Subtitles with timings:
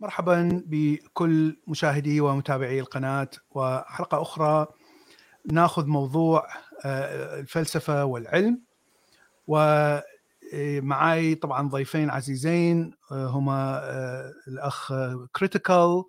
[0.00, 4.66] مرحبا بكل مشاهدي ومتابعي القناة وحلقة أخرى
[5.52, 6.46] ناخذ موضوع
[6.84, 8.62] آه، الفلسفة والعلم.
[9.46, 14.92] ومعي طبعا ضيفين عزيزين آه، هما آه، الأخ
[15.36, 16.04] كريتيكال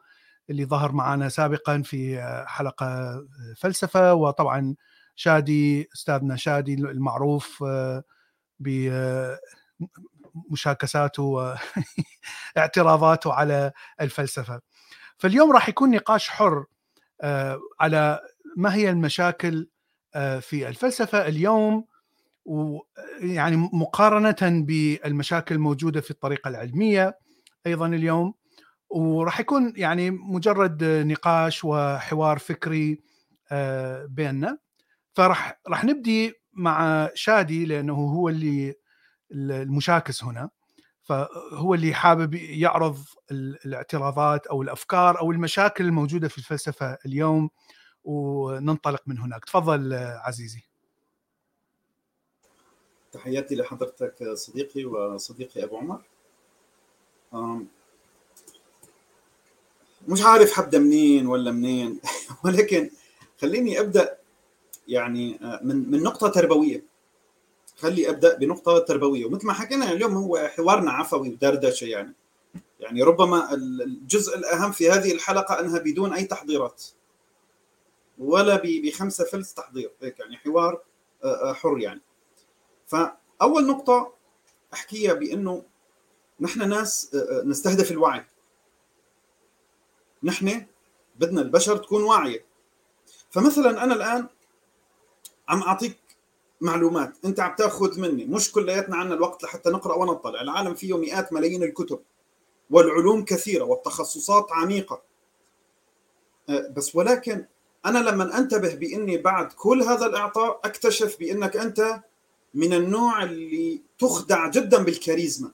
[0.50, 3.22] اللي ظهر معنا سابقا في حلقة
[3.58, 4.76] فلسفة وطبعا
[5.16, 7.64] شادي أستاذنا شادي المعروف
[10.50, 11.54] مشاكساته
[12.56, 13.72] واعتراضاته على
[14.02, 14.62] الفلسفة.
[15.18, 16.66] فاليوم راح يكون نقاش حر
[17.22, 18.20] آه، على
[18.58, 19.70] ما هي المشاكل
[20.16, 21.86] آه، في الفلسفة اليوم
[22.46, 27.18] ويعني مقارنة بالمشاكل الموجودة في الطريقة العلمية
[27.68, 28.34] أيضا اليوم
[28.90, 33.02] وراح يكون يعني مجرد نقاش وحوار فكري
[33.52, 34.58] آه، بيننا
[35.14, 38.74] فراح راح نبدي مع شادي لأنه هو اللي
[39.32, 40.50] المشاكس هنا.
[41.04, 42.98] فهو اللي حابب يعرض
[43.32, 47.50] الاعتراضات أو الأفكار أو المشاكل الموجودة في الفلسفة اليوم
[48.04, 49.46] وننطلق من هناك.
[49.46, 50.62] تفضل عزيزي.
[53.12, 56.02] تحياتي لحضرتك صديقي وصديقي أبو عمر.
[60.08, 62.00] مش عارف حبدا منين ولا منين
[62.46, 62.90] ولكن
[63.42, 64.18] خليني أبدأ
[64.88, 66.91] يعني من من نقطة تربوية.
[67.82, 69.26] خلي أبدأ بنقطة تربوية.
[69.26, 72.14] ومثل ما حكينا اليوم هو حوارنا عفوي ودردشة يعني.
[72.80, 76.84] يعني ربما الجزء الأهم في هذه الحلقة أنها بدون أي تحضيرات.
[78.20, 79.92] ولا بخمسة فلس تحضير.
[80.02, 80.82] هيك يعني حوار
[81.54, 82.02] حر يعني.
[82.88, 84.14] فأول نقطة
[84.74, 85.64] أحكيها بأنه
[86.40, 88.26] نحن ناس نستهدف الوعي.
[90.24, 90.66] نحن
[91.16, 92.46] بدنا البشر تكون واعية.
[93.30, 94.28] فمثلا أنا الآن
[95.50, 96.00] عم أعطيك
[96.62, 97.14] معلومات.
[97.26, 98.26] انت عم تاخذ مني.
[98.26, 100.42] مش كلياتنا عنا الوقت لحتى نقرأ ونطلع.
[100.42, 102.00] العالم فيه مئات ملايين الكتب.
[102.70, 105.02] والعلوم كثيرة والتخصصات عميقة.
[106.50, 107.46] أه، بس ولكن
[107.86, 112.04] أنا لما أنتبه بإني بعد كل هذا الإعطاء أكتشف بإنك أنت
[112.54, 115.52] من النوع اللي تخدع جدا بالكاريزما.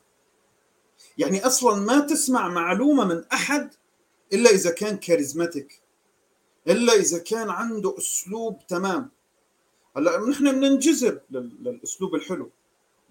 [1.17, 3.73] يعني أصلا ما تسمع معلومة من أحد
[4.33, 5.81] إلا إذا كان كاريزماتيك
[6.67, 9.16] إلا إذا كان عنده أسلوب تمام.
[9.97, 12.49] هلا نحن بننجذب للأسلوب الحلو.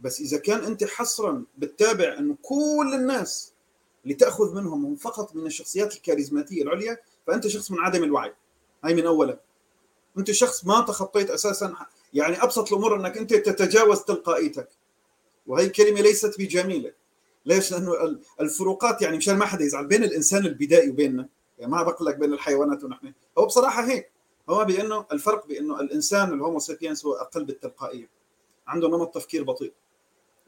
[0.00, 3.52] بس إذا كان أنت حصرا بتتابع إنه كل الناس
[4.04, 8.34] اللي تأخذ منهم هم فقط من الشخصيات الكاريزماتية العليا فأنت شخص من عدم الوعي.
[8.84, 9.40] هاي من اولا.
[10.18, 11.74] أنت شخص ما تخطيت أساسا
[12.14, 14.68] يعني أبسط الأمور إنك أنت تتجاوز تلقائيتك.
[15.46, 16.92] وهي كلمه ليست بجميلة.
[17.46, 21.28] ليش؟ لأنه الفروقات يعني مشان ما حدا يزعل بين الإنسان البدائي وبيننا.
[21.58, 23.12] يعني ما بقول لك بين الحيوانات ونحن.
[23.38, 24.10] هو بصراحة هيك.
[24.48, 28.10] هو بأنه الفرق بأنه الإنسان ال Homo sapiens هو أقل بالتلقائية.
[28.66, 29.72] عنده نمط تفكير بطيء.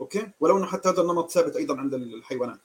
[0.00, 2.60] okay؟ ولو إنه حتى هذا النمط ثابت أيضا عند الحيوانات.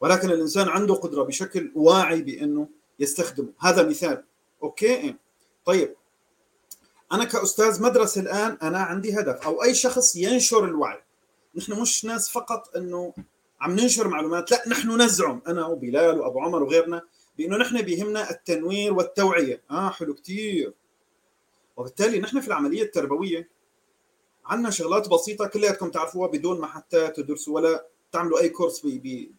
[0.00, 3.52] ولكن الإنسان عنده قدرة بشكل واعي بأنه يستخدمه.
[3.58, 4.24] هذا مثال.
[4.62, 5.16] okay؟
[5.64, 5.96] طيب.
[7.12, 9.46] أنا كأستاذ مدرسة الآن أنا عندي هدف.
[9.46, 11.02] أو أي شخص ينشر الوعي.
[11.54, 13.14] نحن مش ناس فقط إنه
[13.60, 14.50] عم ننشر معلومات.
[14.50, 15.42] لا نحن نزعم.
[15.46, 17.02] أنا وبلال وأبو عمر وغيرنا
[17.40, 19.62] بانه نحن بيهمنا التنوير والتوعية.
[19.70, 20.72] آه حلو كثير
[21.76, 23.48] وبالتالي نحن في العملية التربوية
[24.46, 28.86] عندنا شغلات بسيطة كلياتكم تعرفوها بدون ما حتى تدرسوا ولا تعملوا أي كورس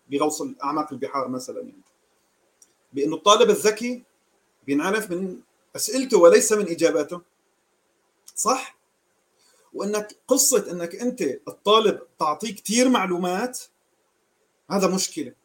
[0.10, 1.60] بغوص أعماق البحار مثلا.
[1.60, 1.82] يعني
[2.94, 4.04] بأنه الطالب الذكي
[4.68, 5.40] بينعرف من
[5.76, 7.22] أسئلته وليس من إجاباته.
[8.36, 8.78] صح؟
[9.74, 13.60] وإنك قصة إنك أنت الطالب تعطيه كثير معلومات
[14.72, 15.41] هذا مشكلة.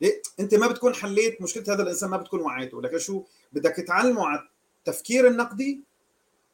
[0.00, 2.82] ليه؟ انت ما بتكون حليت مشكلة هذا الإنسان ما بتكون وعيته.
[2.82, 5.80] لكن شو؟ بدك تعلمه على التفكير النقدي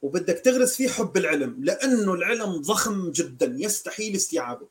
[0.02, 1.56] وبدك تغرس فيه حب العلم.
[1.58, 4.68] لأنه العلم ضخم جدا يستحيل استيعابه.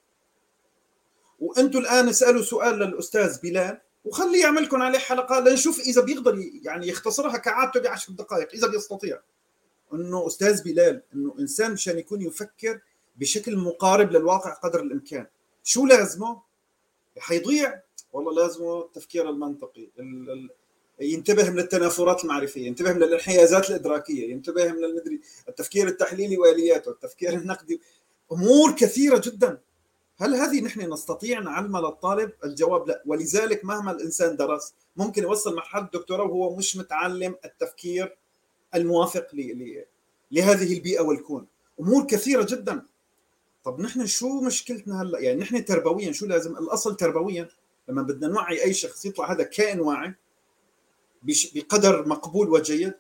[1.40, 7.38] وأنتم الآن اسألوا سؤال للأستاذ بلال وخليه يعملكم عليه حلقة لنشوف إذا بيقدر يعني يختصرها
[7.38, 9.19] كعادته بعشر دقائق إذا بيستطيع.
[9.94, 12.80] إنه أستاذ بلال إنه إنسان مشان يكون يفكر
[13.16, 15.28] بشكل مقارب للواقع قدر الإمكان.
[15.63, 16.42] شو لازمه؟
[17.19, 17.81] حيضيع
[18.15, 19.87] والله لازم التفكير المنطقي
[21.01, 27.33] ينتبه من التنافرات المعرفية ينتبه من الانحيازات الإدراكية ينتبه من المدري التفكير التحليلي والياته التفكير
[27.33, 27.81] النقدي
[28.31, 29.59] أمور كثيرة جدا.
[30.17, 33.03] هل هذه نحن نستطيع نعلمها للطالب الجواب لا.
[33.06, 38.18] ولذلك مهما الإنسان درس ممكن يوصل مرحلة الدكتوراه وهو مش متعلم التفكير
[38.75, 39.27] الموافق
[40.31, 41.47] لهذه البيئة والكون.
[41.79, 42.85] أمور كثيرة جدا.
[43.63, 47.50] طب نحن شو مشكلتنا هلأ؟ يعني نحن تربويا شو لازم؟ الأصل تربويا.
[47.89, 50.15] لما بدنا نوعي أي شخص يطلع هذا كائن واعي
[51.55, 52.93] بقدر مقبول وجيد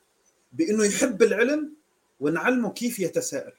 [0.53, 1.73] بإنه يحب العلم
[2.19, 3.53] ونعلمه كيف يتساءل.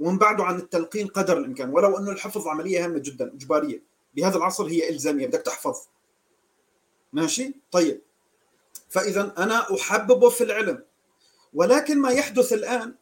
[0.00, 1.70] ونبعده عن التلقين قدر الإمكان.
[1.70, 3.82] ولو إنه الحفظ عملية هامة جدا إجبارية.
[4.14, 5.76] بهذا العصر هي إلزامية بدك تحفظ.
[7.12, 8.00] ماشي؟ طيب.
[8.88, 10.84] فاذا أنا أحببه في العلم.
[11.54, 12.94] ولكن ما يحدث الآن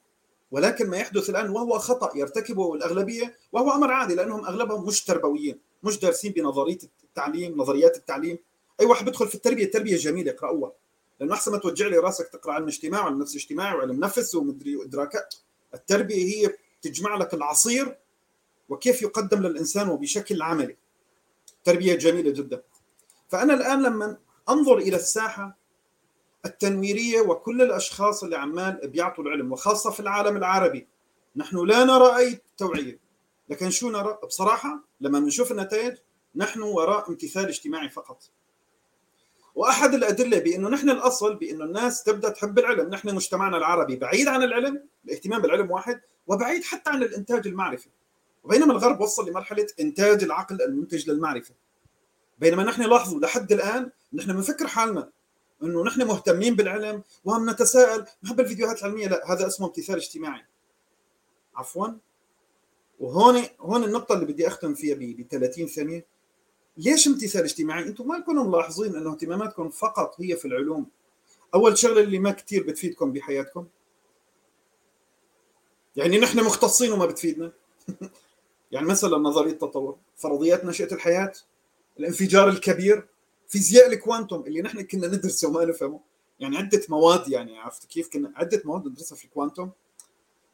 [0.51, 5.61] ولكن ما يحدث الآن وهو خطأ يرتكبه الأغلبية وهو أمر عادي لأنهم أغلبهم مش تربويين.
[5.83, 8.39] مش دارسين بنظرية التعليم نظريات التعليم.
[8.81, 10.73] أي واحد بيدخل في التربية التربية جميلة اقرأوها.
[11.21, 14.83] لأنه أحسن ما توجع لي راسك تقرأ علم اجتماع وعلم نفس اجتماعي وعلم نفس ومدري
[14.83, 15.35] ادراكات
[15.75, 17.99] التربية هي تجمع لك العصير
[18.69, 20.77] وكيف يقدم للإنسان وبشكل عملي.
[21.65, 22.63] تربية جميلة جدا.
[23.29, 24.17] فأنا الآن لما
[24.49, 25.59] أنظر إلى الساحة
[26.47, 30.87] التنويرية وكل الأشخاص اللي عمال بيعطوا العلم وخاصة في العالم العربي
[31.37, 32.99] نحن لا نرى أي توعية.
[33.51, 35.97] لكن شو نرى بصراحة لما بنشوف النتائج
[36.37, 38.31] نحن وراء امتثال اجتماعي فقط
[39.55, 44.43] وأحد الأدلة بأنه نحن الأصل بأنه الناس تبدأ تحب العلم، نحن مجتمعنا العربي بعيد عن
[44.43, 47.89] العلم، الاهتمام بالعلم واحد، وبعيد حتى عن الإنتاج المعرفي.
[48.45, 51.55] وبينما الغرب وصل لمرحلة إنتاج العقل المنتج للمعرفة.
[52.39, 55.11] بينما نحن لاحظوا لحد الآن نحن بنفكر حالنا
[55.63, 60.45] إنه نحن مهتمين بالعلم وهم نتساءل نحب الفيديوهات العلمية لا هذا اسمه امتثال اجتماعي.
[61.57, 61.89] عفوا
[63.01, 66.07] وهون هون النقطة اللي بدي أختم فيها ب 30 ثانية.
[66.77, 70.87] ليش امتثال اجتماعي؟ أنتم ما تكونوا ملاحظين إنه اهتماماتكم فقط هي في العلوم.
[71.55, 73.67] أول شغلة اللي ما كثير بتفيدكم بحياتكم.
[75.97, 77.53] يعني نحن مختصين وما بتفيدنا.
[78.73, 81.33] يعني مثلا نظرية التطور، فرضيات نشأة الحياة،
[81.99, 83.09] الانفجار الكبير،
[83.49, 86.01] فيزياء الكوانتوم اللي نحن كنا ندرسه وما نفهمه،
[86.41, 89.71] يعني عدة مواد يعني عرفت كيف؟ كنا عدة مواد ندرسها في الكوانتوم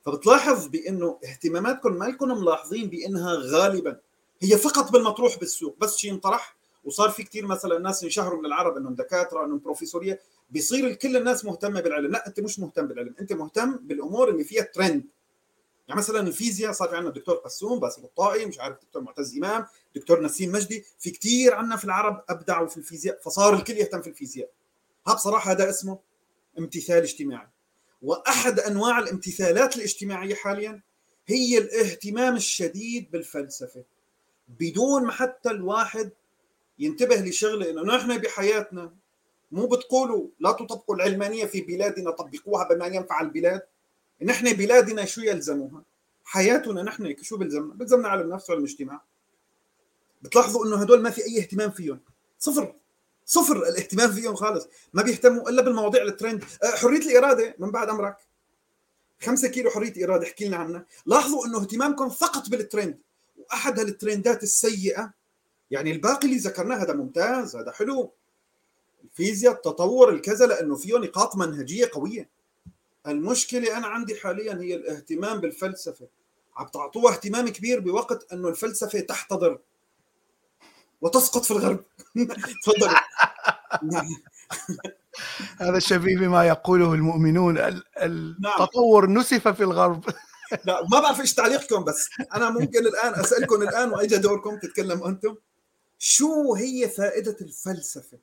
[0.06, 4.00] فبتلاحظ بإنه اهتماماتكم ما لكم ملاحظين بإنها غالبا
[4.40, 8.76] هي فقط بالمطروح بالسوق بس شيء انطرح وصار في كثير مثلا ناس انشهروا من العرب
[8.76, 10.20] إنهم دكاترة إنهم بروفيسورية
[10.50, 12.12] بيصير كل الناس مهتمه بالعلم.
[12.12, 15.04] لا أنت مش مهتم بالعلم أنت مهتم بالأمور اللي فيها ترند
[15.88, 19.66] يعني مثلا الفيزياء صار في عندنا الدكتور قسوم باسل الطائي مش عارف دكتور معتز إمام
[19.94, 24.10] دكتور نسيم مجدي في كثير عندنا في العرب أبدعوا في الفيزياء فصار الكل يهتم في
[24.10, 24.48] الفيزياء.
[25.06, 25.98] ها بصراحة هذا اسمه
[26.58, 27.48] امتثال اجتماعي.
[28.02, 30.82] وأحد أنواع الامتثالات الاجتماعية حاليا
[31.26, 33.84] هي الاهتمام الشديد بالفلسفة.
[34.48, 36.10] بدون ما حتى الواحد
[36.78, 38.92] ينتبه لشغلة إنه نحن بحياتنا
[39.52, 43.62] مو بتقولوا لا تطبقوا العلمانية في بلادنا طبقوها بما ينفع البلاد.
[44.22, 45.82] نحن بلادنا شو يلزموها؟
[46.24, 49.02] حياتنا نحن شو بلزمنا؟ بلزمنا علم النفس وعلم الاجتماع
[50.22, 52.00] بتلاحظوا إنه هدول ما في أي اهتمام فيهم.
[52.38, 52.74] صفر.
[53.26, 54.68] صفر الاهتمام فيهم خالص.
[54.92, 58.16] ما بيهتموا إلا بالمواضيع الترند أه، حرية الإرادة من بعد أمرك.
[59.22, 60.86] خمسة كيلو حرية إرادة احكي لنا عنها.
[61.06, 62.98] لاحظوا إنه اهتمامكم فقط بالترند
[63.38, 65.12] وأحد الترندات السيئة
[65.70, 68.12] يعني الباقي اللي ذكرناه هذا ممتاز هذا حلو.
[69.04, 72.28] الفيزياء التطور الكذا لأنه فيه نقاط منهجية قوية.
[73.06, 76.06] المشكلة أنا عندي حاليا هي الاهتمام بالفلسفة.
[76.56, 79.58] عم تعطوها اهتمام كبير بوقت إنه الفلسفة تحتضر.
[81.00, 81.84] وتسقط في الغرب.
[82.64, 82.94] تفضل.
[85.60, 87.82] هذا شبيه بما يقوله المؤمنون نعم.
[88.02, 90.04] التطور نسف في الغرب.
[90.64, 95.36] لا ما بعرف إيش تعليقكم بس أنا ممكن الآن أسألكم الآن واجا دوركم تتكلموا أنتم.
[95.98, 98.18] شو هي فائدة الفلسفة؟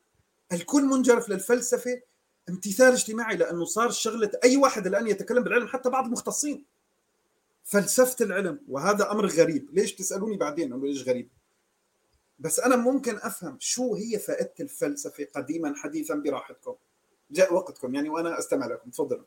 [0.52, 2.02] الكل منجرف للفلسفة
[2.50, 6.66] امتثال اجتماعي لأنه صار شغلة أي واحد الآن يتكلم بالعلم حتى بعض المختصين.
[7.64, 9.70] فلسفة العلم وهذا أمر غريب.
[9.74, 11.30] ليش تسألوني بعدين؟ انه ليش غريب.
[12.44, 16.76] بس أنا ممكن أفهم شو هي فائدة الفلسفة قديما حديثا براحتكم.
[17.32, 18.90] جاء وقتكم يعني وأنا أستمع لكم.
[18.90, 19.26] تفضلوا.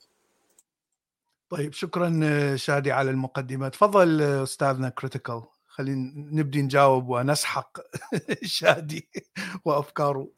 [1.51, 3.69] طيب شكرا شادي على المقدمة.
[3.69, 7.79] تفضل أستاذنا كريتيكال خلينا نبدي نجاوب ونسحق
[8.43, 9.09] شادي
[9.65, 10.29] وأفكاره.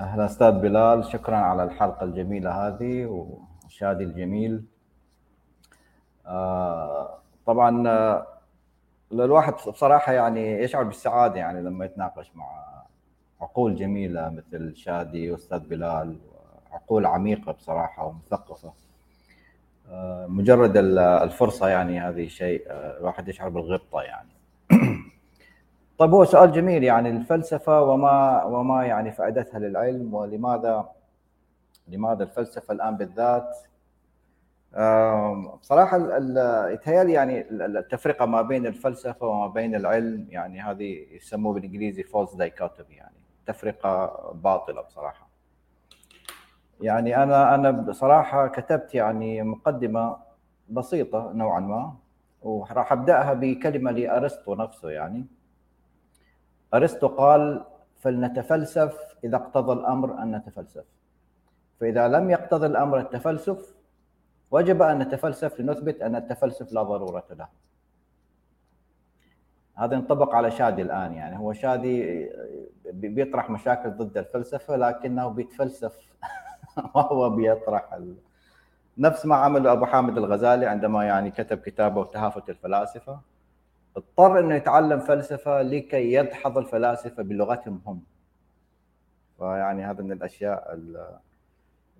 [0.00, 1.04] أهلا أستاذ بلال.
[1.12, 4.64] شكرا على الحلقة الجميلة هذه وشادي الجميل.
[6.26, 7.82] آه، طبعا
[9.12, 12.46] الواحد بصراحة يعني يشعر بالسعادة يعني لما يتناقش مع
[13.40, 16.16] عقول جميلة مثل شادي وأستاذ بلال
[16.72, 18.72] عقول عميقة بصراحة ومثقفة.
[19.90, 24.28] آه، مجرد الفرصة يعني هذه شيء آه، الواحد يشعر بالغبطة يعني.
[25.98, 30.88] طيب هو سؤال جميل يعني الفلسفة وما وما يعني فائدتها للعلم ولماذا
[31.88, 33.56] لماذا الفلسفة الآن بالذات؟
[35.60, 35.96] بصراحة
[36.68, 42.94] يتهيألي يعني التفرقة ما بين الفلسفة وما بين العلم يعني هذه يسموه بالإنجليزي false dichotomy
[42.94, 45.28] يعني تفرقة باطلة بصراحة.
[46.80, 50.16] يعني أنا أنا بصراحة كتبت يعني مقدمة
[50.68, 51.94] بسيطة نوعا ما
[52.42, 55.26] وراح أبدأها بكلمة لأرسطو نفسه يعني.
[56.74, 57.64] أرسطو قال
[58.00, 60.84] فلنتفلسف إذا اقتضى الأمر أن نتفلسف.
[61.80, 63.74] فإذا لم يقتضي الأمر التفلسف
[64.52, 67.48] وجب أن نتفلسف لنثبت أن التفلسف لا ضرورة له.
[69.74, 71.38] هذا ينطبق على شادي الآن يعني.
[71.38, 72.28] هو شادي
[72.92, 75.98] بيطرح مشاكل ضد الفلسفة لكنه بيتفلسف
[76.94, 78.16] وهو بيطرح ال...
[78.98, 83.20] نفس ما عمل أبو حامد الغزالي عندما يعني كتب كتابه تهافت الفلاسفة.
[83.96, 88.02] اضطر إنه يتعلم فلسفة لكي يدحض الفلاسفة بلغتهم هم.
[89.38, 90.74] فيعني هذا من الأشياء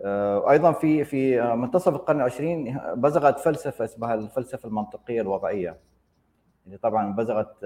[0.01, 5.77] وأيضا في في منتصف القرن العشرين بزغت فلسفة اسمها الفلسفة المنطقية الوضعية
[6.67, 7.65] اللي طبعا بزغت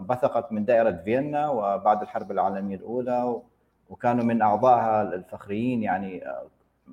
[0.00, 3.42] انبثقت من دائرة فيينا وبعد الحرب العالمية الأولى
[3.88, 6.24] وكانوا من أعضائها الفخريين يعني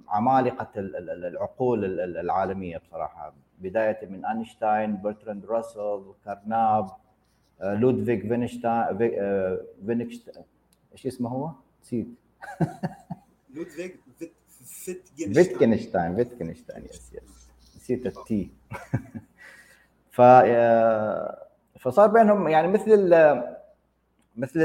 [0.07, 6.89] عمالقة العقول العالمية بصراحة بداية من أينشتاين برتراند راسل كارناب
[7.61, 8.97] لودفيك فينشتاين
[9.85, 10.45] فينشتاين
[10.91, 12.07] إيش اسمه هو؟ نسيت
[13.53, 13.99] لودفيك
[15.33, 18.51] فيتكنشتاين فيتكنشتاين yes yes نسيت التي
[20.11, 20.21] ف
[21.79, 23.15] فصار بينهم يعني مثل
[24.37, 24.59] مثل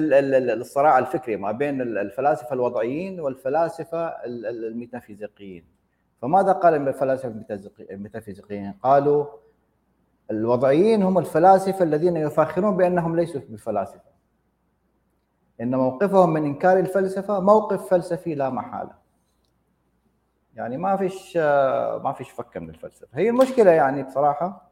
[0.53, 5.65] الصراع الفكري ما بين الفلاسفة الوضعيين والفلاسفة الميتافيزيقيين.
[6.23, 7.45] فماذا قال الفلاسفة
[7.91, 9.27] الميتافيزيقيين؟ قالوا
[10.31, 14.11] الوضعيين هم الفلاسفة الذين يفاخرون بأنهم ليسوا بفلاسفة.
[15.61, 19.06] إن موقفهم من إنكار الفلسفة موقف فلسفي لا محالة.
[20.57, 21.37] يعني ما فيش
[22.03, 23.09] ما فيش فكه من الفلسفة.
[23.15, 24.71] هي المشكلة يعني بصراحة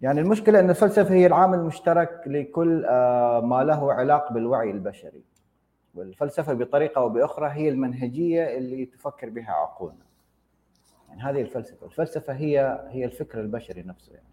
[0.00, 5.22] يعني المشكلة إن الفلسفة هي العامل المشترك لكل آه، ما له علاقه بالوعي البشري.
[5.94, 10.04] والفلسفة بطريقة أو بأخرى هي المنهجية اللي تفكر بها عقولنا.
[11.08, 11.86] يعني هذه الفلسفة.
[11.86, 14.26] الفلسفة هي هي الفكر البشري نفسه يعني.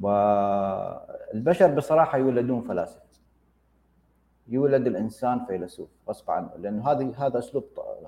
[0.00, 3.03] والبشر بصراحة يولدون فلاسفة.
[4.48, 7.64] يولد الإنسان فيلسوف غصب عنه لأنه هذه هذا أسلوب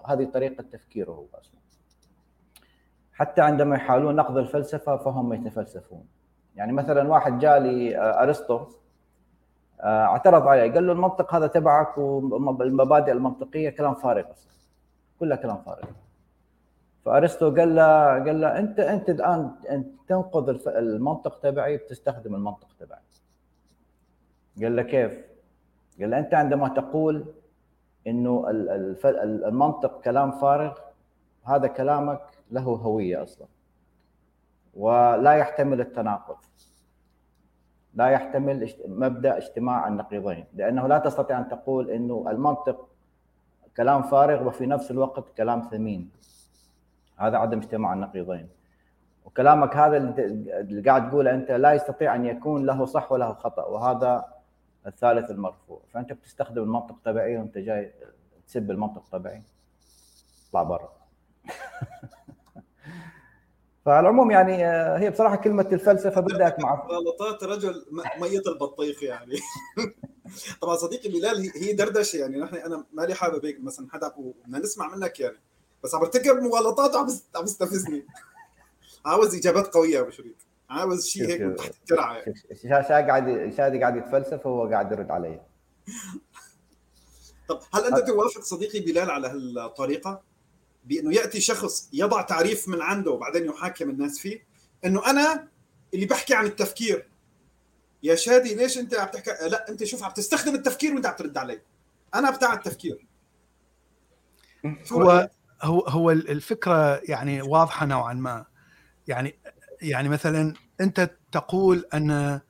[0.07, 1.61] هذه طريقة تفكيره هو أصلا.
[3.13, 6.05] حتى عندما يحاولون نقد الفلسفة فهم يتفلسفون.
[6.57, 8.67] يعني مثلا واحد جاء لي آه، أرسطو
[9.81, 14.53] آه، اعترض عليه قال له المنطق هذا تبعك والمبادئ المنطقية كلام فارغ أصلا
[15.21, 15.89] كلها كلام فارغ.
[17.05, 23.01] فأرسطو قال له قال له انت أنت الآن أنت تنقض المنطق تبعي بتستخدم المنطق تبعي
[24.63, 25.36] قال له كيف؟
[26.01, 27.25] قال أنت عندما تقول
[28.07, 28.45] إنه
[29.49, 30.79] المنطق كلام فارغ
[31.45, 33.47] هذا كلامك له هوية أصلا.
[34.75, 36.37] ولا يحتمل التناقض.
[37.95, 40.45] لا يحتمل مبدأ اجتماع النقيضين.
[40.55, 42.89] لأنه لا تستطيع أن تقول إنه المنطق
[43.77, 46.11] كلام فارغ وفي نفس الوقت كلام ثمين.
[47.17, 48.49] هذا عدم اجتماع النقيضين.
[49.25, 53.65] وكلامك هذا اللي قاعد تقوله أنت لا يستطيع أن يكون له صح وله خطأ.
[53.65, 54.36] وهذا
[54.87, 55.83] الثالث المرفوع.
[55.95, 57.93] فأنت بتستخدم المنطق تبعي وأنت جاي
[58.47, 59.43] تسب المنطق تبعي
[60.49, 60.93] اطلع برا.
[63.85, 67.87] فالعموم يعني آه، هي بصراحة كلمة الفلسفة بدات مع غلطات رجل
[68.21, 69.39] ميت البطيخ يعني.
[70.63, 72.41] طبعا صديقي بلال هي دردشة يعني.
[72.41, 74.13] نحن أنا مالي حابب هيك مثلا حدا
[74.45, 75.41] بدنا نسمع منك يعني.
[75.85, 78.07] بس عم برتكب مغالطات وعم عم يستفزني
[79.07, 80.46] عاوز إجابات قوية أبو شريك.
[80.71, 82.35] عاوز شيء هيك من تحت الكرعه يعني
[82.89, 85.41] شادي قاعد شادي قاعد يتفلسف وهو قاعد يرد علي.
[87.49, 90.23] طب هل أنت توافق صديقي بلال على هالطريقة؟
[90.85, 94.47] بأنه يأتي شخص يضع تعريف من عنده وبعدين يحاكم الناس فيه؟
[94.85, 95.49] إنه أنا
[95.95, 97.09] اللي بحكي عن التفكير.
[98.03, 101.39] يا شادي ليش أنت عم تحكي؟ لا أنت شوف عم تستخدم التفكير وأنت عم ترد
[101.39, 101.61] علي.
[102.15, 103.07] أنا بتاع التفكير.
[104.93, 105.31] هو
[105.63, 108.45] هو هو الفكرة يعني واضحة نوعا ما.
[109.09, 109.39] يعني
[109.91, 112.41] يعني مثلا أنت تقول أن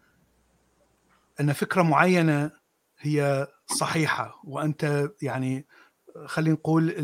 [1.40, 2.50] أن فكرة معينة
[2.98, 5.66] هي صحيحة وأنت يعني
[6.26, 6.94] خلينا نقول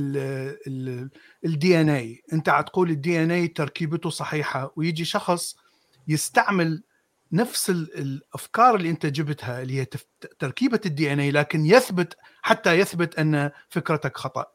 [1.44, 5.56] ال DNA أنت تقول ال DNA تركيبته صحيحة ويجي شخص
[6.08, 6.82] يستعمل
[7.32, 9.86] نفس الأفكار اللي أنت جبتها اللي هي
[10.38, 14.46] تركيبة ال DNA لكن يثبت حتى يثبت أن فكرتك خطأ.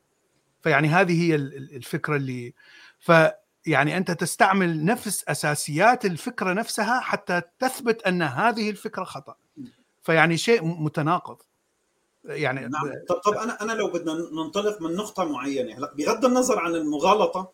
[0.62, 2.54] فيعني هذه هي الفكرة اللي
[3.68, 9.36] فيعني أنت تستعمل نفس أساسيات الفكرة نفسها حتى تثبت أن هذه الفكرة خطأ
[10.04, 11.38] فيعني شيء متناقض
[12.26, 12.92] يعني نعم.
[13.10, 17.52] طب طب أنا أنا لو بدنا ننطلق من نقطة معينة هلا بغض النظر عن المغالطة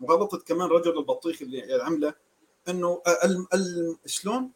[0.00, 2.14] مغالطة كمان رجل البطيخ اللي عمله
[2.68, 3.02] إنه.
[4.06, 4.50] شلون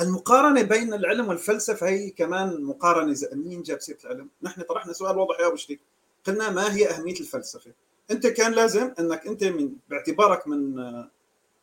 [0.00, 5.18] المقارنة بين العلم والفلسفة هي كمان مقارنة زي مين جاب سيرة العلم؟ نحن طرحنا سؤال
[5.18, 5.80] واضح يا أبو شريك
[6.26, 7.72] قلنا ما هي أهمية الفلسفة؟
[8.10, 10.74] أنت كان لازم إنك أنت من باعتبارك من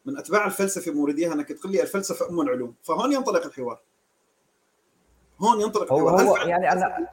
[0.05, 3.79] من أتباع الفلسفة مورديها إنك تقول لي الفلسفة أم العلوم، فهون ينطلق الحوار.
[5.41, 7.07] هون ينطلق هو, هو يعني أنا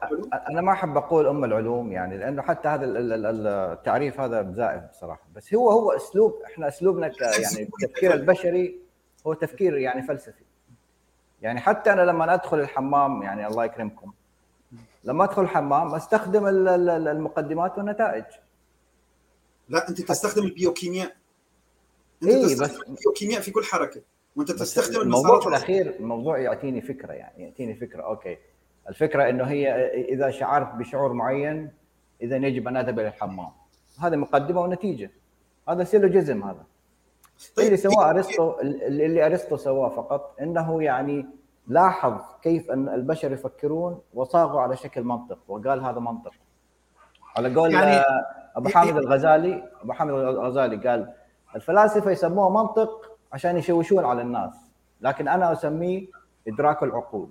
[0.49, 5.21] أنا ما أحب أقول أم العلوم يعني لأنه حتى هذا التعريف هذا زائف بصراحة.
[5.35, 8.79] بس هو هو أسلوب إحنا أسلوبنا يعني التفكير البشري
[9.27, 10.43] هو تفكير يعني فلسفي.
[11.41, 14.11] يعني حتى أنا لما أدخل الحمام يعني الله يكرمكم
[15.03, 18.25] لما أدخل الحمام أستخدم المقدمات والنتائج.
[19.69, 21.15] لا أنت تستخدم البيوكيمياء.
[22.23, 24.01] أنت إيه تستخدم بس البيوكيمياء في كل حركة
[24.35, 28.01] وأنت تستخدم الموضوع في الأخير الموضوع يعطيني فكرة يعني يعطيني فكرة.
[28.03, 28.37] okay.
[28.89, 29.71] الفكرة إنه هي
[30.13, 31.71] إذا شعرت بشعور معين
[32.21, 33.49] إذا يجب أن أذهب إلى الحمام.
[33.99, 35.11] هذه مقدمة ونتيجة.
[35.69, 36.63] هذا syllogism هذا.
[37.55, 41.25] طيب اللي سواه أرسطو اللي أرسطو سواه فقط إنه يعني
[41.67, 46.33] لاحظ كيف أن البشر يفكرون وصاغوا على شكل منطق وقال هذا منطق.
[47.37, 48.03] على قول يعني
[48.55, 51.13] أبو حامد الغزالي أبو حامد الغزالي قال
[51.55, 54.53] الفلاسفة يسموه منطق عشان يشوشون على الناس
[55.01, 56.07] لكن أنا أسميه
[56.47, 57.29] إدراك العقول.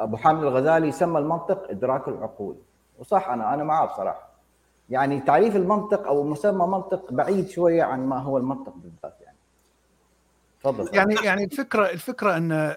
[0.00, 2.56] أبو حامد الغزالي سمى المنطق إدراك العقول.
[2.98, 4.32] وصح أنا أنا معاه بصراحة.
[4.90, 9.36] يعني تعريف المنطق أو مسمى منطق بعيد شوية عن ما هو المنطق بالذات يعني.
[10.60, 10.94] تفضل.
[10.94, 12.76] يعني يعني الفكرة الفكرة أن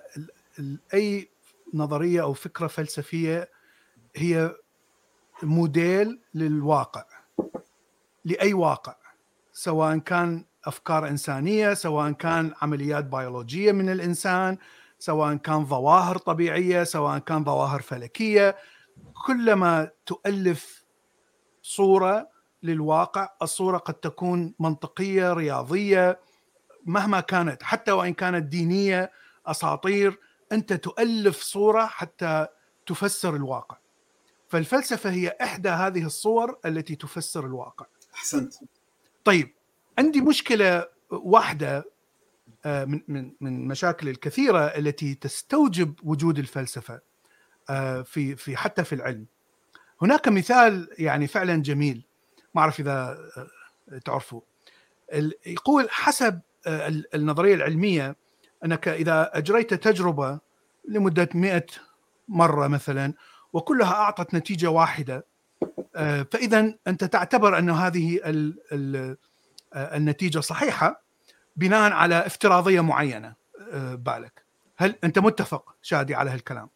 [0.93, 1.29] أي
[1.73, 3.49] نظرية أو فكرة فلسفية
[4.15, 4.55] هي
[5.43, 7.03] موديل للواقع
[8.25, 8.95] لأي واقع
[9.53, 14.57] سواء كان أفكار إنسانية سواء كان عمليات بيولوجية من الإنسان
[14.99, 18.55] سواء كان ظواهر طبيعية سواء كان ظواهر فلكية
[19.25, 20.85] كلما تؤلف
[21.61, 22.29] صورة
[22.63, 26.19] للواقع الصورة قد تكون منطقية رياضية
[26.85, 29.11] مهما كانت حتى وإن كانت دينية
[29.45, 30.19] أساطير
[30.51, 32.47] أنت تؤلف صورة حتى
[32.85, 33.77] تفسر الواقع.
[34.55, 37.85] فالفلسفة هي إحدى هذه الصور التي تفسر الواقع.
[38.13, 38.53] أحسنت.
[39.23, 39.53] طيب
[39.97, 41.85] عندي مشكلة واحدة
[42.65, 46.99] آه، من من من المشاكل الكثيرة التي تستوجب وجود الفلسفة
[47.69, 49.25] آه، في في حتى في العلم.
[50.01, 52.05] هناك مثال يعني فعلا جميل
[52.53, 53.17] ما أعرف إذا
[53.91, 54.41] آه، تعرفوا
[55.45, 56.41] يقول حسب
[57.15, 58.15] النظرية العلمية
[58.65, 60.39] أنك إذا أجريت تجربة
[60.87, 61.65] لمدة 100
[62.27, 63.13] مرة مثلا
[63.55, 65.25] وكلها أعطت نتيجة واحدة.
[66.31, 68.19] فإذا أنت تعتبر أن هذه
[69.75, 71.01] النتيجة صحيحة
[71.55, 73.33] بناء على افتراضية معينة.
[73.71, 74.45] آه، بالك.
[74.77, 76.69] هل أنت متفق شادي على هالكلام؟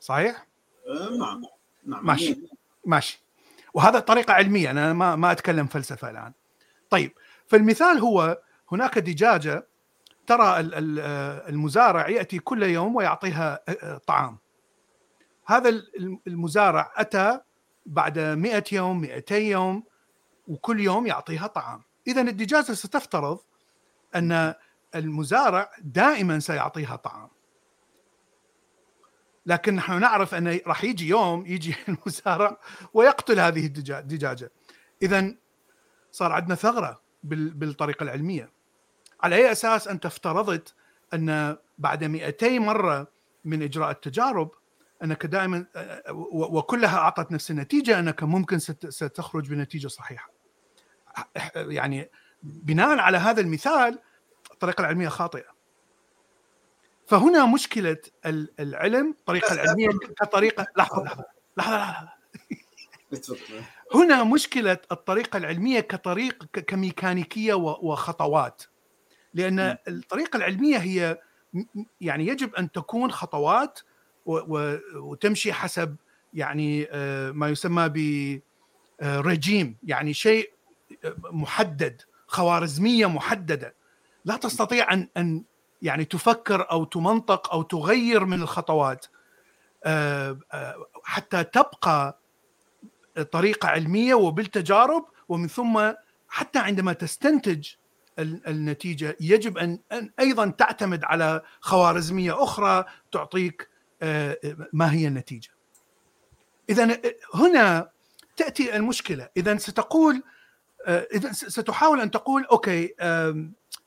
[0.00, 0.46] صحيح؟
[0.88, 1.42] آه، نعم.
[1.86, 2.06] نعم.
[2.06, 2.40] ماشي.
[2.86, 3.22] ماشي.
[3.74, 4.70] وهذا طريقة علمية.
[4.70, 6.32] أنا ما ما أتكلم فلسفة الآن.
[6.90, 7.12] طيب
[7.46, 8.38] فالمثال هو
[8.72, 9.66] هناك دجاجة
[10.26, 13.60] ترى آه، المزارع يأتي كل يوم ويعطيها
[14.06, 14.38] طعام.
[15.48, 15.82] هذا
[16.26, 17.40] المزارع أتى
[17.86, 19.84] بعد 100 يوم 200 يوم
[20.48, 21.82] وكل يوم يعطيها طعام.
[22.06, 23.38] اذا الدجاجة ستفترض
[24.14, 24.54] أن
[24.94, 27.28] المزارع دائما سيعطيها طعام.
[29.46, 32.56] لكن نحن نعرف أن راح يجي يوم يجي المزارع
[32.94, 34.50] ويقتل هذه الدجاجة.
[35.02, 35.34] اذا
[36.12, 38.50] صار عندنا ثغرة بالطريقة العلمية.
[39.20, 40.74] على أي أساس انت افترضت
[41.14, 43.06] أن بعد 200 مرة
[43.44, 44.50] من إجراء التجارب
[45.04, 45.66] أنك دائما
[46.30, 50.30] وكلها أعطت نفس النتيجة أنك ممكن ستخرج بنتيجة صحيحة.
[51.56, 52.10] يعني
[52.42, 53.98] بناء على هذا المثال
[54.52, 55.58] الطريقة العلمية خاطئة.
[57.06, 57.96] فهنا مشكلة
[58.60, 61.24] العلم الطريقة العلمية كطريقة لحظة لحظة
[61.56, 62.08] لحظة لحظة.
[63.94, 68.62] هنا مشكلة الطريقة العلمية كطريق كميكانيكية وخطوات.
[69.34, 71.18] لأن الطريقة العلمية هي
[72.00, 73.80] يعني يجب أن تكون خطوات
[74.94, 75.96] وتمشي حسب
[76.34, 78.40] يعني آه، ما يسمى ب
[79.02, 80.50] رجيم يعني شيء
[81.32, 83.74] محدد خوارزمية محددة.
[84.24, 85.44] لا تستطيع أن أن
[85.82, 89.06] يعني تفكر أو تمنطق أو تغير من الخطوات
[89.84, 92.20] آه، آه، حتى تبقى
[93.32, 95.92] طريقة علمية وبالتجارب ومن ثم
[96.28, 97.68] حتى عندما تستنتج
[98.18, 99.78] النتيجة يجب أن
[100.20, 103.77] أيضا تعتمد على خوارزمية أخرى تعطيك آه،
[104.72, 105.50] ما هي النتيجة.
[106.70, 107.00] اذا
[107.34, 107.90] هنا
[108.36, 110.22] تأتي المشكلة، اذا ستقول
[110.88, 112.94] اذا ستحاول أن تقول أوكي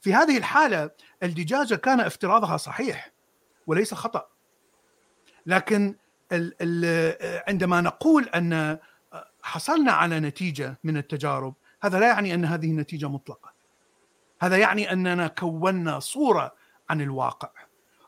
[0.02, 0.92] في هذه الحالة
[1.24, 3.12] الدجاجة كان افتراضها صحيح
[3.68, 4.28] وليس خطأ.
[5.46, 5.96] لكن
[7.48, 8.78] عندما نقول أن
[9.44, 13.54] حصلنا على نتيجة من التجارب هذا لا يعني أن هذه النتيجة مطلقة.
[14.42, 16.56] هذا يعني أننا كونا صورة
[16.90, 17.50] عن الواقع.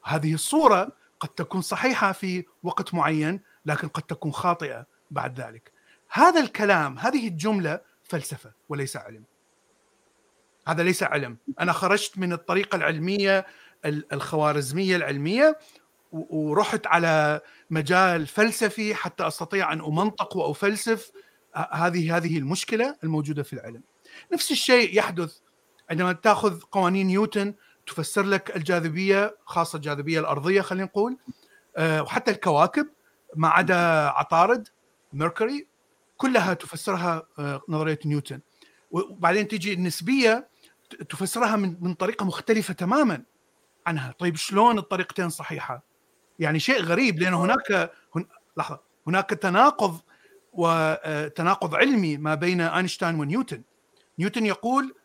[0.04, 0.92] هذه الصورة
[1.24, 5.72] قد تكون صحيحة في وقت معين لكن قد تكون خاطئة بعد ذلك.
[6.12, 9.24] هذا الكلام هذه الجملة فلسفة وليس علم.
[10.68, 11.38] هذا ليس علم.
[11.60, 13.46] أنا خرجت من الطريقة العلمية
[13.86, 15.58] الخوارزمية العلمية
[16.12, 21.12] ورحت على مجال فلسفي حتى أستطيع أن أمنطق وأفلسف
[21.72, 23.82] هذه هذه المشكلة الموجودة في العلم.
[24.34, 25.38] نفس الشيء يحدث
[25.90, 27.54] عندما تأخذ قوانين نيوتن
[27.88, 31.18] تفسر لك الجاذبية خاصة الجاذبية الأرضية خلينا نقول.
[31.78, 32.88] آه، وحتى الكواكب
[33.36, 34.68] ما عدا عطارد
[35.14, 35.68] ميركوري
[36.18, 38.40] كلها تفسرها آه، نظرية نيوتن.
[38.92, 40.48] وبعدين تيجي النسبية
[41.10, 43.24] تفسرها من من طريقة مختلفة تماما
[43.88, 44.14] عنها.
[44.20, 45.84] طيب شلون الطريقتين صحيحة؟
[46.40, 48.26] يعني شيء غريب لأن هناك هن...
[48.58, 48.80] لحظة.
[49.08, 50.00] هناك تناقض
[50.54, 53.64] وتناقض علمي ما بين أينشتاين ونيوتن.
[54.20, 54.96] نيوتن يقول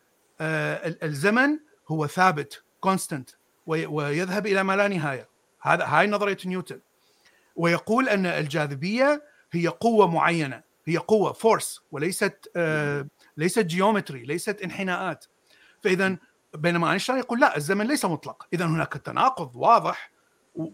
[0.41, 2.63] الزمن هو ثابت.
[2.79, 3.29] constant
[3.67, 5.29] ويذهب إلى ما لا نهاية.
[5.61, 6.79] هذا هاي نظرية نيوتن.
[7.55, 15.25] ويقول أن الجاذبية هي قوة معينة هي قوة force وليست آه ليست geometry ليست انحناءات.
[15.83, 16.17] فإذا
[16.53, 18.47] بينما أينشتاين يقول لا الزمن ليس مطلق.
[18.53, 20.11] إذا هناك تناقض واضح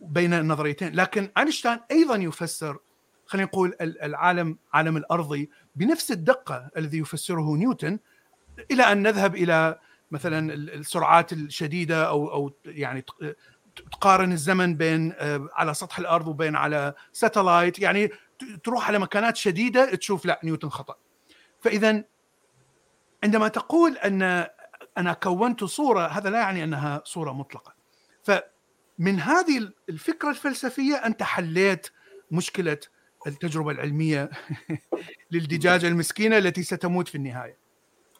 [0.02, 0.96] بين النظريتين.
[0.96, 2.78] لكن أينشتاين أيضا يفسر
[3.26, 8.00] خلينا نقول العالم عالم الأرضي بنفس الدقة الذي يفسره نيوتن
[8.72, 9.80] إلى أن نذهب إلى
[10.12, 13.06] مثلا السرعات الشديدة أو أو يعني
[13.92, 17.80] تقارن الزمن بين آه، على سطح الأرض وبين على satellite.
[17.80, 18.10] يعني
[18.64, 20.96] تروح على مكانات شديدة تشوف لا نيوتن خطأ.
[21.60, 22.04] فاذا
[23.24, 24.48] عندما تقول أن
[24.98, 27.76] أنا كونت صورة هذا لا يعني أنها صورة مطلقة.
[28.24, 31.88] فمن هذه الفكرة الفلسفية أنت حليت
[32.32, 32.78] مشكلة
[33.28, 34.30] التجربة العلمية
[35.32, 37.58] للدجاجة المسكينة التي ستموت في النهاية.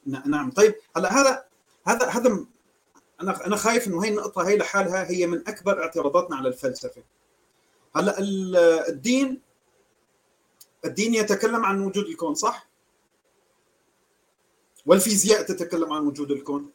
[0.06, 0.52] نعم.
[0.52, 1.46] طيب هلا هذا
[1.88, 2.46] هذا هذا
[3.22, 7.04] أنا أنا خايف إنه هي النقطة هي لحالها هي من أكبر اعتراضاتنا على الفلسفة.
[7.96, 8.16] هلأ
[8.90, 9.42] الدين
[10.86, 12.68] الدين يتكلم عن وجود الكون صح؟
[14.86, 16.72] والفيزياء تتكلم عن وجود الكون.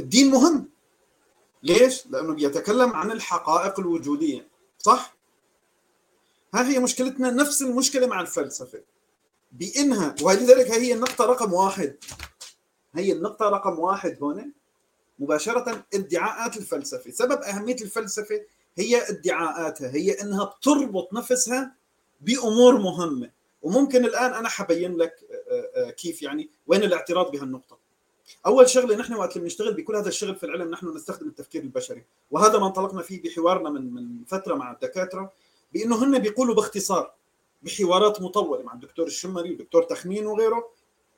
[0.00, 0.68] الدين مهم.
[1.62, 5.14] ليش؟ لأنه بيتكلم عن الحقائق الوجودية صح؟
[6.54, 8.82] ها هي مشكلتنا نفس المشكلة مع الفلسفة.
[9.52, 11.96] بإنها ولذلك هي النقطة رقم واحد.
[12.94, 14.52] هي النقطة رقم واحد هون
[15.18, 17.10] مباشرة ادعاءات الفلسفة.
[17.10, 18.40] سبب أهمية الفلسفة
[18.76, 21.74] هي ادعاءاتها هي أنها بتربط نفسها
[22.20, 23.30] بأمور مهمة.
[23.62, 25.14] وممكن الآن أنا حبين لك
[25.50, 27.78] آه، آه، كيف يعني وين الاعتراض بهالنقطة.
[28.46, 32.04] أول شغلة نحن وقت اللي بنشتغل بكل هذا الشغل في العلم نحن نستخدم التفكير البشري.
[32.30, 35.32] وهذا ما انطلقنا فيه بحوارنا من من فترة مع الدكاترة
[35.74, 37.14] بأنه هن بيقولوا باختصار
[37.62, 40.68] بحوارات مطولة مع الدكتور الشمري والدكتور تخمين وغيره.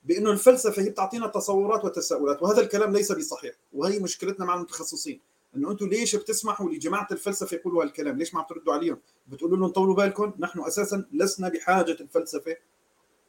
[0.05, 5.21] بأنه الفلسفة هي بتعطينا تصورات وتساؤلات وهذا الكلام ليس بصحيح وهي مشكلتنا مع المتخصصين.
[5.57, 9.69] إنه أنتم ليش بتسمحوا لجماعة الفلسفة يقولوا هالكلام؟ ليش ما عم تردوا عليهم؟ بتقولوا لهم
[9.69, 12.57] طولوا بالكم نحن أساسا لسنا بحاجة الفلسفة.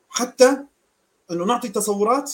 [0.09, 0.57] حتى
[1.31, 2.33] إنه نعطي تصورات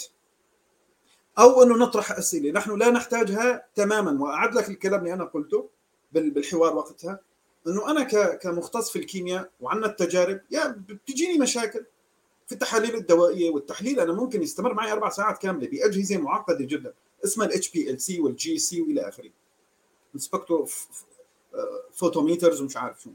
[1.39, 2.51] أو إنه نطرح أسئلة.
[2.51, 4.23] نحن لا نحتاجها تماما.
[4.23, 5.69] وأعد لك الكلام اللي أنا قلته
[6.11, 7.19] بالحوار وقتها.
[7.67, 11.85] إنه أنا كمختص في الكيمياء وعندنا التجارب يا بتجيني مشاكل.
[12.51, 16.93] في التحاليل الدوائية والتحليل أنا ممكن يستمر معي أربع ساعات كاملة بأجهزة معقدة جدا
[17.25, 19.29] اسمها ال HPLC وال GC وإلى آخره.
[20.17, 23.09] spectrophotometers ومش عارف شو.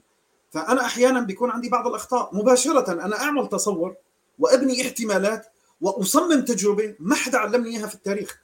[0.51, 2.37] فأنا أحيانا بيكون عندي بعض الأخطاء.
[2.37, 3.97] مباشرة أنا أعمل تصور
[4.39, 5.47] وأبني احتمالات
[5.81, 8.43] وأصمم تجربة ما حدا علمني إياها في التاريخ.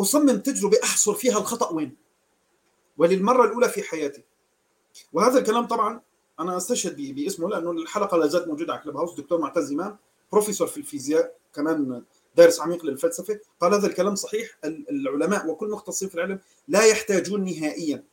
[0.00, 1.96] أصمم تجربة أحصر فيها الخطأ وين؟
[2.98, 4.22] وللمرة الأولى في حياتي.
[5.12, 6.00] وهذا الكلام طبعا
[6.40, 9.96] أنا أستشهد باسمه لأنه الحلقة لا زالت موجودة على كلب هاوس دكتور معتز إمام
[10.32, 12.02] بروفيسور في الفيزياء كمان
[12.36, 13.40] دارس عميق للفلسفة.
[13.60, 14.58] قال هذا الكلام صحيح.
[14.64, 18.04] العلماء وكل مختصين في العلم لا يحتاجون نهائيا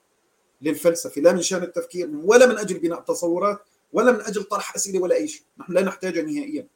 [0.61, 3.59] للفلسفة لا من شأن التفكير ولا من أجل بناء تصورات
[3.93, 5.43] ولا من أجل طرح أسئلة ولا أي شيء.
[5.57, 6.67] نحن لا نحتاجها نهائيا.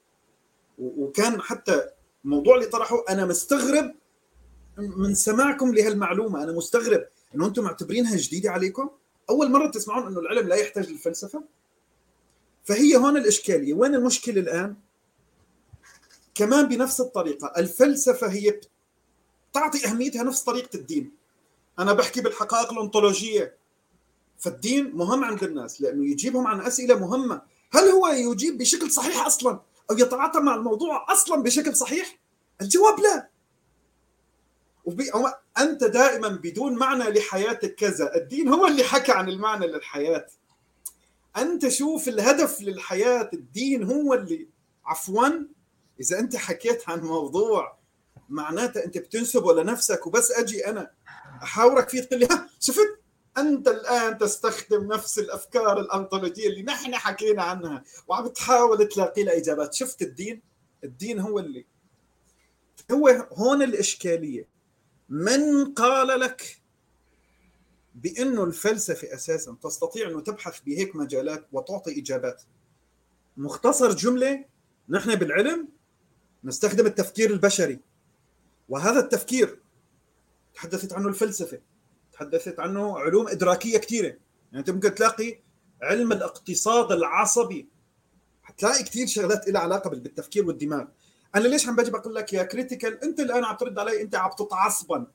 [0.80, 1.90] وكان حتى
[2.26, 3.96] الموضوع اللي طرحه أنا مستغرب
[4.78, 6.44] من سماعكم لهالمعلومة.
[6.44, 8.90] أنا مستغرب إنه أنتم معتبرينها جديدة عليكم؟
[9.30, 11.44] أول مرة تسمعون إنه العلم لا يحتاج للفلسفة؟
[12.64, 13.74] فهي هون الإشكالية.
[13.74, 14.76] وين المشكلة الآن؟
[16.36, 17.54] كمان بنفس الطريقة.
[17.58, 18.62] الفلسفة هي
[19.54, 21.12] تعطي أهميتها نفس طريقة الدين.
[21.80, 23.58] أنا بحكي بالحقائق الأنطولوجية.
[24.38, 27.42] فالدين مهم عند الناس لأنه يجيبهم عن أسئلة مهمة.
[27.72, 29.60] هل هو يجيب بشكل صحيح أصلا؟
[29.92, 32.20] أو يتعاطى مع الموضوع أصلا بشكل صحيح؟
[32.62, 33.30] الجواب لا.
[34.86, 35.12] وبي...
[35.58, 38.16] أنت دائما بدون معنى لحياتك كذا.
[38.16, 40.28] الدين هو اللي حكى عن المعنى للحياة.
[41.38, 43.30] أنت شوف الهدف للحياة.
[43.34, 44.48] الدين هو اللي
[44.86, 45.30] عفوا
[46.00, 47.78] إذا أنت حكيت عن موضوع
[48.30, 50.92] معناته أنت بتنسبه لنفسك وبس أجي أنا
[51.44, 53.00] أحاورك فيه تقول لي ها شفت؟
[53.38, 59.74] أنت الآن تستخدم نفس الأفكار الأنطولوجية اللي نحن حكينا عنها وعم تحاول تلاقي لها إجابات.
[59.74, 60.42] شفت الدين؟
[60.84, 61.66] الدين هو اللي
[62.92, 64.53] هو هون الإشكالية.
[65.14, 66.62] من قال لك
[67.96, 72.44] بانه الفلسفة أساسا تستطيع انه تبحث بهيك مجالات وتعطي إجابات؟
[73.38, 74.46] مختصر جملة
[74.90, 75.68] نحن بالعلم
[76.44, 77.80] نستخدم التفكير البشري.
[78.70, 79.60] وهذا التفكير
[80.54, 81.62] تحدثت عنه الفلسفة
[82.14, 84.08] تحدثت عنه علوم إدراكية كثيرة.
[84.08, 84.20] يعني
[84.60, 85.40] أنت ممكن تلاقي
[85.82, 87.70] علم الاقتصاد العصبي
[88.44, 90.86] حتلاقي كثير شغلات لها علاقة بالتفكير والدماغ.
[91.36, 94.32] أنا ليش عم باجي بقول لك يا كريتيكال أنت الآن عم ترد علي أنت عم
[94.32, 95.06] تتعصبن.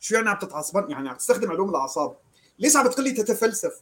[0.00, 2.16] شو يعني عم تتعصبن؟ يعني عم تستخدم علوم الأعصاب.
[2.58, 3.80] ليش عم بتقول لي تتفلسف؟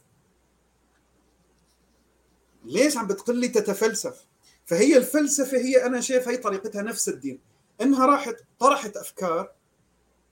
[2.65, 4.25] ليش عم بتقول لي تتفلسف؟
[4.65, 7.39] فهي الفلسفة هي أنا شايف هي طريقتها نفس الدين.
[7.81, 9.51] إنها راحت طرحت أفكار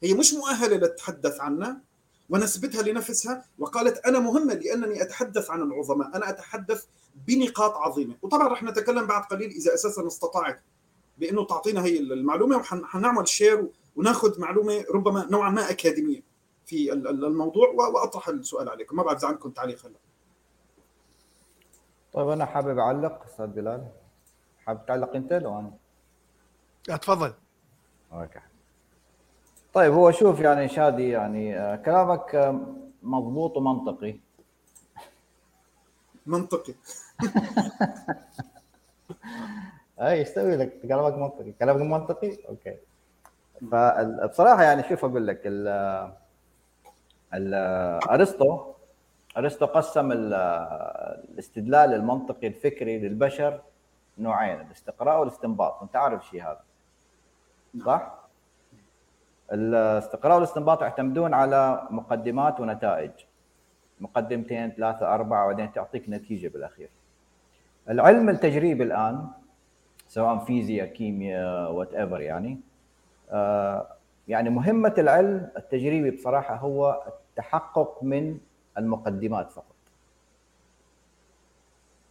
[0.03, 1.81] هي مش مؤهلة للتحدث عنها
[2.29, 6.85] ونسبتها لنفسها وقالت أنا مهمة لأنني أتحدث عن العظماء، أنا أتحدث
[7.27, 10.61] بنقاط عظيمة، وطبعا رح نتكلم بعد قليل إذا أساسا استطاعت.
[11.19, 16.21] بأنه تعطينا هي المعلومة وحنعمل شير وناخذ معلومة ربما نوعا ما أكاديمية
[16.65, 19.95] في الموضوع وأطرح السؤال عليكم، ما بعد إذا عندكم تعليق هلا.
[22.13, 23.87] طيب أنا حابب أعلق أستاذ بلال
[24.65, 25.71] حابب تعلق أنت لو أنا؟
[26.97, 27.33] تفضل.
[28.13, 28.39] okay.
[29.73, 34.19] طيب هو شوف يعني شادي يعني آه، كلامك آه، مضبوط ومنطقي
[36.25, 36.73] منطقي
[40.01, 41.51] اي يستوي لك كلامك منطقي.
[41.51, 42.77] كلامك منطقي؟ أوكي.
[43.71, 45.41] فبصراحه يعني شوف أقول لك
[47.33, 47.53] ال
[48.09, 48.73] أرسطو
[49.37, 53.61] أرسطو قسم الاستدلال المنطقي الفكري للبشر
[54.17, 55.81] نوعين الاستقراء والاستنباط.
[55.81, 56.61] وانت عارف الشيء هذا
[57.85, 58.13] صح؟
[59.51, 63.11] الاستقراء والاستنباط يعتمدون على مقدمات ونتائج.
[63.99, 66.89] مقدمتين ثلاثة أربعة وبعدين تعطيك نتيجة بالأخير.
[67.89, 69.27] العلم التجريبي الآن
[70.09, 72.59] سواء فيزياء كيمياء وات ايفر يعني.
[73.31, 73.87] آه
[74.27, 78.37] يعني مهمة العلم التجريبي بصراحة هو التحقق من
[78.77, 79.75] المقدمات فقط.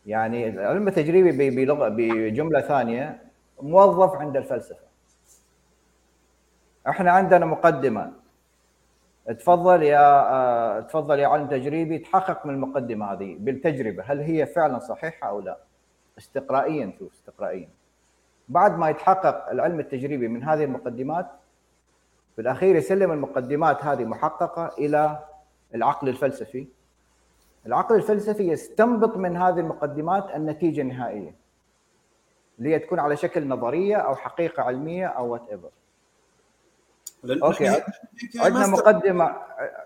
[0.06, 3.22] يعني العلم التجريبي بلغة بجملة ثانية
[3.62, 4.88] موظف عند الفلسفة.
[6.88, 8.12] إحنا عندنا مقدمة.
[9.26, 14.02] تفضل يا آه، تفضل يا علم تجريبي تحقق من المقدمة هذه بالتجربة.
[14.02, 15.58] هل هي فعلا صحيحة أو لا؟
[16.18, 17.68] استقرائيا شوف استقرائيا.
[18.48, 21.26] بعد ما يتحقق العلم التجريبي من هذه المقدمات
[22.34, 25.24] في الأخير يسلم المقدمات هذه محققة إلى
[25.74, 26.68] العقل الفلسفي.
[27.66, 31.34] العقل الفلسفي يستنبط من هذه المقدمات النتيجة النهائية
[32.58, 35.70] اللي هي تكون على شكل نظرية أو حقيقة علمية أو whatever
[37.42, 37.82] okay
[38.36, 39.36] عندنا مقدمة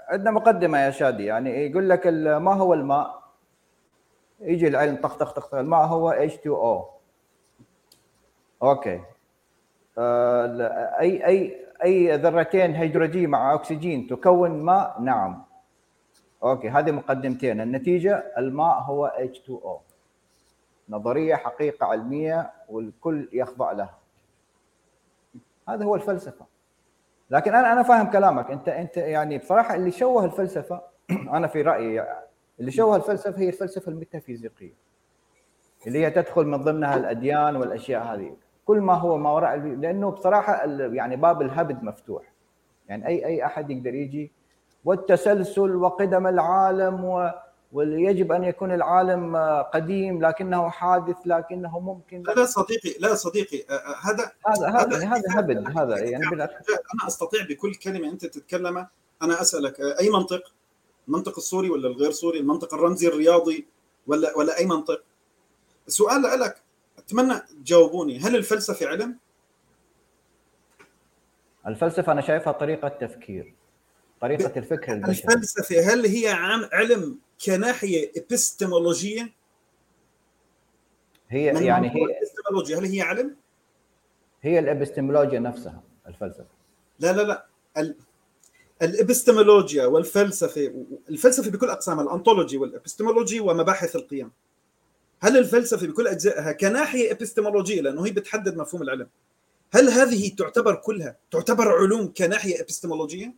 [0.09, 1.25] عندنا مقدمة يا شادي.
[1.25, 3.23] يعني يقول لك ما هو الماء؟
[4.41, 7.02] يجي العلم طخ طخ طخ الماء هو H2O
[8.63, 9.01] okay.
[9.99, 10.47] آه
[11.01, 15.45] أي أي أي ذرتين هيدروجين مع أكسجين تكون ماء؟ نعم.
[16.43, 17.61] okay هذه مقدمتين.
[17.61, 19.93] النتيجة الماء هو H2O
[20.89, 23.99] نظرية حقيقة علمية والكل يخضع لها.
[25.69, 26.47] هذا هو الفلسفة.
[27.31, 28.51] لكن أنا أنا فاهم كلامك.
[28.51, 30.83] أنت أنت يعني بصراحة اللي شوه الفلسفة
[31.37, 32.07] أنا في رأيي
[32.61, 34.75] اللي شوه الفلسفة هي الفلسفة الميتافيزيقية
[35.87, 38.37] اللي هي تدخل من ضمنها الأديان والأشياء هذه.
[38.65, 42.33] كل ما هو ما وراء لأنه بصراحة يعني باب الهبد مفتوح
[42.89, 44.33] يعني أي أي أحد يقدر يجي
[44.85, 47.31] والتسلسل وقدم العالم و
[47.73, 49.37] ويجب أن يكون العالم
[49.75, 55.23] قديم لكنه حادث لكنه ممكن لا صديقي لا صديقي آه، آه، هذا هذا هذا هذا
[55.29, 56.49] هبل هذا يعني أنا
[57.07, 58.91] أستطيع بكل كلمة أنت تتكلمها
[59.23, 60.53] أنا أسألك آه، أي منطق؟
[61.09, 63.67] المنطق السوري ولا الغير سوري؟ المنطق الرمزي الرياضي
[64.07, 65.03] ولا ولا أي منطق؟
[65.89, 66.62] السؤال لك
[66.99, 68.19] أتمنى تجاوبوني.
[68.19, 69.19] هل الفلسفة علم؟
[71.67, 73.55] الفلسفة أنا شايفها طريقة تفكير
[74.21, 75.29] طريقة الفكر البشري.
[75.29, 76.29] الفلسفة هل هي
[76.73, 79.33] علم كناحية ابستمولوجيه
[81.29, 83.37] هي يعني هي الابستمولوجيا هل هي علم؟
[84.43, 86.47] هي الابستمولوجيا نفسها الفلسفة.
[86.99, 87.47] لا لا لا.
[87.77, 87.97] ال...
[88.83, 94.31] الابستمولوجيا والفلسفة الفلسفة بكل أقسامها الأنطولوجي والابستمولوجي ومباحث القيم.
[95.23, 99.09] هل الفلسفة بكل أجزائها كناحية ابستمولوجيه لأنه هي بتحدد مفهوم العلم
[99.73, 103.35] هل هذه تعتبر كلها تعتبر علوم كناحية ابستمولوجيه؟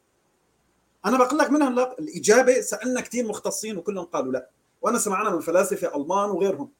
[1.06, 4.48] أنا بقول لك منها لا الإجابة سألنا كثير مختصين وكلهم قالوا لا
[4.82, 6.70] وأنا سمعنا من فلاسفة ألمان وغيرهم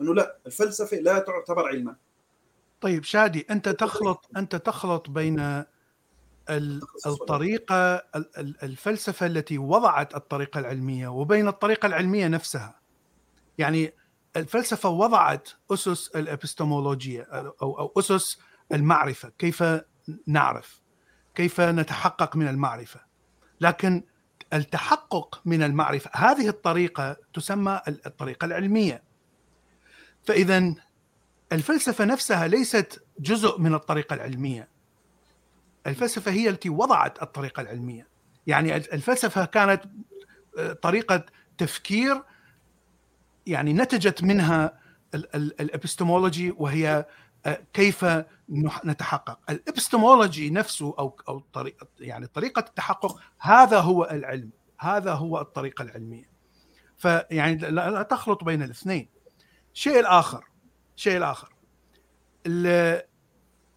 [0.00, 1.96] إنه لا الفلسفة لا تعتبر علما.
[2.80, 5.64] طيب شادي أنت تخلط أنت تخلط بين
[7.06, 7.94] الطريقة
[8.62, 12.80] الفلسفة التي وضعت الطريقة العلمية وبين الطريقة العلمية نفسها.
[13.58, 13.92] يعني
[14.36, 17.26] الفلسفة وضعت أسس الابستمولوجيا
[17.62, 18.38] أو أو أسس
[18.72, 19.64] المعرفة كيف
[20.26, 20.80] نعرف
[21.34, 23.00] كيف نتحقق من المعرفة.
[23.60, 24.02] لكن
[24.52, 29.02] التحقق من المعرفة هذه الطريقة تسمى الطريقة العلمية.
[30.24, 30.74] فإذا
[31.52, 34.68] الفلسفة نفسها ليست جزء من الطريقة العلمية.
[35.86, 38.08] الفلسفة هي التي وضعت الطريقة العلمية.
[38.46, 39.84] يعني الفلسفة كانت
[40.58, 41.24] آه، طريقة
[41.58, 42.22] تفكير
[43.46, 44.78] يعني نتجت منها
[45.34, 47.06] الإبستمولوجي وهي
[47.46, 48.04] آه، كيف
[48.84, 49.38] نتحقق.
[49.50, 54.50] الإبستمولوجي نفسه أو أو طريقه يعني طريقة التحقق هذا هو العلم.
[54.78, 56.30] هذا هو الطريقة العلمية.
[56.96, 59.08] فيعني لا تخلط بين الاثنين.
[59.74, 60.44] الشيء الآخر
[60.96, 61.52] الشيء الآخر.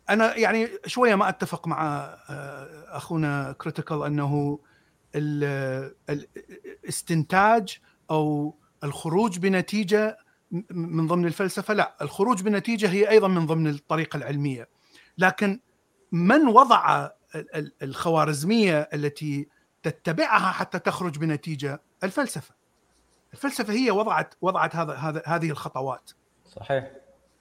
[0.10, 1.95] أنا يعني شوية ما أتفق مع
[2.30, 4.60] آه، أخونا كريتيكال أنه
[6.86, 7.80] الاستنتاج
[8.12, 10.17] أو الخروج بنتيجة
[10.71, 14.69] من ضمن الفلسفة؟ لا الخروج بنتيجة هي أيضا من ضمن الطريقة العلمية.
[15.17, 15.59] لكن
[16.11, 17.09] من وضع
[17.81, 19.47] الخوارزمية التي
[19.83, 22.55] تتبعها حتى تخرج بنتيجة؟ الفلسفة.
[23.33, 26.11] الفلسفة هي وضعت وضعت هذا هذا هذه الخطوات.
[26.45, 26.91] صحيح.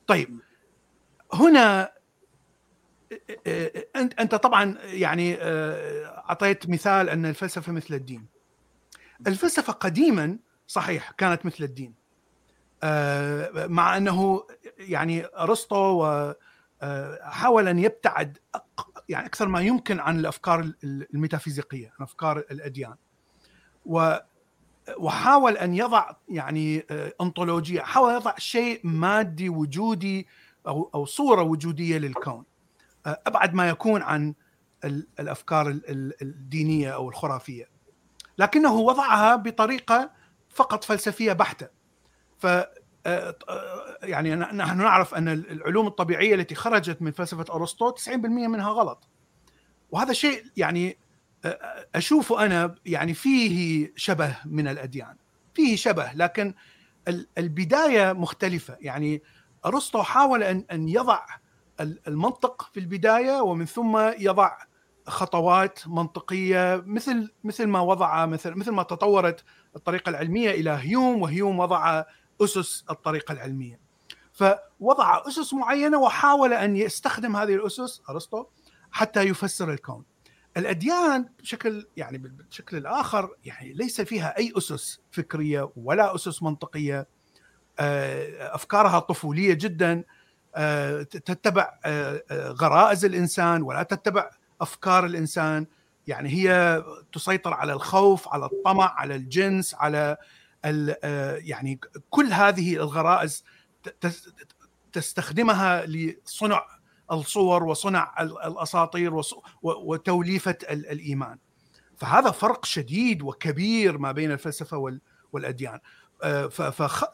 [0.07, 0.39] طيب
[1.33, 1.93] هنا
[3.97, 8.27] انت أنت طبعا يعني آه، أعطيت مثال أن الفلسفة مثل الدين.
[9.27, 11.95] الفلسفة قديما صحيح كانت مثل الدين.
[12.83, 14.47] آه، مع أنه
[14.79, 16.05] يعني أرسطو
[16.83, 18.39] آه، حاول أن يبتعد
[19.09, 22.95] يعني أكثر ما يمكن عن الأفكار الميتافيزيقية عن أفكار الأديان.
[24.99, 26.87] وحاول أن يضع يعني
[27.21, 30.27] أنطولوجية حاول يضع شيء مادي وجودي
[30.67, 32.45] أو أو صورة وجودية للكون.
[33.07, 34.35] أبعد ما يكون عن
[35.21, 35.81] الأفكار
[36.23, 37.69] الدينية أو الخرافية.
[38.39, 40.11] لكنه وضعها بطريقة
[40.55, 41.69] فقط فلسفية بحتة.
[42.39, 42.47] ف
[43.07, 48.71] آه، آه، يعني نحن نعرف أن العلوم الطبيعية التي خرجت من فلسفة أرسطو 90% منها
[48.71, 49.09] غلط.
[49.91, 50.99] وهذا شيء يعني
[51.45, 55.17] آه، اشوفه أنا يعني فيه شبه من الأديان
[55.55, 56.55] فيه شبه لكن
[57.39, 58.77] البداية مختلفة.
[58.81, 59.23] يعني
[59.67, 61.21] أرسطو حاول أن أن يضع
[61.81, 64.57] المنطق في البداية ومن ثم يضع
[65.07, 69.45] خطوات منطقية مثل مثل ما وضع مثل مثل ما تطورت
[69.77, 72.05] الطريقة العلمية إلى هيوم وهيوم وضع
[72.41, 73.81] أسس الطريقة العلمية.
[74.33, 78.45] فوضع أسس معينة وحاول أن يستخدم هذه الأسس أرسطو
[78.91, 80.05] حتى يفسر الكون.
[80.57, 87.07] الأديان بشكل يعني بالشكل الآخر يعني ليس فيها أي أسس فكرية ولا أسس منطقية
[87.79, 90.05] آه، أفكارها طفولية جدا
[90.57, 95.67] آه، تتبع آه، غرائز الإنسان ولا تتبع أفكار الإنسان
[96.07, 100.17] يعني هي تسيطر على الخوف على الطمع على الجنس على
[101.45, 103.45] يعني كل هذه الغرائز
[104.93, 106.67] تستخدمها لصنع
[107.13, 109.23] الصور وصنع الأساطير
[109.63, 111.39] وتوليفة الإيمان.
[111.97, 115.01] فهذا فرق شديد وكبير ما بين الفلسفة
[115.33, 115.81] والأديان.
[116.51, 117.07] ف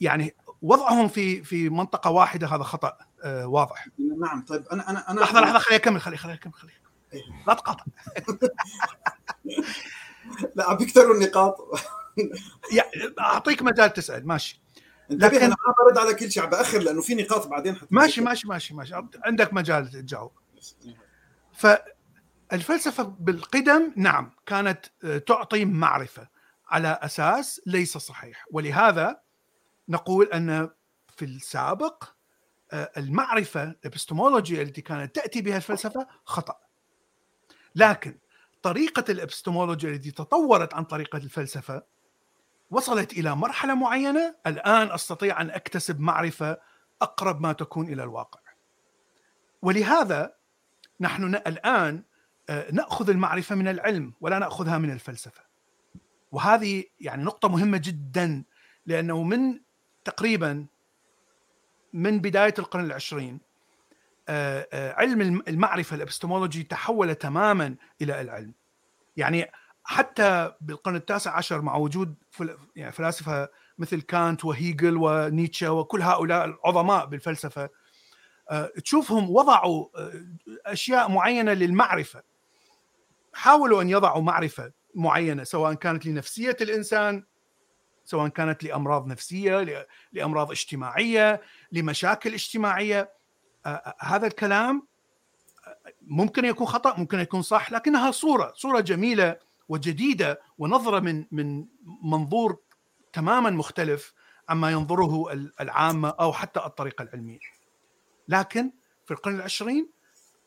[0.00, 3.88] يعني وضعهم في في منطقة واحدة هذا خطأ آه واضح.
[4.20, 6.83] نعم طيب أنا أنا أنا لحظة لحظة خليني أكمل خليني خليني أكمل خليني.
[7.46, 7.84] لا تقاطع.
[10.54, 11.56] لا بيكثروا النقاط.
[13.20, 14.26] أعطيك مجال تسأل.
[14.26, 14.62] ماشي.
[15.10, 18.74] لكن أنا ما برد على كل شيء بأخر لأنه في نقاط بعدين ماشي ماشي ماشي
[18.74, 18.94] ماشي.
[19.24, 20.32] عندك مجال تجاوب.
[21.52, 26.28] فالفلسفة بالقدم نعم كانت آه، تعطي معرفة
[26.68, 28.44] على أساس ليس صحيح.
[28.50, 29.20] ولهذا
[29.88, 30.70] نقول أن
[31.16, 32.04] في السابق
[32.72, 36.63] آه، المعرفة الإبستمولوجي التي كانت تأتي بها الفلسفة خطأ.
[37.74, 38.18] لكن
[38.62, 41.82] طريقة الإبستمولوجي التي تطورت عن طريقه الفلسفة
[42.70, 46.58] وصلت إلى مرحلة معينة الآن أستطيع أن أكتسب معرفة
[47.02, 48.40] أقرب ما تكون إلى الواقع.
[49.62, 50.34] ولهذا
[51.00, 52.02] نحن الآن
[52.48, 55.42] آه، نأخذ المعرفة من العلم ولا نأخذها من الفلسفة.
[56.32, 58.44] وهذه يعني نقطة مهمة جدا
[58.86, 59.60] لأنه من
[60.04, 60.66] تقريبا
[61.92, 63.40] من بداية القرن العشرين
[64.72, 68.54] علم المعرفة الإبستمولوجي تحول تماما إلى العلم.
[69.16, 69.50] يعني
[69.84, 72.14] حتى بالقرن التاسع عشر مع وجود
[72.76, 77.68] يعني فلاسفة مثل كانت وهيجل ونيتشه وكل هؤلاء العظماء بالفلسفة
[78.50, 79.86] آه، تشوفهم وضعوا
[80.66, 82.22] أشياء معينة للمعرفة.
[83.34, 87.24] حاولوا أن يضعوا معرفة معينة سواء كانت لنفسية الإنسان
[88.04, 91.40] سواء كانت لأمراض نفسية لأمراض اجتماعية
[91.72, 93.12] لمشاكل اجتماعية.
[94.00, 94.86] هذا الكلام
[96.02, 99.36] ممكن يكون خطأ ممكن يكون صح لكنها صورة صورة جميلة
[99.68, 101.66] وجديدة ونظرة من من
[102.02, 102.58] منظور
[103.12, 104.12] تماما مختلف
[104.48, 107.38] عما ينظره العامة أو حتى الطريقة العلمية.
[108.28, 108.72] لكن
[109.04, 109.90] في القرن العشرين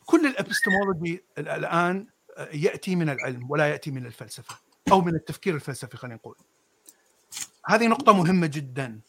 [0.06, 2.08] كل الإبستمولوجي الآن
[2.54, 4.56] يأتي من العلم ولا يأتي من الفلسفة
[4.92, 6.36] أو من التفكير الفلسفي خلينا نقول.
[7.66, 9.02] هذه نقطة مهمة جدا.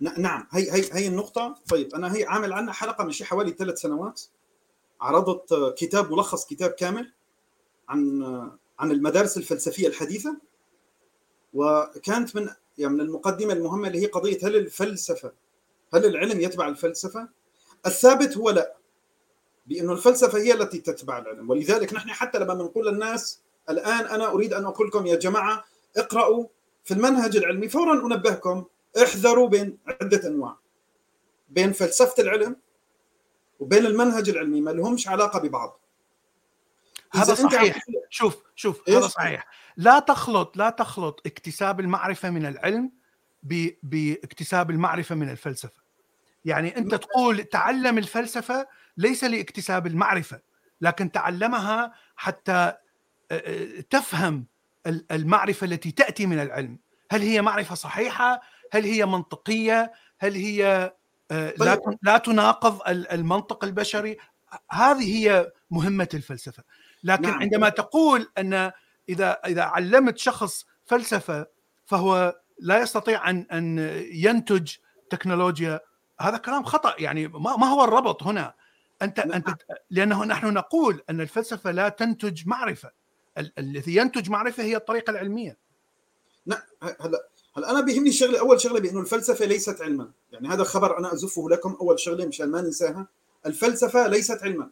[0.00, 1.58] نعم هي هي هي النقطة.
[1.68, 4.22] طيب أنا هي عامل عنها حلقة من شي حوالي ثلاث سنوات.
[5.00, 7.12] عرضت كتاب ملخص كتاب كامل
[7.88, 8.22] عن
[8.78, 10.36] عن المدارس الفلسفية الحديثة.
[11.54, 15.32] وكانت من يعني من المقدمة المهمة اللي هي قضية هل الفلسفة
[15.94, 17.28] هل العلم يتبع الفلسفة؟
[17.86, 18.76] الثابت هو لا
[19.66, 21.50] بانه الفلسفة هي التي تتبع العلم.
[21.50, 23.40] ولذلك نحن حتى لما بنقول للناس
[23.70, 25.64] الآن أنا أريد أن أقول لكم يا جماعة
[25.96, 26.46] اقرأوا
[26.84, 27.68] في المنهج العلمي.
[27.68, 28.64] فورا أنبهكم
[29.02, 30.58] احذروا بين عدة أنواع.
[31.48, 32.56] بين فلسفة العلم
[33.60, 35.80] وبين المنهج العلمي ما لهمش علاقة ببعض.
[37.12, 37.78] هذا صحيح.
[38.10, 39.46] شوف شوف هذا صحيح.
[39.76, 42.92] لا تخلط لا تخلط اكتساب المعرفة من العلم
[43.82, 45.84] باكتساب المعرفة من الفلسفة.
[46.44, 50.40] يعني أنت تقول تعلم الفلسفة ليس لاكتساب المعرفة
[50.80, 52.72] لكن تعلمها حتى
[53.90, 54.46] تفهم
[54.86, 56.78] المعرفة التي تأتي من العلم.
[57.10, 58.40] هل هي معرفة صحيحة؟
[58.74, 60.92] هل هي منطقية؟ هل هي
[61.30, 61.98] لا طيب.
[62.02, 64.16] لا تناقض المنطق البشري؟
[64.70, 66.62] هذه هي مهمة الفلسفة.
[67.04, 67.40] لكن نعم.
[67.40, 68.72] عندما تقول أن
[69.08, 71.46] إذا إذا علمت شخص فلسفة
[71.84, 73.78] فهو لا يستطيع أن أن
[74.12, 74.72] ينتج
[75.10, 75.80] تكنولوجيا
[76.20, 76.94] هذا كلام خطأ.
[76.98, 78.54] يعني ما هو الربط هنا؟
[79.02, 79.32] أنت نعم.
[79.32, 82.90] أنت لأنه نحن نقول أن الفلسفة لا تنتج معرفة.
[83.58, 85.58] الذي ينتج معرفة هي الطريقة العلمية.
[86.46, 90.10] نعم هلا هلا أنا بيهمني شغلة أول شغلة بانه الفلسفة ليست علما.
[90.32, 93.06] يعني هذا خبر أنا أزفه لكم أول شغلة مشان ما ننساها.
[93.46, 94.70] الفلسفة ليست علما.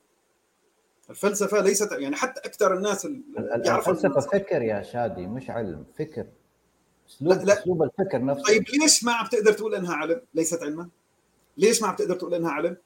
[1.11, 3.09] الفلسفة ليست يعني حتى أكثر الناس
[3.39, 6.26] الفلسفة فكر يا شادي مش علم فكر.
[7.09, 7.53] اسلوب لا لا.
[7.62, 8.45] أسلوب الفكر نفسه.
[8.45, 10.89] طيب ليش ما عم تقدر تقول إنها علم؟ ليست علما.
[11.57, 12.76] ليش ما عم تقدر تقول إنها علم؟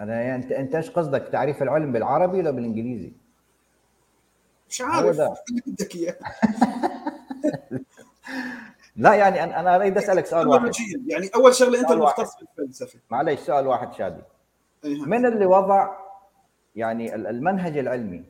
[0.00, 3.12] أنا يعني انت أنت إيش قصدك؟ تعريف العلم بالعربي ولا بالإنجليزي؟
[4.70, 5.20] مش عارف.
[5.66, 6.18] بدك إياه.
[8.96, 10.72] لا يعني أنا أريد أسألك سؤال واحد.
[11.06, 12.98] يعني أول شغلة أنت المختص بالفلسفة.
[13.10, 14.22] معلش سؤال واحد شادي.
[14.84, 15.00] إيه.
[15.02, 15.88] من اللي وضع
[16.76, 18.24] يعني المنهج العلمي؟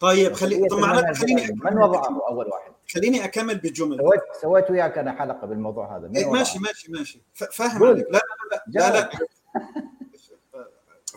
[0.00, 4.98] طيب خلي طب معنا خليني من وضعه أول واحد؟ خليني أكمل بجمل سويت سويت وياك
[4.98, 6.10] أنا حلقة بالموضوع هذا.
[6.16, 7.22] إيه ماشي ماشي ماشي.
[7.34, 8.06] فاهم عليك.
[8.10, 8.20] لا لا
[8.50, 9.10] لا لا, لا, لا.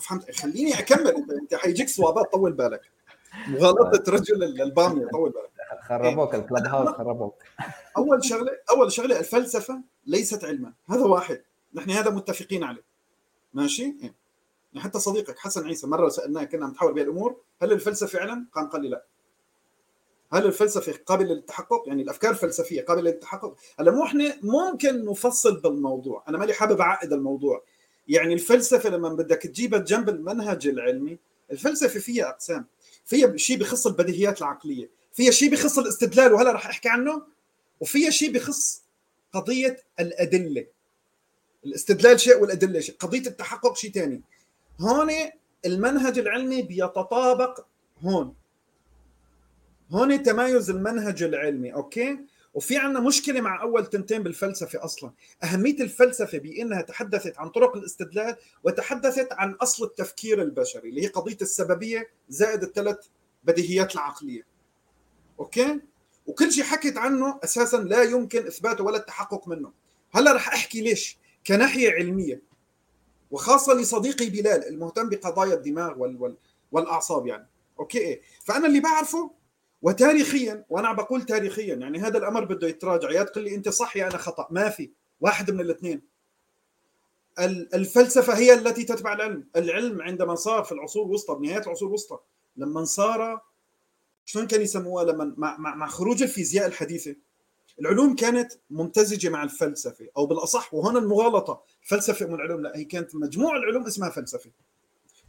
[0.02, 0.32] فهمت.
[0.32, 1.08] خليني أكمل.
[1.08, 2.82] انت أنت حيجيك صوابات طول بالك.
[3.48, 5.50] مغالطة رجل البامية طول بالك.
[5.88, 6.40] خربوك إيه.
[6.40, 7.44] الكلب هاوس خربوك
[7.98, 11.42] أول شغلة أول شغلة الفلسفة ليست علما هذا واحد
[11.74, 12.84] نحن هذا متفقين عليه
[13.54, 14.14] ماشي إيه.
[14.74, 18.70] يعني حتى صديقك حسن عيسى مرة سألناه كنا نتحاور بها الأمور هل الفلسفة علم؟ قال
[18.70, 19.06] قال لي لا
[20.34, 26.24] هل الفلسفة قابلة للتحقق؟ يعني الأفكار الفلسفية قابلة للتحقق؟ هلا مو إحنا ممكن نفصل بالموضوع،
[26.30, 27.64] أنا مالي حابب أعقد الموضوع.
[28.08, 31.20] يعني الفلسفة لما بدك تجيبها جنب المنهج العلمي،
[31.52, 32.66] الفلسفة فيها أقسام،
[33.06, 37.22] فيها شيء بخص البديهيات العقلية، فيها شيء بخص الاستدلال وهلا راح احكي عنه،
[37.80, 38.84] وفيها شيء بخص
[39.34, 40.68] قضية الأدلة.
[41.66, 44.22] الاستدلال شيء والأدلة شيء، قضية التحقق شيء ثاني.
[44.80, 45.12] هون
[45.66, 47.66] المنهج العلمي بيتطابق
[48.02, 48.36] هون.
[49.92, 52.20] هون تمايز المنهج العلمي okay؟
[52.54, 55.12] وفي عندنا مشكلة مع أول تنتين بالفلسفة أصلا.
[55.44, 61.38] أهمية الفلسفة بإنها تحدثت عن طرق الاستدلال وتحدثت عن أصل التفكير البشري اللي هي قضية
[61.42, 62.98] السببية زائد الثلاث
[63.44, 64.55] بديهيات العقلية.
[65.40, 65.80] okay؟
[66.28, 69.72] وكل شيء حكيت عنه أساسا لا يمكن إثباته ولا التحقق منه.
[70.14, 71.18] هلأ رح أحكي ليش؟
[71.48, 72.42] كناحية علمية.
[73.32, 76.36] وخاصة لصديقي بلال المهتم بقضايا الدماغ وال وال
[76.72, 77.48] والأعصاب يعني.
[77.80, 79.32] أوكي؟ فأنا اللي بعرفه
[79.82, 83.12] وتاريخيا وأنا بقول تاريخيا يعني هذا الأمر بده يتراجع.
[83.12, 84.48] يا تقول لي أنت صح يا أنا خطأ.
[84.52, 84.92] ما في.
[85.22, 86.02] واحد من الاثنين.
[87.74, 89.48] الفلسفة هي التي تتبع العلم.
[89.56, 92.18] العلم عندما صار في العصور الوسطى بنهاية العصور الوسطى
[92.58, 93.42] لما صار
[94.26, 97.16] شلون كان يسموها لما مع, مع, مع خروج الفيزياء الحديثة؟
[97.80, 103.16] العلوم كانت ممتزجة مع الفلسفة أو بالأصح وهنا المغالطة فلسفة من العلوم لا هي كانت
[103.16, 104.52] مجموع العلوم اسمها فلسفة.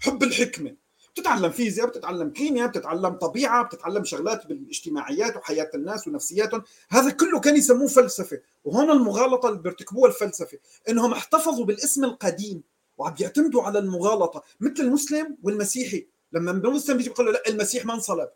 [0.01, 0.77] حب الحكمة
[1.17, 7.57] بتتعلم فيزياء بتتعلم كيمياء بتتعلم طبيعة بتتعلم شغلات بالاجتماعيات وحياة الناس ونفسياتهم هذا كله كان
[7.57, 12.63] يسموه فلسفة وهون المغالطة اللي بيرتكبوها الفلسفة إنهم احتفظوا بالاسم القديم
[12.99, 16.07] وعم بيعتمدوا على المغالطة مثل المسلم والمسيحي.
[16.33, 18.29] لما المسلم بيجي بيقول له لا المسيح ما انصلب.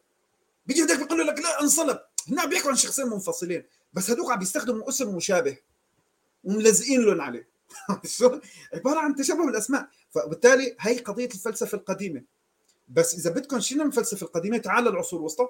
[0.71, 2.01] بيجي هذاك بيقول لك لا انصلب.
[2.29, 3.65] هنا بيحكوا عن شخصين منفصلين.
[3.93, 5.57] بس هذوك عم بيستخدموا اسم مشابه
[6.45, 7.49] وملزقين لهم عليه.
[8.75, 9.89] عبارة عن تشابه بالأسماء.
[10.11, 12.23] فبالتالي هي قضية الفلسفة القديمة.
[12.89, 15.49] بس إذا بدكم شيء من الفلسفة القديمة تعال للعصور الوسطى.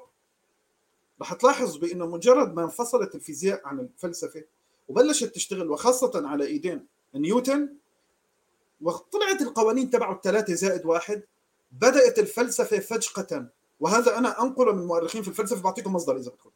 [1.22, 4.44] رح تلاحظ بإنه مجرد ما انفصلت الفيزياء عن الفلسفة
[4.88, 7.76] وبلشت تشتغل وخاصة على إيدين نيوتن
[8.80, 11.22] وطلعت القوانين تبعه الثلاثة زائد واحد
[11.72, 13.59] بدأت الفلسفة فجقة.
[13.80, 16.50] وهذا أنا أنقله من مؤرخين في الفلسفة بعطيكم مصدر إذا بدكم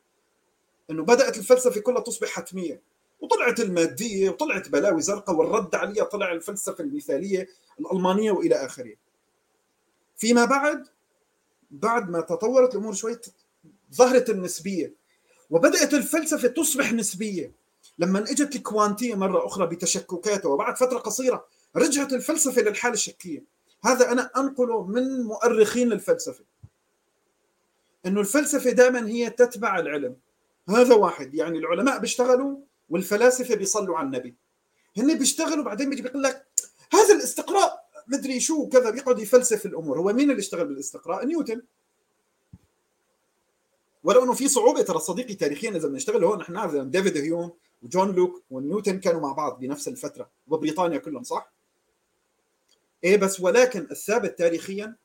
[0.90, 2.82] إنه بدأت الفلسفة كلها تصبح حتمية
[3.20, 7.48] وطلعت المادية وطلعت بلاوي زرقاء والرد عليها طلع الفلسفة المثالية
[7.80, 8.94] الألمانية وإلى آخره.
[10.16, 10.88] فيما بعد
[11.70, 13.18] بعد ما تطورت الأمور شوي
[13.94, 14.94] ظهرت النسبية
[15.50, 17.52] وبدأت الفلسفة تصبح نسبية.
[17.98, 21.46] لما إجت الكوانتية مرة أخرى بتشككاتها وبعد فترة قصيرة
[21.76, 23.44] رجعت الفلسفة للحالة الشكيه
[23.84, 26.44] هذا أنا أنقله من مؤرخين الفلسفه
[28.06, 30.16] إنه الفلسفة دائما هي تتبع العلم.
[30.68, 31.34] هذا واحد.
[31.34, 32.56] يعني العلماء بيشتغلوا
[32.90, 34.34] والفلاسفة بيصلوا على النبي.
[34.96, 36.46] هن بيشتغلوا بعدين بيجي بيقول لك
[36.92, 39.98] هذا الاستقراء مدري شو كذا بيقعد يفلسف الأمور.
[39.98, 41.62] هو مين اللي اشتغل بالاستقراء؟ نيوتن.
[44.04, 47.52] ولو إنه في صعوبة ترى صديقي تاريخيا إذا بنشتغل هون نحن نعرف ديفيد هيوم
[47.82, 50.30] وجون لوك ونيوتن كانوا مع بعض بنفس الفترة.
[50.48, 51.52] وبريطانيا كلهم صح؟
[53.04, 54.96] إيه بس ولكن الثابت تاريخيا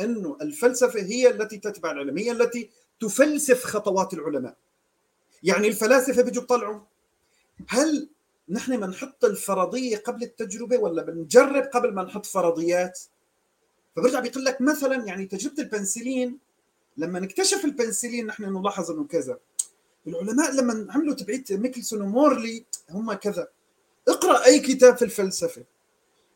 [0.00, 2.70] انه الفلسفة هي التي تتبع العلم هي التي
[3.00, 4.56] تفلسف خطوات العلماء.
[5.42, 6.80] يعني الفلاسفة بيجوا بيطلعوا
[7.68, 8.08] هل
[8.48, 13.00] نحن بنحط الفرضية قبل التجربة ولا بنجرب قبل ما نحط فرضيات؟
[13.96, 16.38] فبرجع بيقول لك مثلا يعني تجربة البنسلين
[16.96, 19.38] لما نكتشف البنسلين نحن نلاحظ إنه كذا.
[20.06, 23.48] العلماء لما عملوا تبعية ميكلسون ومورلي هم كذا.
[24.08, 25.64] اقرأ أي كتاب في الفلسفة.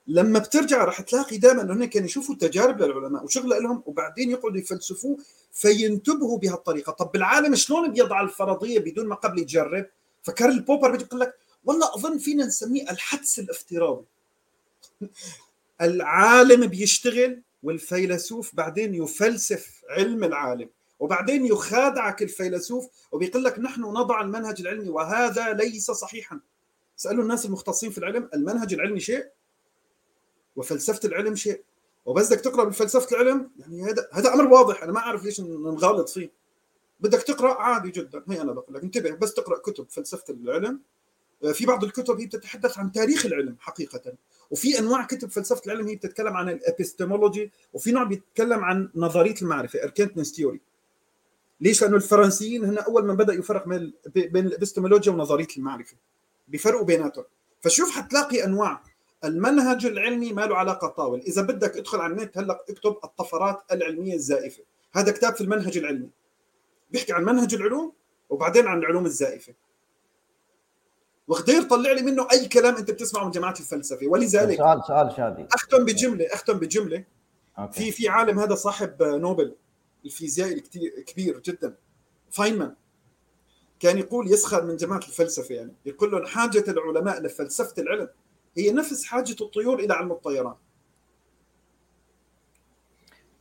[0.06, 5.18] لما بترجع رح تلاقي دائما إنه كانوا يشوفوا تجارب للعلماء وشغل لهم وبعدين يقعدوا يفلسفوه
[5.52, 9.86] فينتبهوا بهالطريقة، طب بالعالم شلون بيضع الفرضية بدون ما قبل يجرب؟
[10.22, 11.34] فكارل بوبر بيجي يقول لك
[11.64, 14.04] والله أظن فينا نسميه الحدس الافتراضي.
[15.80, 24.60] العالم بيشتغل والفيلسوف بعدين يفلسف علم العالم وبعدين يخادعك الفيلسوف وبيقول لك نحن نضع المنهج
[24.60, 26.40] العلمي وهذا ليس صحيحا
[26.96, 29.26] سألوا الناس المختصين في العلم المنهج العلمي شيء
[30.56, 31.62] وفلسفة العلم شيء.
[32.06, 34.82] وبس بدك تقرأ بفلسفة العلم؟ يعني هذا هذا أمر واضح.
[34.82, 36.30] أنا ما أعرف ليش نغالط فيه.
[37.00, 38.24] بدك تقرأ؟ عادي جدا.
[38.30, 38.82] هي أنا بقول لك.
[38.82, 40.80] انتبه بس تقرأ كتب فلسفة العلم.
[41.44, 44.12] آه، في بعض الكتب هي بتتحدث عن تاريخ العلم حقيقه.
[44.50, 49.82] وفي أنواع كتب فلسفة العلم هي بتتكلم عن الابستمولوجي وفي نوع بيتكلم عن نظرية المعرفة
[49.82, 50.60] اركنتنس theory
[51.60, 53.68] ليش؟ لأنه الفرنسيين هن أول من بدا يفرق
[54.06, 55.96] بين الابستمولوجيا ونظرية المعرفة.
[56.48, 57.24] بيفرقوا بيناتهم.
[57.60, 58.82] فشوف حتلاقي أنواع.
[59.24, 64.14] المنهج العلمي ما له علاقة طاول إذا بدك ادخل على النت هلأ اكتب الطفرات العلمية
[64.14, 64.62] الزائفة.
[64.92, 66.10] هذا كتاب في المنهج العلمي.
[66.90, 67.92] بيحكي عن منهج العلوم
[68.30, 69.54] وبعدين عن العلوم الزائفة.
[71.28, 74.06] وغدير طلع لي منه أي كلام أنت بتسمعه من جماعة الفلسفة.
[74.06, 75.46] ولذلك سؤال سؤال شادي.
[75.52, 77.04] أختم بجملة أختم بجملة.
[77.58, 77.80] Okay.
[77.80, 79.54] في في عالم هذا صاحب نوبل
[80.04, 80.62] الفيزيائي
[80.98, 81.74] الكبير جدا
[82.30, 82.74] فاينمان.
[83.80, 85.72] كان يقول يسخر من جماعة الفلسفة يعني.
[85.86, 88.08] يقول لهم حاجة العلماء لفلسفة العلم
[88.56, 90.54] هي نفس حاجة الطيور إلى علم الطيران.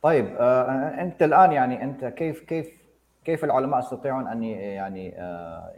[0.02, 2.82] طيب آه أنت الآن يعني أنت كيف كيف
[3.24, 5.74] كيف العلماء يستطيعون أن يعني آه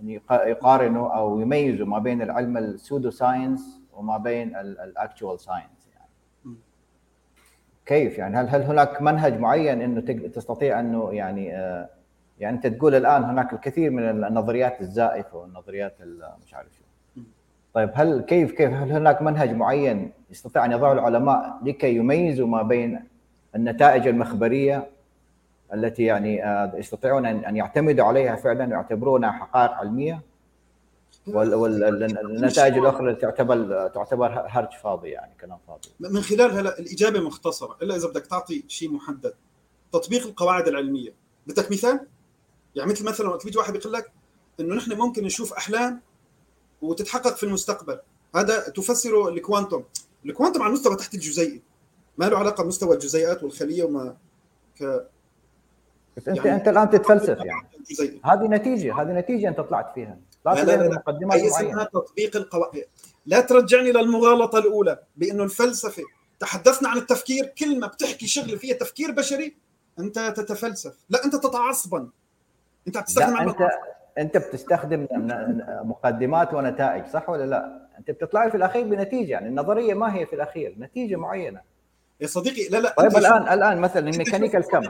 [0.00, 5.88] أن يقارنوا أو يميزوا ما بين العلم ال pseudo science وما بين ال actual science
[5.94, 6.56] يعني؟
[7.86, 11.88] كيف يعني؟ هل هل هناك منهج معين إنه تستطيع أنه يعني آه
[12.38, 15.96] يعني أنت تقول الآن هناك الكثير من النظريات الزائفة والنظريات
[16.44, 16.89] مش عارف
[17.74, 22.62] طيب هل كيف كيف هل هناك منهج معين يستطيع أن يضعه العلماء لكي يميزوا ما
[22.62, 23.04] بين
[23.54, 24.90] النتائج المخبرية
[25.74, 30.22] التي يعني آه، يستطيعون ان يعتمدوا عليها فعلا ويعتبرونها حقائق علمية؟
[31.26, 35.88] والنتائج الأخرى تعتبر تعتبر هرج فاضي يعني كلام فاضي.
[36.00, 39.34] من خلال هلا الإجابة مختصرة إلا إذا بدك تعطي شيء محدد.
[39.92, 41.14] تطبيق القواعد العلمية
[41.46, 42.06] بدك مثال؟
[42.74, 44.12] يعني مثل مثلا وقت بيجي واحد بيقول لك
[44.60, 46.00] إنه نحن ممكن نشوف أحلام
[46.82, 47.98] وتتحقق في المستقبل.
[48.36, 49.84] هذا تفسره الكوانتوم
[50.26, 51.62] الكوانتوم على المستوى تحت الجزيئي
[52.18, 54.16] ما له علاقة بمستوى الجزيئات والخلية وما
[54.80, 55.06] ك
[56.16, 57.68] بس انت يعني أنت الآن تتفلسف يعني.
[58.24, 60.18] هذه نتيجة هذه نتيجة أنت طلعت فيها.
[60.46, 61.34] لا لا لا, لا.
[61.34, 62.84] هي اسمها تطبيق القواعد.
[63.26, 66.02] لا ترجعني للمغالطه الأولى بانه الفلسفة
[66.40, 69.56] تحدثنا عن التفكير كلمه بتحكي شغلة فيها تفكير بشري
[69.98, 70.94] أنت تتفلسف.
[71.10, 72.08] لا أنت تتعصبا
[72.86, 73.56] أنت بتستخدم أنت
[74.18, 75.06] أنت بتستخدم
[75.84, 80.32] مقدمات ونتائج صح ولا لا؟ أنت بتطلع في الأخير بنتيجة يعني النظرية ما هي في
[80.32, 81.60] الأخير نتيجة معينة
[82.20, 84.82] يا صديقي لا لا طيب الان الآن مثلا ميكانيكا الكم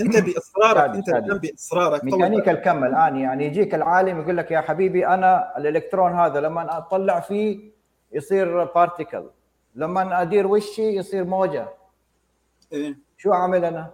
[0.00, 5.06] أنت بإصرارك أنت الآن بإصرارك ميكانيكا الكم الآن يعني يجيك العالم يقول لك يا حبيبي
[5.06, 7.58] أنا الإلكترون هذا لما أطلع فيه
[8.12, 9.24] يصير particle
[9.74, 11.68] لما أدير وشي يصير موجة
[12.72, 13.90] إيه؟ شو أعمل أنا؟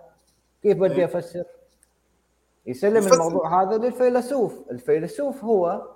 [0.62, 1.44] كيف بدي إيه؟ أفسر؟
[2.66, 3.14] يسلم يفسر.
[3.14, 4.70] الموضوع هذا للفيلسوف.
[4.70, 5.88] الفيلسوف هو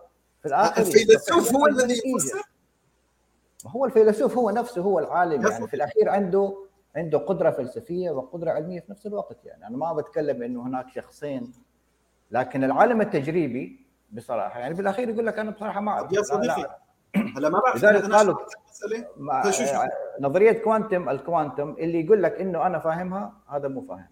[0.43, 2.43] في الآخر الفيلسوف هو الذي يفسر؟
[3.67, 5.69] هو الفيلسوف هو نفسه هو العالم يعني.
[5.69, 6.57] في الأخير عنده
[6.97, 9.67] عنده قدرة فلسفية وقدرة علمية في نفس الوقت يعني.
[9.67, 11.53] أنا ما بتكلم إنه هناك شخصين
[12.31, 14.75] لكن العالم التجريبي بصراحة يعني.
[14.75, 16.13] بالأخير يقول لك أنا بصراحة ما أعرف.
[16.13, 16.79] يا صديقي
[17.37, 18.37] هلا ما بعرف لذلك قالوا
[20.21, 24.09] نظرية كوانتم الكوانتم اللي يقول لك إنه أنا فاهمها هذا مو فاهم.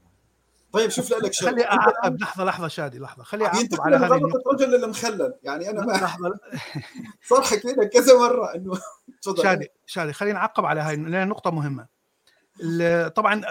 [0.75, 3.23] طيب شوف لك شيء خلي اعقب لحظة لحظة شادي لحظة.
[3.23, 4.51] خلي اعقب على هذه النقطة.
[4.51, 6.41] الرجل المخلل يعني أنا ما لحظة
[7.29, 8.79] صار حكينا كذا مرة إنه
[9.23, 9.43] تفضل.
[9.43, 11.87] شادي شادي خلينا نعقب على هاي لأن نقطة مهمة.
[13.09, 13.43] طبعا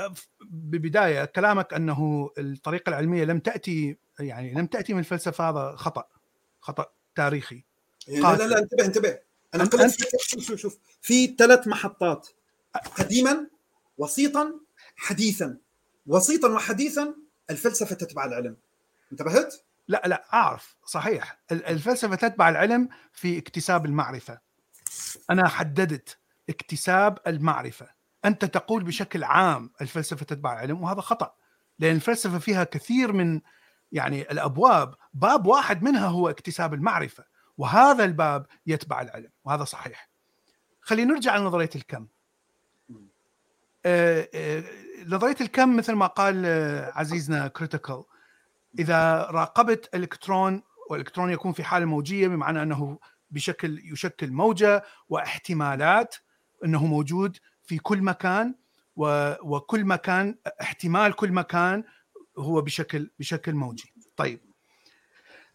[0.42, 6.06] ببداية كلامك أنه الطريقة العلمية لم تأتي يعني لم تأتي من الفلسفه هذا خطأ
[6.62, 7.64] خطأ تاريخي.
[8.10, 9.20] إيه، لا لا لا انتبه انتبه.
[9.56, 10.78] أنا قلت شوف شوف شوف.
[11.02, 12.28] في ثلاث محطات.
[12.98, 13.48] قديما
[13.98, 14.54] وسيطا
[14.96, 15.58] حديثا.
[16.06, 17.16] وسيطا وحديثا
[17.50, 18.58] الفلسفة تتبع العلم.
[19.12, 19.56] انتبهت؟
[19.88, 21.40] لا لا أعرف صحيح.
[21.52, 24.40] الفلسفة تتبع العلم في اكتساب المعرفة.
[25.30, 26.18] أنا حددت
[26.50, 27.88] اكتساب المعرفة.
[28.26, 31.36] أنت تقول بشكل عام الفلسفة تتبع العلم وهذا خطأ
[31.80, 33.42] لأن الفلسفة فيها كثير من
[33.92, 34.96] يعني الأبواب.
[35.14, 37.26] باب واحد منها هو اكتساب المعرفة
[37.58, 40.10] وهذا الباب يتبع العلم وهذا صحيح.
[40.82, 42.08] خلينا نرجع لنظرية الكم.
[45.08, 48.04] نظريه الكم مثل ما قال آه، عزيزنا كريتيكال
[48.80, 53.00] إذا راقبت الكترون والإلكترون يكون في حالة موجية بمعنى أنه
[53.32, 56.16] بشكل يشكل موجة واحتمالات
[56.66, 58.56] أنه موجود في كل مكان
[58.96, 61.84] وكل مكان احتمال كل مكان
[62.38, 63.94] هو بشكل بشكل موجي.
[64.16, 64.40] طيب.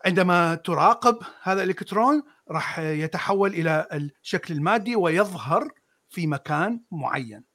[0.07, 3.89] عندما تراقب هذا الإلكترون راح يتحول إلى
[4.23, 5.69] الشكل المادي ويظهر
[6.09, 7.48] في مكان معين.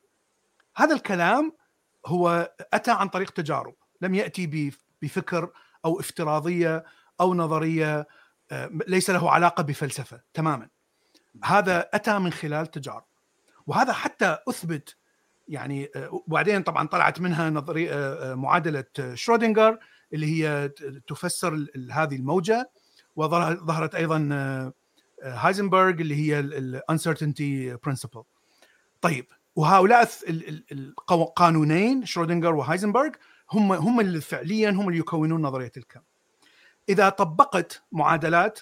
[0.75, 1.53] هذا الكلام
[2.05, 3.75] هو أتى عن طريق تجارب.
[4.01, 4.71] لم يأتي
[5.01, 5.49] بفكر
[5.85, 6.83] أو افتراضية
[7.21, 8.07] أو نظرية
[8.51, 10.69] آه، ليس له علاقة بفلسفة تماما.
[11.43, 13.03] هذا أتى من خلال تجارب.
[13.67, 14.95] وهذا حتى أثبت
[15.47, 19.77] يعني آه، وبعدين طبعا طلعت منها نظريه آه، معادلة شرودنجر
[20.13, 20.69] اللي هي
[21.07, 22.71] تفسر هذه الموجة.
[23.15, 24.29] وظهرت أيضا
[25.23, 28.23] هايزنبرغ اللي هي ال uncertainty principle
[29.01, 29.25] طيب
[29.55, 30.09] وهؤلاء
[31.11, 33.09] القانونين شرودنجر وهايزنبرغ
[33.51, 36.01] هم هم اللي فعليا هم اللي يكونون نظرية الكم.
[36.89, 38.59] إذا طبقت معادلات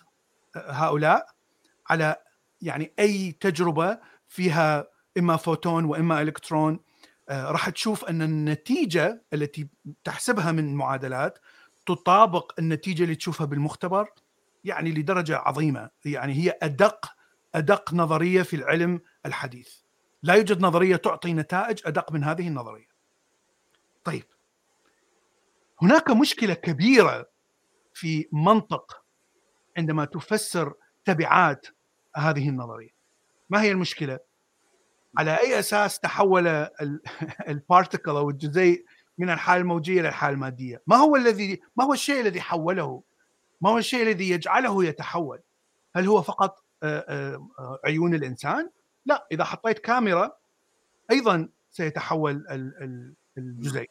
[0.56, 1.26] آه، هؤلاء
[1.90, 2.16] على
[2.62, 4.88] يعني أي تجربة فيها
[5.18, 6.80] إما فوتون وإما إلكترون
[7.30, 9.68] آه، راح تشوف أن النتيجة التي
[10.04, 11.40] تحسبها من المعادلات
[11.86, 14.10] تطابق النتيجة اللي تشوفها بالمختبر
[14.64, 17.06] يعني لدرجة عظيمة يعني هي ادق
[17.56, 19.81] أدق نظرية في العلم الحديث.
[20.24, 22.88] لا يوجد نظرية تعطي نتائج أدق من هذه النظرية.
[24.04, 24.24] طيب
[25.82, 27.30] هناك مشكلة كبيرة
[27.94, 29.04] في منطق
[29.78, 30.74] عندما تفسر
[31.06, 31.68] تبعات
[32.16, 32.92] هذه النظرية.
[33.50, 34.20] ما هي المشكلة؟
[35.18, 36.68] على أي أساس تحول
[37.48, 38.86] البارتكل أو الجزيء
[39.18, 43.04] من الحالة الموجية إلى الحالة المادية؟ ما هو الذي ما هو الشيء الذي حوله؟
[43.62, 45.40] ما هو الشيء الذي يجعله يتحول؟
[45.96, 46.66] هل هو فقط
[47.86, 48.70] عيون الإنسان؟
[49.06, 50.32] لا إذا حطيت كاميرا
[51.12, 52.46] أيضا سيتحول
[53.38, 53.90] الجزيء.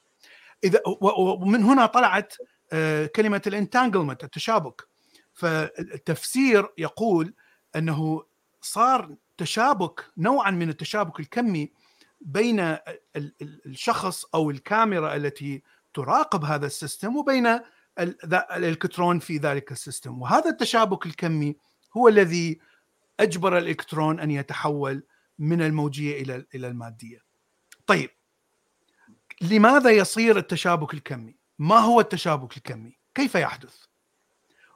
[0.64, 0.80] إذا
[1.18, 2.34] ومن هنا طلعت
[2.72, 4.88] آه، كلمة الانتانجلمنت التشابك.
[5.34, 7.34] فالتفسير يقول
[7.76, 8.24] أنه
[8.61, 11.72] صار تشابك نوعا من التشابك الكمي
[12.20, 12.76] بين
[13.66, 15.62] الشخص أو الكاميرا التي
[15.94, 17.61] تراقب هذا ال system وبين
[17.98, 20.22] الالكترون في ذلك السيستم.
[20.22, 21.56] وهذا التشابك الكمي
[21.96, 22.61] هو الذي
[23.20, 25.02] أجبر الإلكترون أن يتحول
[25.38, 27.18] من الموجية إلى إلى المادية.
[27.86, 28.10] طيب
[29.40, 33.76] لماذا يصير التشابك الكمي؟ ما هو التشابك الكمي؟ كيف يحدث؟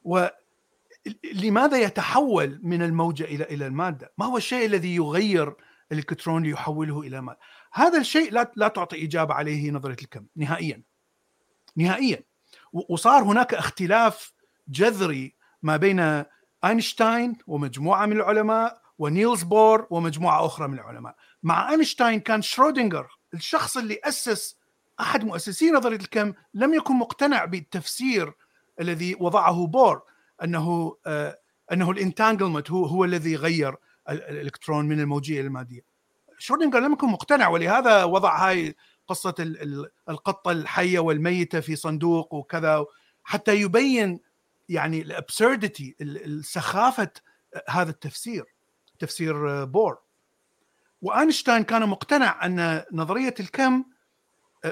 [0.05, 5.55] ولماذا يتحول من الموجة إلى إلى المادة؟ ما هو الشيء الذي يغير
[5.93, 7.39] الإلكترون ليحوله إلى ماده؟
[7.73, 10.83] هذا الشيء لا لا تعطي إجابة عليه نظرية الكم نهائيا.
[11.77, 12.23] نهائيا.
[12.73, 14.33] وصار هناك اختلاف
[14.69, 16.25] جذري ما بين
[16.65, 21.15] أينشتاين ومجموعة من العلماء ونيلز بور ومجموعة أخرى من العلماء.
[21.43, 24.57] مع أينشتاين كان شرودنجر الشخص اللي أسس
[25.01, 28.33] أحد مؤسسي نظرية الكم لم يكن مقتنع بالتفسير
[28.81, 30.03] الذي وضعه بور
[30.43, 31.39] أنه آه
[31.73, 33.77] أنه ال entanglement هو هو الذي غير
[34.09, 35.81] الإلكترون من الموجية إلى المادية.
[36.39, 38.77] شرودنجر لم يكن مقتنع ولهذا وضع هاي
[39.09, 39.35] قصة
[40.09, 42.85] القطة الحية والميتة في صندوق وكذا
[43.25, 44.21] حتى يبين
[44.69, 47.11] يعني ال absurdity السخافة
[47.69, 48.45] هذا التفسير
[48.99, 49.99] تفسير بور.
[51.03, 53.85] وأينشتاين كان مقتنع أن نظرية الكم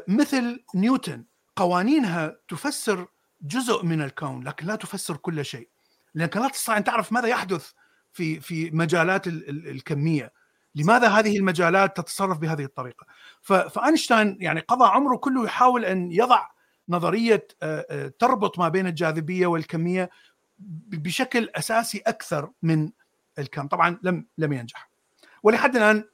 [0.08, 1.24] مثل نيوتن
[1.56, 3.06] قوانينها تفسر
[3.42, 5.68] جزء من الكون لكن لا تفسر كل شيء.
[6.14, 7.72] لأنك لا تستطيع أن تعرف ماذا يحدث
[8.12, 10.32] في في مجالات الكمية.
[10.74, 13.06] لماذا هذه المجالات تتصرف بهذه الطريقة؟
[13.42, 16.46] فأينشتاين يعني قضى عمره كله يحاول أن يضع
[16.88, 20.10] نظرية آه، آه، تربط ما بين الجاذبية والكمية
[20.88, 22.90] بشكل أساسي أكثر من
[23.38, 23.68] الكم.
[23.68, 24.90] طبعا لم لم ينجح.
[25.42, 26.04] ولحد الآن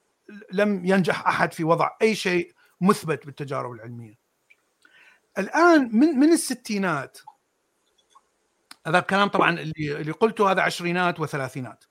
[0.52, 4.18] لم ينجح أحد في وضع أي شيء مثبت بالتجارب العلمية.
[5.38, 7.18] الآن من من الستينات
[8.86, 11.84] هذا الكلام طبعا اللي اللي قلته هذا عشرينات وثلاثينات.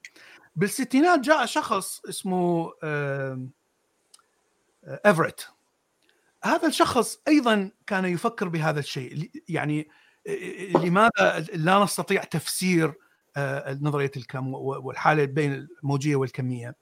[0.56, 2.72] بالستينات جاء شخص اسمه
[5.06, 5.57] ايفرت
[6.48, 9.32] هذا الشخص أيضا كان يفكر بهذا الشيء.
[9.50, 9.90] يعني
[10.76, 12.94] لماذا لا نستطيع تفسير
[13.82, 16.76] نظرية الكم والحالة بين الموجية والكمية؟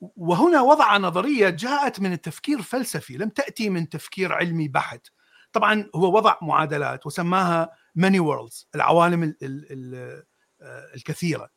[0.00, 5.06] وهنا وضع نظرية جاءت من التفكير الفلسفي لم تأتي من تفكير علمي بحت.
[5.52, 9.34] طبعا هو وضع معادلات وسماها ماني وورلدز العوالم
[10.94, 11.50] الكثيرة.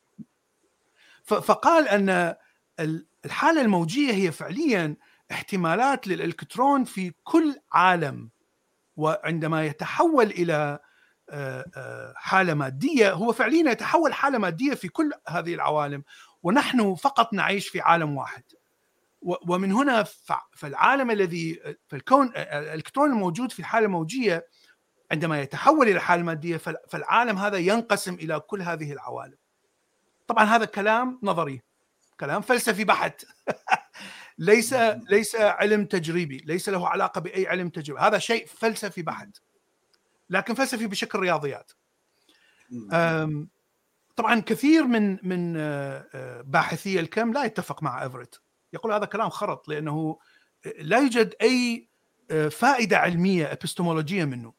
[1.24, 2.36] فقال أن
[3.26, 4.96] الحالة الموجية هي فعليا
[5.32, 8.30] احتمالات للإلكترون في كل عالم
[8.96, 10.80] وعندما يتحول إلى
[12.16, 16.04] حالة مادية هو فعليا يتحول حالة مادية في كل هذه العوالم
[16.44, 18.44] ونحن فقط نعيش في عالم واحد.
[19.22, 20.06] ومن هنا
[20.56, 24.48] فالعالم الذي فالكون الإلكترون الموجود في الحاله الموجيه
[25.12, 26.58] عندما يتحول إلى حالة مادية
[26.90, 29.38] فالعالم هذا ينقسم إلى كل هذه العوالم.
[30.28, 31.62] طبعا هذا كلام نظري
[32.20, 33.26] كلام فلسفي بحت.
[34.40, 34.74] ليس
[35.10, 38.02] ليس علم تجريبي ليس له علاقة بأي علم تجريبي.
[38.02, 39.38] هذا شيء فلسفي بحت
[40.30, 41.72] لكن فلسفي بشكل رياضيات.
[44.16, 48.42] طبعا كثير من من آه، آه، باحثي الكم لا يتفق مع ايفرت
[48.74, 50.20] يقول هذا كلام خرط لأنه
[50.80, 51.90] لا يوجد أي
[52.32, 54.54] آه، فائدة علمية إبستمولوجية منه.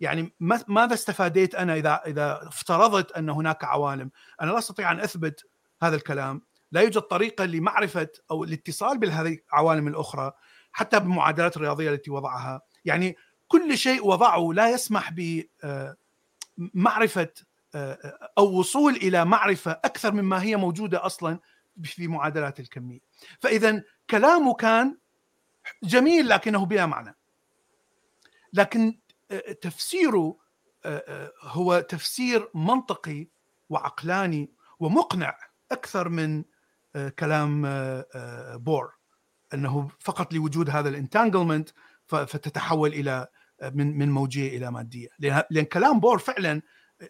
[0.00, 0.34] يعني
[0.68, 4.10] ماذا استفاديت أنا إذا إذا افترضت أن هناك عوالم؟
[4.40, 5.44] أنا لا أستطيع أن أثبت
[5.82, 6.42] هذا الكلام.
[6.72, 10.32] لا يوجد طريقة لمعرفة أو الاتصال بهذه العوالم الأخرى
[10.72, 12.60] حتى بالمعادلات الرياضية التي وضعها.
[12.84, 13.16] يعني
[13.48, 15.12] كل شيء وضعه لا يسمح
[16.58, 17.32] بمعرفه
[17.74, 21.38] آه، آه، أو وصول إلى معرفة أكثر مما هي موجودة أصلا
[21.82, 23.00] في معادلات الكمية.
[23.40, 24.98] فاذا كلامه كان
[25.82, 27.16] جميل لكنه بلا معنى.
[28.52, 28.98] لكن
[29.30, 30.48] آه، تفسيره
[31.42, 33.28] هو تفسير منطقي
[33.68, 35.38] وعقلاني ومقنع
[35.72, 36.44] أكثر من
[37.18, 37.62] كلام
[38.54, 38.92] بور
[39.54, 41.68] أنه فقط لوجود هذا ال entanglement
[42.06, 43.26] فتتحول إلى
[43.72, 45.08] من من موجية إلى مادية.
[45.50, 46.62] لأن كلام بور فعلا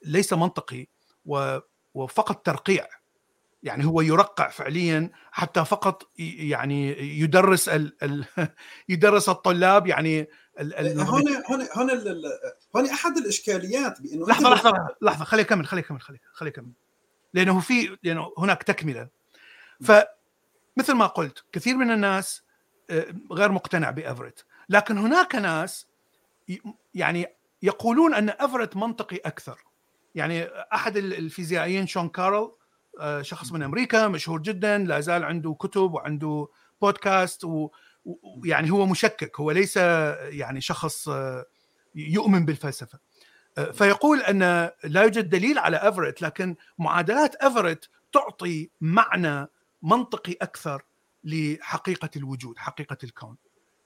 [0.04, 0.86] ليس منطقي
[1.94, 2.86] وفقط ترقيع.
[3.62, 8.24] يعني هو يرقع فعليا حتى فقط يعني يدرس ال ال
[8.88, 10.28] يدرس الطلاب يعني
[10.60, 11.90] هون هون هون
[12.76, 14.72] هون أحد الإشكاليات بأنه لحظة لحظة
[15.02, 16.72] لحظة خليه يكمل خليه يكمل خليه يكمل.
[17.34, 19.08] لأنه في لأنه هناك تكملة.
[19.80, 22.42] فمثل ما قلت كثير من الناس
[22.90, 25.86] آه، غير مقتنع بافرت لكن هناك ناس
[26.94, 27.26] يعني
[27.62, 29.64] يقولون أن ايفرت منطقي أكثر.
[30.14, 32.52] يعني أحد الفيزيائيين شون كارول
[33.00, 36.48] آه، شخص من أمريكا مشهور جدا لا زال عنده كتب وعنده
[36.82, 39.40] بودكاست ويعني هو مشكك.
[39.40, 41.46] هو ليس يعني شخص آه،
[41.94, 42.98] يؤمن بالفلسفة.
[43.72, 44.40] فيقول أن
[44.84, 49.48] لا يوجد دليل على ايفرت لكن معادلات ايفرت تعطي معنى
[49.82, 50.82] منطقي أكثر
[51.24, 53.36] لحقيقة الوجود حقيقة الكون.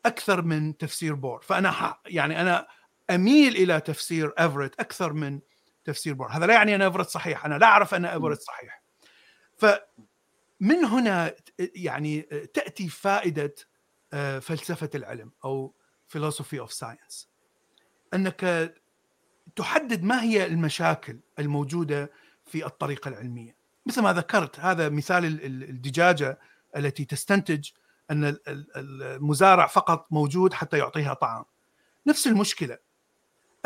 [0.07, 1.43] أكثر من تفسير بور.
[1.43, 2.68] فأنا يعني أنا
[3.11, 5.40] أميل إلى تفسير ايفرت أكثر من
[5.84, 6.28] تفسير بور.
[6.28, 7.47] هذا لا يعني أن ايفرت صحيح.
[7.47, 8.82] أنا لا أعرف أن ايفرت صحيح.
[9.59, 12.20] فمن هنا يعني
[12.55, 13.55] تأتي فائدة
[14.12, 15.74] آه، فلسفة العلم أو
[16.16, 17.28] philosophy of science
[18.14, 18.72] أنك
[19.57, 22.12] تحدد ما هي المشاكل الموجودة
[22.47, 23.61] في الطريقة العلمية.
[23.87, 26.39] مثل ما ذكرت هذا مثال الدجاجة
[26.76, 27.70] التي تستنتج
[28.11, 28.37] أن
[28.76, 31.45] المزارع فقط موجود حتى يعطيها طعام.
[32.07, 32.78] نفس المشكلة.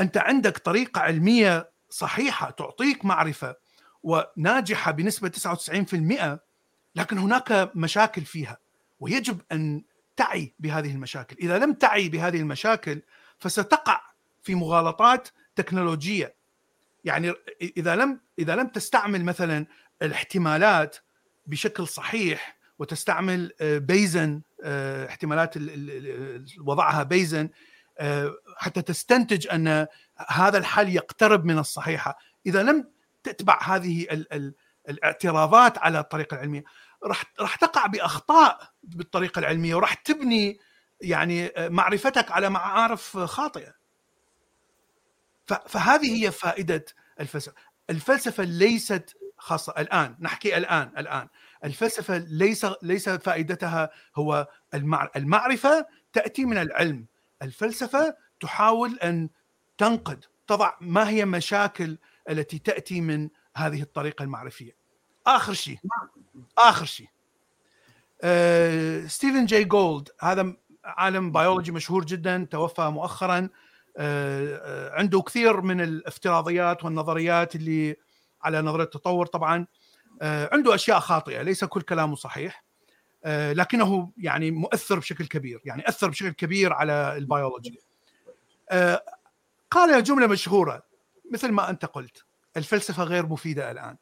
[0.00, 3.56] أنت عندك طريقة علمية صحيحة تعطيك معرفة
[4.02, 6.38] وناجحة بنسبة 99%
[6.94, 8.58] لكن هناك مشاكل فيها
[9.00, 9.84] ويجب أن
[10.16, 13.02] تعي بهذه المشاكل، إذا لم تعي بهذه المشاكل
[13.38, 14.00] فستقع
[14.42, 16.36] في مغالطات تكنولوجية.
[17.04, 19.66] يعني إذا لم إذا لم تستعمل مثلا
[20.02, 20.96] الاحتمالات
[21.46, 25.54] بشكل صحيح وتستعمل آه، بيزن آه، احتمالات
[26.60, 27.48] وضعها بيزن
[27.98, 29.86] آه، حتى تستنتج أن
[30.28, 32.18] هذا الحل يقترب من الصحيحة.
[32.46, 32.90] إذا لم
[33.22, 34.54] تتبع هذه ال ال
[34.88, 36.64] الاعتراضات على الطريقة العلمية
[37.04, 40.58] راح راح تقع بأخطاء بالطريقة العلمية وراح تبني
[41.00, 43.74] يعني معرفتك على معارف خاطئة.
[45.66, 46.84] فهذه هي فائدة
[47.20, 47.54] الفلسفة.
[47.90, 51.28] الفلسفة ليست خاصة الآن نحكي الآن الآن.
[51.64, 54.48] الفلسفة ليس ليس فائدتها هو
[55.16, 57.06] المعرفة تأتي من العلم.
[57.42, 59.28] الفلسفة تحاول أن
[59.78, 61.98] تنقد تضع ما هي مشاكل
[62.30, 64.76] التي تأتي من هذه الطريقة المعرفية.
[65.26, 65.78] آخر شيء
[66.58, 67.08] آخر شيء.
[68.22, 73.48] آه، ستيفن جاي جولد هذا عالم بيولوجي مشهور جدا توفى مؤخرا.
[74.92, 77.96] عنده كثير من الافتراضيات والنظريات اللي
[78.42, 79.66] على نظرية التطور طبعا
[80.22, 82.64] عنده أشياء خاطئة ليس كل كلامه صحيح
[83.26, 87.80] لكنه يعني مؤثر بشكل كبير يعني أثر بشكل كبير على البيولوجي.
[89.70, 90.82] قال جملة مشهورة
[91.32, 92.24] مثل ما أنت قلت
[92.56, 93.96] الفلسفة غير مفيدة الآن.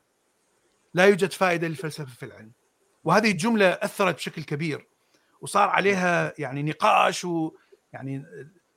[0.95, 2.53] لا يوجد فائدة للفلسفة في العلم.
[3.05, 4.89] وهذه الجملة أثرت بشكل كبير
[5.41, 8.27] وصار عليها يعني نقاش ويعني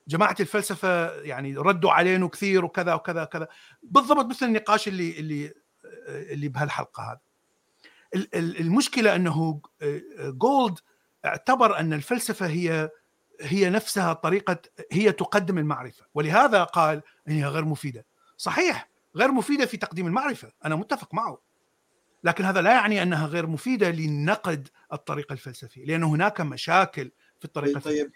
[0.07, 3.47] جماعة الفلسفة يعني ردوا علينا كثير وكذا وكذا وكذا.
[3.83, 5.53] بالضبط مثل النقاش اللي اللي
[6.05, 7.19] اللي بهالحلقة هذا
[8.35, 9.61] المشكلة أنه
[10.19, 10.79] جولد
[11.25, 12.89] اعتبر أن الفلسفة هي
[13.41, 14.57] هي نفسها طريقة
[14.91, 16.05] هي تقدم المعرفة.
[16.13, 18.05] ولهذا قال هي غير مفيدة.
[18.37, 20.51] صحيح غير مفيدة في تقديم المعرفة.
[20.65, 21.41] أنا متفق معه.
[22.23, 27.79] لكن هذا لا يعني أنها غير مفيدة لنقد الطريقة الفلسفية لأن هناك مشاكل في الطريقة
[27.79, 28.11] طيب, طيب.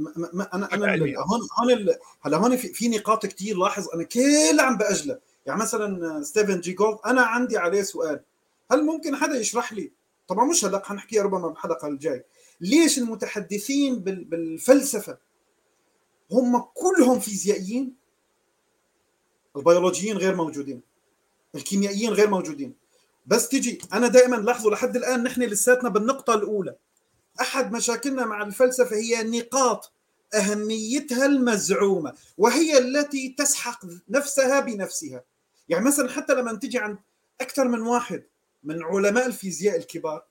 [0.00, 1.88] ما ما أنا أنا هون هون
[2.20, 6.72] هلا هون في, في نقاط كثير لاحظ أنا كل عم باجله يعني مثلا ستيفن جي
[6.72, 8.20] جولد أنا عندي عليه سؤال.
[8.72, 9.92] هل ممكن حدا يشرح لي؟
[10.28, 12.24] طبعا مش هلا حنحكيها ربما بالحلقة الجاي.
[12.60, 15.18] ليش المتحدثين بالفلسفة؟
[16.32, 17.94] هم كلهم فيزيائيين
[19.56, 20.82] البيولوجيين غير موجودين
[21.54, 22.74] الكيميائيين غير موجودين.
[23.26, 26.76] بس تجي أنا دائما لاحظوا لحد الآن نحن لساتنا بالنقطة الأولى.
[27.40, 29.92] أحد مشاكلنا مع الفلسفة هي نقاط
[30.34, 35.24] أهميتها المزعومة وهي التي تسحق نفسها بنفسها.
[35.68, 36.98] يعني مثلا حتى لما تجي عند
[37.40, 38.24] أكثر من واحد
[38.62, 40.24] من علماء الفيزياء الكبار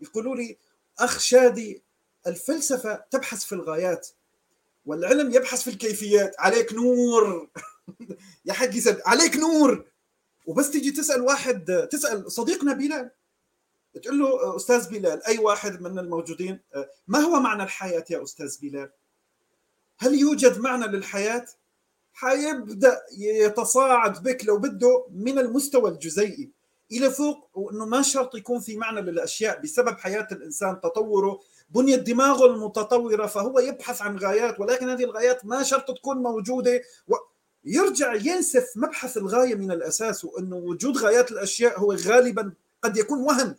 [0.00, 0.58] يقولوا لي
[0.98, 1.82] أخ شادي
[2.26, 4.08] الفلسفة تبحث في الغايات
[4.86, 6.34] والعلم يبحث في الكيفيات.
[6.38, 7.50] عليك نور.
[8.46, 8.70] يا حق
[9.06, 9.84] عليك نور.
[10.46, 13.10] وبس تيجي تسأل واحد تسأل صديقنا بلال.
[14.02, 16.60] تقول له أستاذ بلال أي واحد من الموجودين؟
[17.08, 18.90] ما هو معنى الحياة يا أستاذ بلال؟
[19.98, 21.46] هل يوجد معنى للحياة؟
[22.12, 26.50] حيبدأ يتصاعد بك لو بده من المستوى الجزيئي
[26.92, 31.40] إلى فوق وإنه ما شرط يكون في معنى للأشياء بسبب حياة الإنسان تطوره
[31.70, 37.14] بنية دماغه المتطورة فهو يبحث عن غايات ولكن هذه الغايات ما شرط تكون موجودة و...
[37.64, 43.56] يرجع ينسف مبحث الغاية من الأساس وإنه وجود غايات الأشياء هو غالبا قد يكون وهم.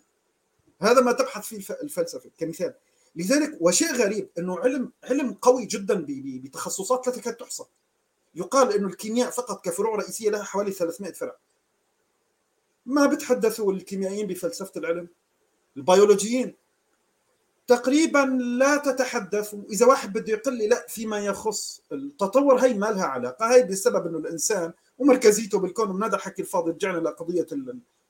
[0.82, 2.74] هذا ما تبحث فيه الفلسفة كمثال.
[3.15, 7.63] لذلك وشيء غريب إنه علم علم قوي جدا بتخصصات لا تكاد تحصى.
[8.36, 11.36] يقال إنه الكيمياء فقط كفروع رئيسية لها حوالي 300 فرع.
[12.86, 15.07] ما بتحدثوا الكيميائيين بفلسفة العلم؟
[15.78, 16.55] البيولوجيين.
[17.67, 18.19] تقريبا
[18.59, 19.55] لا تتحدث.
[19.69, 23.55] إذا واحد بده يقول لي لا فيما يخص التطور هي ما لها علاقة.
[23.55, 25.89] هي بسبب إنه الإنسان ومركزيته بالكون.
[25.89, 27.47] ومن هذا الحكي الفاضي رجعنا لقضيه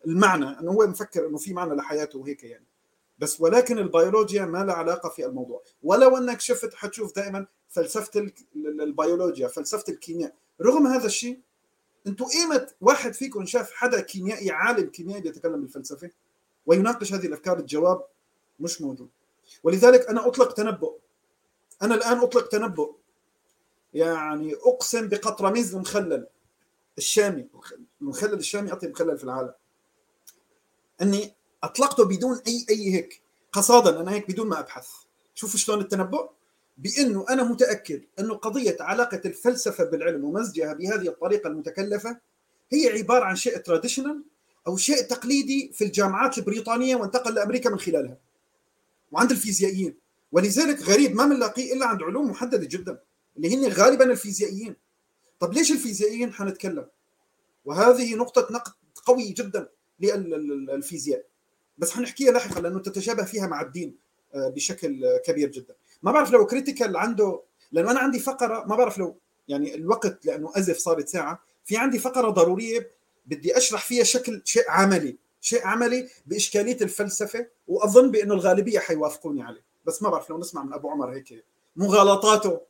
[0.07, 2.65] المعنى أنه هو مفكر إنه في معنى لحياته وهيك يعني.
[3.19, 5.63] بس ولكن البيولوجيا ما لها علاقة في الموضوع.
[5.83, 10.35] ولو إنك شفت حتشوف دائما فلسفة البيولوجيا فلسفة الكيمياء.
[10.61, 11.39] رغم هذا الشيء
[12.07, 16.09] أنتم ايمت واحد فيكم شاف حدا كيميائي عالم كيميائي بيتكلم بالفلسفة؟
[16.65, 18.05] ويناقش هذه الأفكار الجواب
[18.59, 19.09] مش موجود.
[19.63, 20.97] ولذلك أنا أطلق تنبؤ.
[21.81, 22.95] أنا الآن أطلق تنبؤ.
[23.93, 26.27] يعني أقسم بقطرميز المخلل.
[26.97, 27.47] الشامي.
[28.01, 29.53] المخلل الشامي أطيب مخلل في العالم.
[31.01, 31.33] اني
[31.63, 33.21] اطلقته بدون اي اي هيك
[33.51, 34.87] قصادا أنا هيك بدون ما ابحث.
[35.35, 36.29] شوفوا شلون التنبؤ؟
[36.77, 42.17] بانه أنا متاكد انه قضيه علاقه الفلسفه بالعلم ومزجها بهذه الطريقة المتكلفه
[42.71, 44.23] هي عباره عن شيء traditional
[44.67, 48.17] أو شيء تقليدي في الجامعات البريطانيه وانتقل لامريكا من خلالها.
[49.11, 49.95] وعند الفيزيائيين.
[50.31, 52.99] ولذلك غريب ما بنلاقيه إلا عند علوم محددة جدا
[53.37, 54.75] اللي هن غالبا الفيزيائيين.
[55.39, 56.87] طب ليش الفيزيائيين؟ حنتكلم.
[57.65, 58.71] وهذه نقطة نقد
[59.05, 59.69] قوي جدا.
[59.99, 61.25] للفيزياء
[61.77, 63.95] بس حنحكيها لاحقا لأنه تتشابه فيها مع الدين
[64.35, 65.75] آه، بشكل كبير جدا.
[66.03, 67.41] ما بعرف لو Critical عنده
[67.71, 69.17] لأنه أنا عندي فقرة ما بعرف لو
[69.47, 72.89] يعني الوقت لأنه أزف صارت ساعة في عندي فقرة ضرورية
[73.25, 75.17] بدي أشرح فيها شكل شيء عملي.
[75.41, 79.61] شيء عملي بإشكالية الفلسفة وأظن بانه الغالبية حيوافقوني عليه.
[79.85, 82.61] بس ما بعرف لو نسمع من أبو عمر هيك مغالطاته.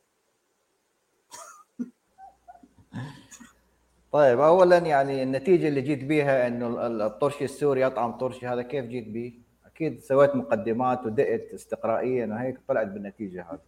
[4.14, 9.08] طيب اولا يعني النتيجة اللي جيت بيها إنه الطرشي السوري أطعم طرشي هذا كيف جيت
[9.08, 9.32] بيه؟
[9.66, 13.58] أكيد سويت مقدمات ودقت استقرائيا وهيك طلعت بالنتيجة هذه.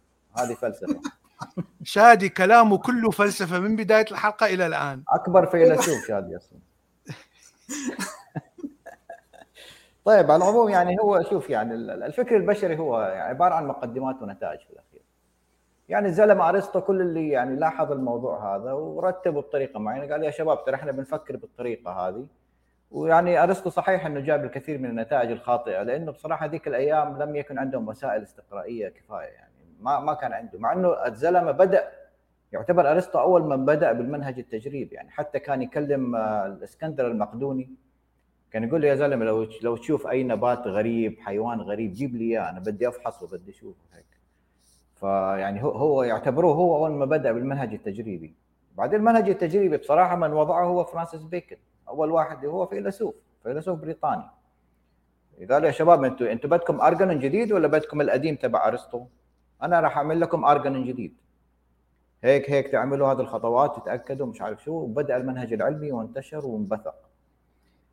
[0.43, 1.01] هذه فلسفة.
[1.83, 5.03] شادي كلامه كله فلسفة من بداية الحلقة إلى الآن.
[5.09, 6.59] أكبر فيلسوف شادي أصلا
[10.05, 14.69] طيب على العموم يعني هو شوف يعني الفكر البشري هو عبارة عن مقدمات ونتائج في
[14.69, 14.96] الأخير.
[15.89, 20.13] يعني الزلمه أرسطو كل اللي يعني لاحظ الموضوع هذا ورتبه بطريقة معينة.
[20.13, 22.27] قال يا شباب ترى إحنا بنفكر بالطريقة هذه.
[22.91, 27.57] ويعني أرسطو صحيح إنه جاب الكثير من النتائج الخاطئة لأنه بصراحة ذيك الأيام لم يكن
[27.59, 31.91] عندهم وسائل استقرائية كفاية يعني ما ما كان عنده مع إنه الزلمة بدأ
[32.51, 37.69] يعتبر أرسطو أول من بدأ بالمنهج التجريبي يعني حتى كان يكلم آه، الإسكندر المقدوني
[38.51, 42.23] كان يقول له يا زلمة لو لو تشوف أي نبات غريب حيوان غريب جيب لي
[42.23, 43.79] إياه أنا بدي افحصه بدي اشوفه
[44.99, 48.33] فيعني هو هو يعتبروه هو أول ما بدأ بالمنهج التجريبي.
[48.75, 51.57] بعدين المنهج التجريبي بصراحة من وضعه هو فرانسيس بيكن
[51.89, 54.23] أول واحد هو فيلسوف فيلسوف بريطاني.
[55.51, 59.05] قال يا شباب أنتم أنتم بدكم ارجن جديد ولا بدكم القديم تبع أرسطو؟
[59.63, 61.13] أنا راح أعمل لكم ارجن جديد.
[62.23, 66.95] هيك هيك تعملوا هذه الخطوات تتأكدوا مش عارف شو وبدأ المنهج العلمي وانتشر وانبثق.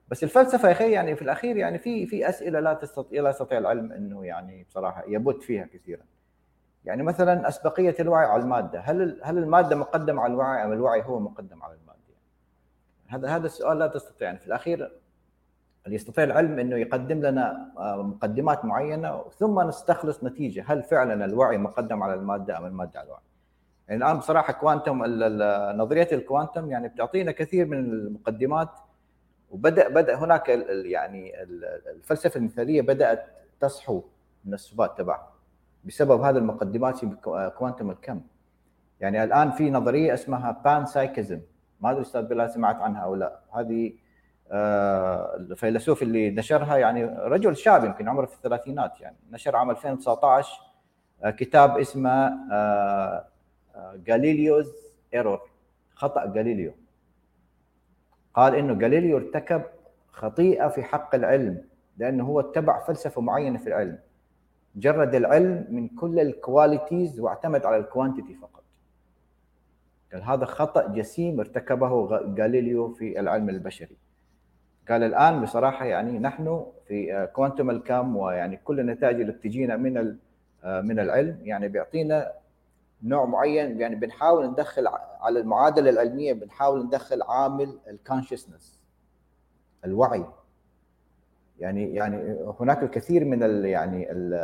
[0.09, 3.59] بس الفلسفة يا أخي يعني في الأخير يعني في في أسئلة لا تستطيع لا يستطيع
[3.59, 6.03] العلم إنه يعني بصراحة يبت فيها كثيرا.
[6.85, 8.81] يعني مثلا أسبقية الوعي على المادة.
[8.81, 11.95] هل هل المادة مقدمة على الوعي أم الوعي هو مقدم على المادة؟
[13.07, 14.27] هذا هذا السؤال لا تستطيع.
[14.27, 14.93] يعني في الأخير
[15.87, 20.65] اللي يستطيع العلم إنه يقدم لنا آه، مقدمات معينة ثم نستخلص نتيجة.
[20.67, 23.23] هل فعلا الوعي مقدم على المادة أم المادة على الوعي؟
[23.89, 25.05] يعني الآن بصراحة quantum
[25.77, 28.69] نظرية ال quantum يعني بتعطينا كثير من المقدمات
[29.51, 31.43] وبدا بدأ هناك يعني
[31.91, 33.27] الفلسفة المثالية بدأت
[33.61, 34.03] تصحو
[34.45, 35.35] من السبات تبعها.
[35.85, 37.07] بسبب هذه المقدمات في
[37.59, 38.21] quantum الكم.
[39.01, 41.41] يعني الآن في نظرية اسمها panpsychism
[41.81, 43.41] ما أدري أستاذ بلال سمعت عنها أو لا.
[43.55, 43.93] هذه
[44.51, 49.17] آه، الفيلسوف اللي نشرها يعني رجل شاب يمكن عمره في الثلاثينات يعني.
[49.31, 50.63] نشر عام 2019
[51.25, 52.35] آه، كتاب اسمه
[53.95, 54.73] Galileo's
[55.15, 55.41] Error
[55.95, 56.73] خطأ جاليليو
[58.35, 59.63] قال إنه جاليليو ارتكب
[60.13, 61.65] خطيئة في حق العلم
[61.97, 63.99] لأنه هو اتبع فلسفة معينة في العلم.
[64.77, 68.65] جرد العلم من كل ال qualities واعتمد على ال quantity فقط.
[70.13, 73.97] قال هذا خطأ جسيم ارتكبه جاليليو في العلم البشري.
[74.89, 80.17] قال الآن بصراحة يعني نحن في quantum الكم ويعني كل النتائج اللي بتجينا من
[80.65, 82.33] من العلم يعني بيعطينا
[83.03, 84.87] نوع معين يعني بنحاول ندخل
[85.21, 88.81] على المعادلة العلمية بنحاول ندخل عامل ال consciousness
[89.85, 90.25] الوعي.
[91.59, 94.35] يعني يعني هناك الكثير من ال يعني ال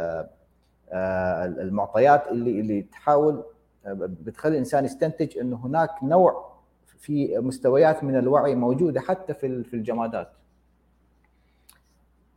[0.93, 3.45] آه، المعطيات اللي اللي تحاول
[3.87, 6.51] بتخلي الإنسان يستنتج إنه هناك نوع
[6.99, 10.33] في مستويات من الوعي موجودة حتى في في الجمادات.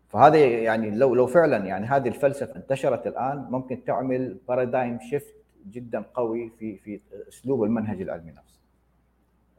[0.09, 5.35] فهذا يعني لو لو فعلا يعني هذه الفلسفة انتشرت الآن ممكن تعمل بارادايم شيفت
[5.71, 6.99] جدا قوي في في
[7.29, 8.59] أسلوب المنهج العلمي نفسه.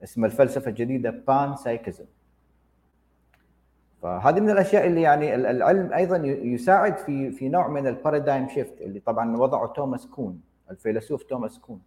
[0.02, 2.04] اسم الفلسفة الجديدة panpsychism
[4.04, 8.80] فهذه من الأشياء اللي يعني العلم أيضا يساعد في في نوع من ال paradigm shift
[8.80, 10.40] اللي طبعا وضعه توماس كون
[10.70, 11.80] الفيلسوف توماس كون.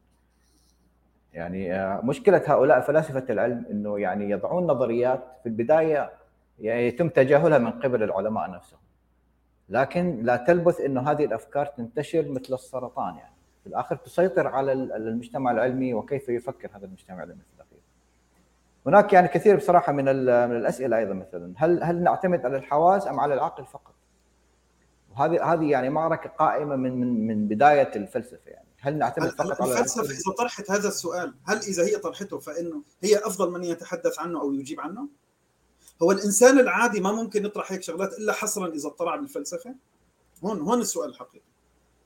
[1.34, 6.12] يعني آه، مشكلة هؤلاء فلاسفة العلم إنه يعني يضعون نظريات في البداية
[6.60, 8.80] يعني يتم تجاهلها من قبل العلماء نفسهم.
[9.70, 13.36] لكن لا تلبث إنه هذه الأفكار تنتشر مثل السرطان يعني.
[13.64, 17.67] في الآخر تسيطر على المجتمع العلمي وكيف يفكر هذا المجتمع العلمي في الاخير.
[18.88, 20.06] هناك يعني كثير بصراحة من
[20.50, 23.96] من الأسئلة أيضا مثلا هل هل نعتمد على الحواس أم على العقل فقط؟
[25.12, 29.72] وهذه هذه يعني معركة قائمة من من من بداية الفلسفة يعني هل نعتمد فقط على
[29.72, 34.42] الفلسفة إذا طرحت هذا السؤال هل إذا هي طرحته فإنه هي أفضل من يتحدث عنه
[34.42, 35.08] أو يجيب عنه؟
[36.04, 39.76] هو الإنسان العادي ما ممكن يطرح هيك شغلات إلا حصرا إذا اطلع بالفلسفه؟
[40.44, 41.46] هون هون السؤال الحقيقي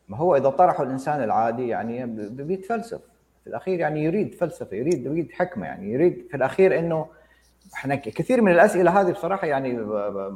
[0.07, 3.01] ما هو إذا طرحه الإنسان العادي يعني بيتفلسف
[3.43, 7.07] في الأخير يعني يريد فلسفة يريد يريد حكمة يعني يريد في الأخير إنه
[7.73, 9.69] إحنا كثير من الأسئلة هذه بصراحة يعني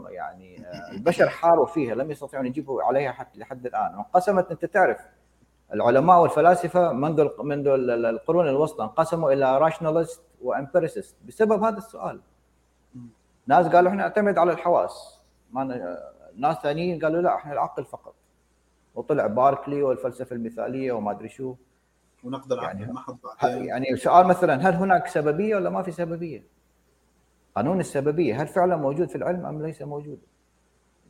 [0.10, 3.96] يعني البشر حاروا فيها لم يستطيعوا يجيبوا عليها حتى لحد الآن.
[3.96, 4.98] وانقسمت أنت تعرف
[5.74, 12.22] العلماء والفلاسفة منذ منذ القرون الوسطى انقسموا إلى rationalist و empiricist بسبب هذا السؤال.
[13.48, 15.22] ناس قالوا إحنا نعتمد على الحواس.
[15.52, 15.98] ما
[16.38, 18.16] ناس ثانيين قالوا لا إحنا العقل فقط.
[18.96, 21.56] وطلع باركلي والفلسفة المثالية وما أدري شو.
[22.26, 26.44] ونقد العقل يعني محض يعني سؤال مثلا هل هناك سببية ولا ما في سببية؟
[27.56, 30.20] قانون السببية هل فعلا موجود في العلم أم ليس موجود؟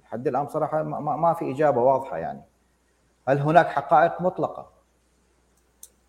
[0.04, 2.42] لحد الآن صراحة ما, ما في إجابة واضحة يعني
[3.28, 4.72] هل هناك حقائق مطلقة؟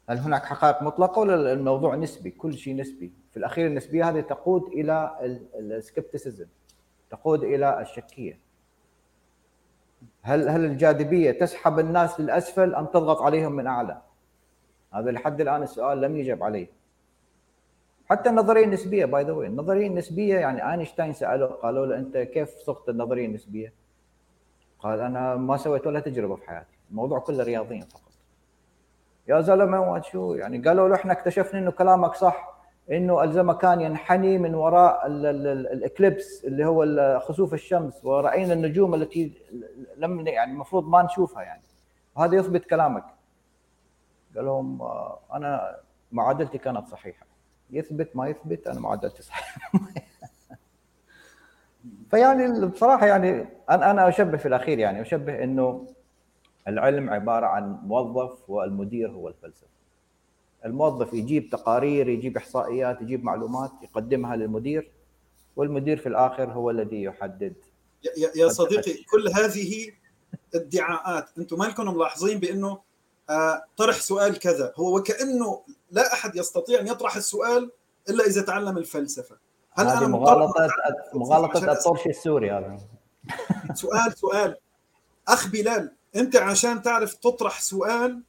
[0.08, 4.62] هل هناك حقائق مطلقة ولا الموضوع نسبي؟ كل شيء نسبي، في الأخير النسبية هذه تقود
[4.62, 5.16] إلى
[5.54, 6.46] ال skepticism
[7.10, 8.40] تقود إلى الشكية
[10.22, 14.02] هل هل الجاذبية تسحب الناس للأسفل أم تضغط عليهم من أعلى؟
[14.98, 16.66] هذا لحد الآن السؤال لم يجب عليه.
[18.10, 22.50] حتى النظرية النسبية by the way، النظرية النسبية يعني آينشتاين سالوه قالوا له أنت كيف
[22.58, 23.72] صغت النظرية النسبية؟
[24.78, 28.12] قال أنا ما سويت ولا تجربة في حياتي، الموضوع كله رياضيا فقط.
[29.28, 32.56] يا زلمة شو يعني قالوا له إحنا اكتشفنا إنه كلامك صح
[32.90, 39.32] إنه الزمكان ينحني من وراء الإكليبس اللي هو خسوف الشمس ورأينا النجوم التي
[39.96, 41.62] لم يعني المفروض ما نشوفها يعني
[42.16, 43.04] وهذا يثبت كلامك
[44.36, 45.76] قال لهم آه، أنا
[46.12, 47.26] معادلتي كانت صحيحة.
[47.70, 49.70] يثبت ما يثبت أنا معادلتي صحيحة.
[52.10, 55.86] فيعني بصراحة يعني أنا أنا أشبه في الأخير يعني أشبه إنه
[56.68, 59.76] العلم عبارة عن موظف والمدير هو الفلسفة.
[60.64, 64.90] الموظف يجيب تقارير يجيب إحصائيات يجيب معلومات يقدمها للمدير
[65.56, 67.54] والمدير في الآخر هو الذي يحدد.
[68.36, 69.92] يا, صديقي كل هذه
[70.54, 72.78] ادعاءات أنتم ما لكم ملاحظين بأنه
[73.76, 74.72] طرح سؤال كذا.
[74.76, 77.70] هو وكأنه لا أحد يستطيع أن يطرح السؤال
[78.08, 79.36] إلا إذا تعلم الفلسفة.
[79.72, 80.68] هل أنا مغالطة
[81.14, 82.78] مغالطة الطرش السوري هذا.
[83.74, 84.56] سؤال سؤال.
[85.28, 88.22] أخ بلال أنت عشان تعرف تطرح سؤال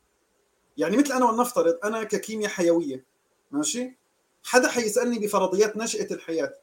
[0.77, 3.03] يعني مثل أنا ولنفترض أنا ككيمياء حيوية
[3.51, 3.97] ماشي؟
[4.43, 6.53] حدا حيسألني بفرضيات نشأة الحياة.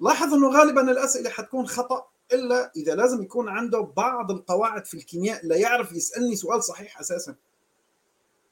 [0.00, 5.46] لاحظ إنه غالبا الأسئلة حتكون خطأ إلا إذا لازم يكون عنده بعض القواعد في الكيمياء
[5.46, 7.34] لا يعرف يسألني سؤال صحيح أساسا.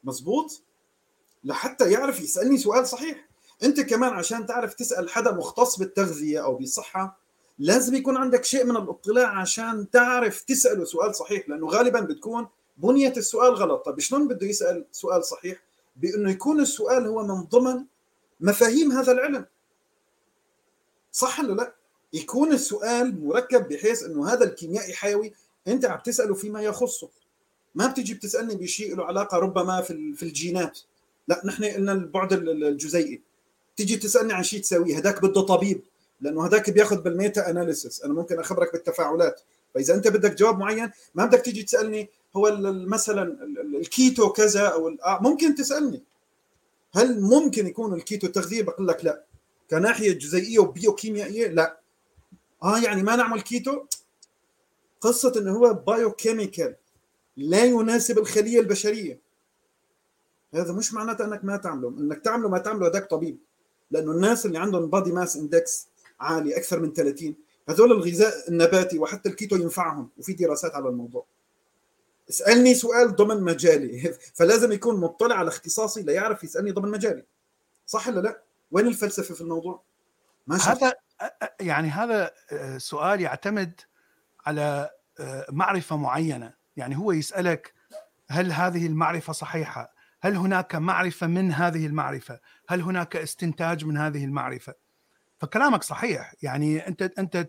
[0.04, 0.62] مزبوط
[1.44, 3.28] لحتى يعرف يسألني سؤال صحيح.
[3.62, 7.20] أنت كمان عشان تعرف تسأل حدا مختص بالتغذية أو بالصحة
[7.58, 13.12] لازم يكون عندك شيء من الاطلاع عشان تعرف تسأله سؤال صحيح لأنه غالبا بتكون بنية
[13.16, 13.84] السؤال غلط.
[13.84, 15.62] طيب شلون بده يسأل سؤال صحيح؟
[15.96, 17.84] بأنه يكون السؤال هو من ضمن
[18.40, 19.46] مفاهيم هذا العلم.
[21.12, 21.74] صح ولا لا؟
[22.12, 25.32] يكون السؤال مركب بحيث إنه هذا الكيميائي حيوي
[25.68, 27.08] أنت عم تسأله فيما يخصه.
[27.74, 30.78] ما بتجي بتسألني بشيء له علاقة ربما في في الجينات.
[31.28, 33.20] لا نحن قلنا البعد الجزيئي.
[33.76, 35.80] تيجي تسألني عن شيء تساويه هذاك بده طبيب
[36.20, 39.40] لأنه هذاك بياخذ بالميتا اناليسيس أنا ممكن أخبرك بالتفاعلات.
[39.74, 43.36] فإذا أنت بدك جواب معين ما بدك تيجي تسألني هو مثلا
[43.76, 46.02] الكيتو كذا أو آه، ممكن تسألني.
[46.94, 49.24] هل ممكن يكون الكيتو تغذية؟ بقول لك لا.
[49.70, 51.80] كناحية جزيئية وبيوكيميائية؟ لا.
[52.62, 53.84] آه يعني ما نعمل كيتو؟
[55.00, 56.74] قصة إنه هو biochemical
[57.36, 59.20] لا يناسب الخلية البشرية.
[60.54, 61.88] هذا مش معناته إنك ما تعمله.
[61.88, 63.38] إنك تعمله ما تعمله هذاك طبيب.
[63.90, 65.88] لأنه الناس اللي عندهم body mass index
[66.20, 67.34] عالي أكثر من 30
[67.68, 70.10] هذول الغذاء النباتي وحتى الكيتو ينفعهم.
[70.18, 71.26] وفي دراسات على الموضوع.
[72.30, 74.14] اسألني سؤال ضمن مجالي.
[74.38, 77.24] فلازم يكون مطلع على اختصاصي ليعرف يسألني ضمن مجالي.
[77.86, 79.82] صح ولا لا؟ وين الفلسفة في الموضوع؟
[80.46, 80.94] ما هذا
[81.60, 82.30] يعني هذا
[82.78, 83.80] سؤال يعتمد
[84.46, 84.90] على
[85.50, 86.63] معرفة معينة.
[86.76, 87.74] يعني هو يسألك
[88.28, 94.24] هل هذه المعرفة صحيحة؟ هل هناك معرفة من هذه المعرفة؟ هل هناك استنتاج من هذه
[94.24, 94.74] المعرفة؟
[95.38, 96.34] فكلامك صحيح.
[96.42, 97.48] يعني أنت أنت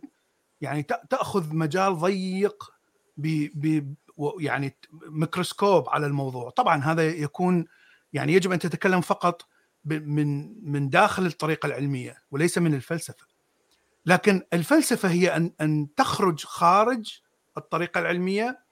[0.61, 2.73] يعني تأخذ مجال ضيق
[3.17, 3.93] ب
[4.39, 4.75] يعني
[5.09, 6.49] ميكروسكوب على الموضوع.
[6.49, 7.65] طبعا هذا يكون
[8.13, 9.47] يعني يجب أن تتكلم فقط
[9.85, 13.25] من من داخل الطريقة العلمية وليس من الفلسفة.
[14.05, 17.19] لكن الفلسفة هي أن أن تخرج خارج
[17.57, 18.64] الطريقة العلمية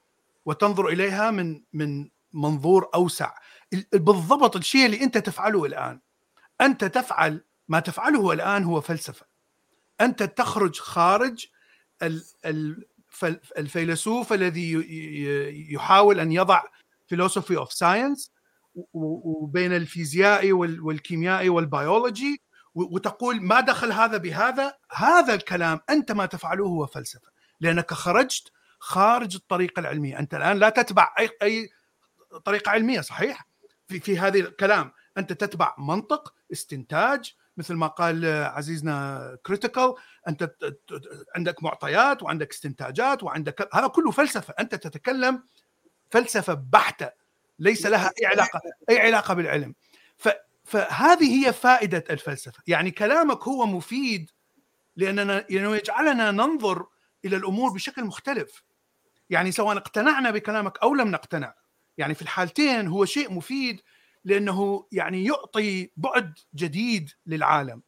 [0.44, 3.34] وتنظر إليها من من منظور أوسع.
[3.92, 6.00] بالضبط الشيء اللي أنت تفعله الآن.
[6.60, 9.26] أنت تفعل ما تفعله الآن هو فلسفة.
[10.00, 11.46] أنت تخرج خارج
[13.58, 14.72] الفيلسوف الذي
[15.72, 16.62] يحاول أن يضع
[17.06, 18.32] philosophy of science
[18.92, 22.42] وبين الفيزيائي والكيميائي والبيولوجي
[22.74, 27.28] وتقول ما دخل هذا بهذا؟ هذا الكلام أنت ما تفعله هو فلسفة.
[27.60, 28.52] لأنك خرجت
[28.84, 30.18] خارج الطريقة العلمية.
[30.18, 31.70] أنت الآن لا تتبع أي أي
[32.44, 33.48] طريقة علمية صحيح؟
[33.88, 34.92] في في هذه الكلام.
[35.18, 39.94] أنت تتبع منطق استنتاج مثل ما قال عزيزنا كريتيكال
[40.28, 40.54] أنت
[41.36, 44.54] عندك معطيات وعندك استنتاجات وعندك هذا كله فلسفة.
[44.58, 45.42] أنت تتكلم
[46.10, 47.10] فلسفة بحتة
[47.58, 49.74] ليس لها أي علاقة أي علاقة بالعلم.
[50.16, 50.28] ف
[50.64, 52.62] فهذه هي فائدة الفلسفة.
[52.66, 54.30] يعني كلامك هو مفيد
[54.96, 56.86] لأننا لأنه يجعلنا ننظر
[57.24, 58.64] إلى الأمور بشكل مختلف.
[59.30, 61.54] يعني سواء اقتنعنا بكلامك أو لم نقتنع.
[61.98, 63.80] يعني في الحالتين هو شيء مفيد
[64.24, 67.82] لأنه يعني يعطي بعد جديد للعالم.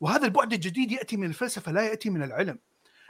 [0.00, 2.58] وهذا البعد الجديد يأتي من الفلسفة لا يأتي من العلم.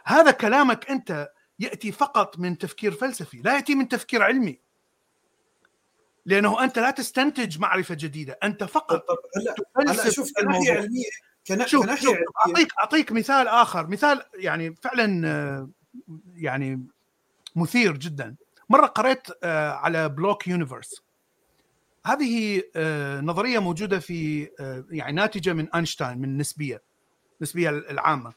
[0.04, 1.28] هذا كلامك أنت
[1.58, 4.60] يأتي فقط من تفكير فلسفي لا يأتي من تفكير علمي.
[6.26, 9.06] لأنه أنت لا تستنتج معرفة جديدة أنت فقط
[9.36, 13.86] هلا هلا شوف كناحية علمية اعطيك أعطيك مثال آخر.
[13.86, 15.68] مثال يعني فعلا
[16.34, 16.86] يعني
[17.58, 18.36] مثير جدا.
[18.68, 21.02] مرة قريت آه، على block universe.
[22.06, 26.82] هذه آه، نظرية موجودة في آه، يعني ناتجة من أينشتاين من النسبية
[27.40, 28.32] النسبية العامة.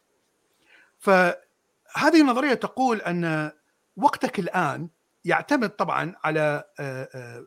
[0.99, 3.51] فهذه النظرية تقول أن
[3.97, 4.89] وقتك الآن
[5.25, 6.63] يعتمد طبعا على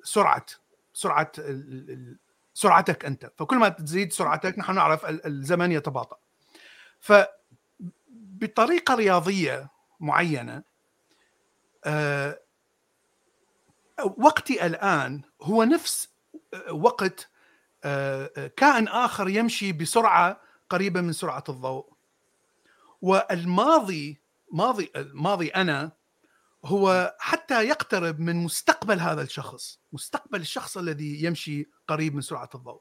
[0.02, 0.46] سرعة
[0.92, 1.32] سرعة
[2.54, 3.32] سرعتك أنت.
[3.38, 6.16] فكل ما تزيد سرعتك نحن نعرف الزمن يتباطأ.
[7.00, 9.70] فبطريقة رياضية
[10.00, 10.62] معينة
[14.16, 16.08] وقتي الآن هو نفس
[16.70, 17.28] وقت
[17.84, 20.40] آه، كائن آخر يمشي بسرعة
[20.70, 21.92] قريبة من سرعة الضوء.
[23.02, 24.18] والماضي
[24.52, 25.92] ماضي ماضي أنا
[26.64, 32.80] هو حتى يقترب من مستقبل هذا الشخص مستقبل الشخص الذي يمشي قريب من سرعة الضوء.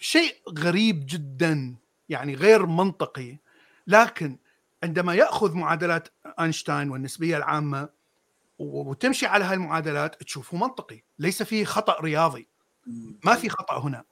[0.00, 1.76] شيء غريب جدا
[2.08, 3.38] يعني غير منطقي
[3.86, 4.38] لكن
[4.82, 6.08] عندما يأخذ معادلات
[6.40, 7.88] أينشتاين والنسبية العامة
[8.58, 12.48] وتمشي على هاي المعادلات تشوفه منطقي ليس فيه خطأ رياضي.
[13.24, 14.04] ما في خطأ هنا.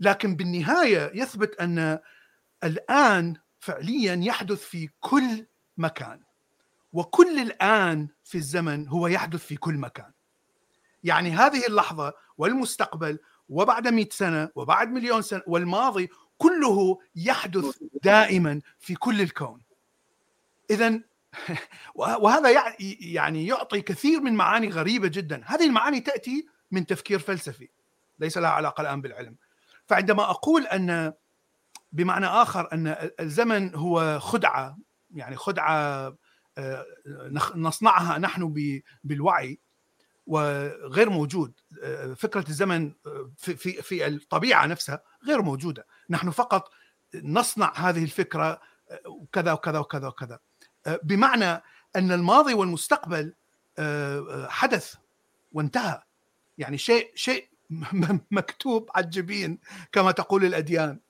[0.00, 1.98] لكن بالنهاية يثبت أن
[2.64, 5.46] الآن فعليا يحدث في كل
[5.76, 6.20] مكان
[6.92, 10.12] وكل الآن في الزمن هو يحدث في كل مكان.
[11.04, 13.18] يعني هذه اللحظة والمستقبل
[13.48, 16.08] وبعد 100 سنة وبعد مليون سنة والماضي
[16.38, 19.63] كله يحدث دائما في كل الكون.
[20.70, 21.00] اذا
[21.94, 25.42] وهذا يعني يعطي كثير من معاني غريبة جدا.
[25.46, 27.68] هذه المعاني تأتي من تفكير فلسفي
[28.18, 29.36] ليس لها علاقة الآن بالعلم.
[29.86, 31.12] فعندما أقول أن
[31.92, 34.78] بمعنى آخر أن الزمن هو خدعة
[35.14, 36.16] يعني خدعة
[36.58, 36.86] آه،
[37.54, 38.54] نصنعها نحن
[39.04, 39.60] بالوعي
[40.26, 41.60] وغير موجود.
[41.82, 45.86] آه، فكرة الزمن آه، في في في الطبيعة نفسها غير موجودة.
[46.10, 46.70] نحن فقط
[47.14, 48.60] نصنع هذه الفكرة
[49.06, 50.38] وكذا وكذا وكذا وكذا.
[51.02, 51.62] بمعنى
[51.96, 53.34] أن الماضي والمستقبل
[54.48, 54.94] حدث
[55.52, 56.02] وانتهى.
[56.58, 57.48] يعني شيء شيء
[58.30, 59.58] مكتوب على الجبين
[59.92, 61.00] كما تقول الأديان.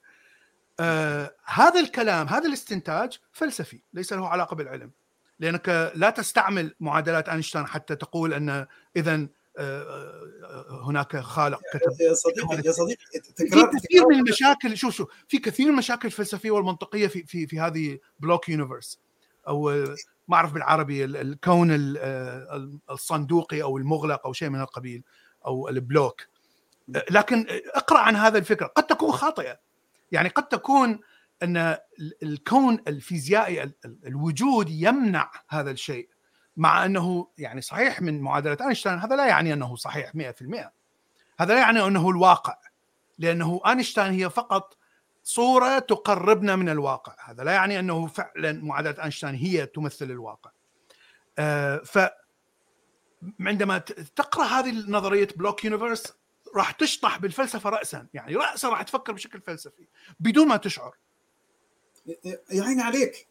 [0.81, 4.91] آه هذا الكلام هذا الاستنتاج فلسفي ليس له علاقة بالعلم.
[5.39, 9.27] لأنك لا تستعمل معادلات أينشتاين حتى تقول أن اذا
[9.59, 12.01] آه هناك خالق كتب.
[12.01, 13.05] يا صديقي يا صديقي
[13.37, 17.61] في كثير من المشاكل شوف شوف في كثير من المشاكل الفلسفية والمنطقية في في في
[17.61, 19.01] هذه block universe.
[19.49, 19.87] أو
[20.29, 21.69] ما أعرف بالعربي الكون
[22.91, 25.05] الصندوقي أو المغلق أو شيء من القبيل
[25.47, 26.21] أو ال block.
[27.11, 29.59] لكن اقرأ عن هذا الفكرة قد تكون خاطئة.
[30.13, 31.01] يعني قد تكون
[31.43, 31.77] أن
[32.23, 33.73] الكون الفيزيائي
[34.07, 36.09] الوجود يمنع هذا الشيء
[36.57, 40.15] مع أنه يعني صحيح من معادلة أينشتاين هذا لا يعني أنه صحيح 100%
[41.41, 42.57] هذا لا يعني أنه الواقع
[43.19, 44.77] لأنه أينشتاين هي فقط
[45.25, 47.17] صورة تقربنا من الواقع.
[47.25, 50.51] هذا لا يعني أنه فعلا معادلة أينشتاين هي تمثل الواقع.
[51.39, 51.99] آه ف
[53.41, 53.79] عندما
[54.17, 56.13] تقرأ هذه نظرية block universe
[56.57, 58.07] راح تشطح بالفلسفة راسا.
[58.15, 59.87] يعني راسا راح تفكر بشكل فلسفي
[60.21, 60.97] بدون ما تشعر.
[62.51, 63.29] يا عيني عليك.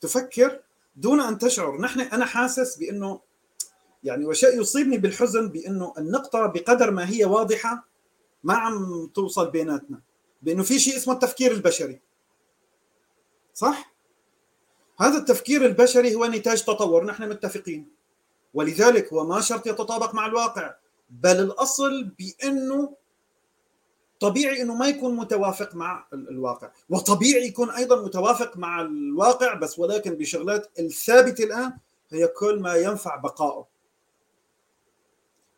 [0.00, 0.60] تفكر
[0.96, 1.80] دون أن تشعر.
[1.80, 3.20] نحن أنا حاسس بأنه
[4.04, 7.84] يعني وشيء يصيبني بالحزن بأنه النقطة بقدر ما هي واضحة
[8.44, 10.00] ما عم توصل بيناتنا.
[10.42, 12.00] بأنه في شيء اسمه التفكير البشري.
[13.54, 13.94] صح؟
[15.00, 17.88] هذا التفكير البشري هو نتاج تطور نحن متفقين.
[18.54, 20.74] ولذلك هو ما شرط يتطابق مع الواقع
[21.10, 22.96] بل الأصل بأنه
[24.20, 26.70] طبيعي إنه ما يكون متوافق مع الواقع.
[26.90, 31.72] وطبيعي يكون أيضا متوافق مع الواقع بس ولكن بشغلات الثابتة الآن
[32.10, 33.66] هي كل ما ينفع بقائه.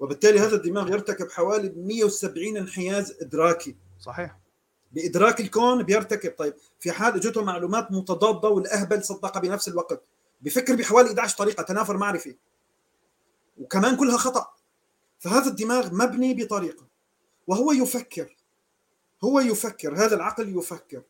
[0.01, 3.77] وبالتالي هذا الدماغ يرتكب حوالي 170 انحياز إدراكي.
[4.01, 4.40] صحيح.
[4.93, 6.35] بإدراك الكون بيرتكب.
[6.39, 10.03] طيب في حال اجته معلومات متضادة والأهبل صدقها بنفس الوقت.
[10.41, 12.37] بفكر بحوالي 11 طريقة تنافر معرفي.
[13.59, 14.53] وكمان كلها خطأ.
[15.19, 16.87] فهذا الدماغ مبني بطريقة
[17.47, 18.37] وهو يفكر.
[19.25, 21.03] هو يفكر هذا العقل يفكر.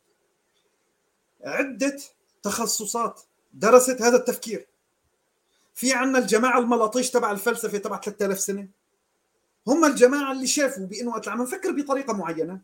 [1.45, 1.97] عدة
[2.43, 3.21] تخصصات
[3.53, 4.67] درست هذا التفكير.
[5.75, 8.69] في عنا الجماعة الملاطيش تبع الفلسفة تبع 3000 سنة.
[9.67, 12.61] هم الجماعة اللي شافوا بأنه عم نفكر بطريقة معينة.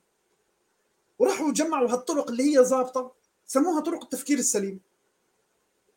[1.18, 3.12] وراحوا جمعوا هالطرق اللي هي ظابطة
[3.46, 4.80] سموها طرق التفكير السليم.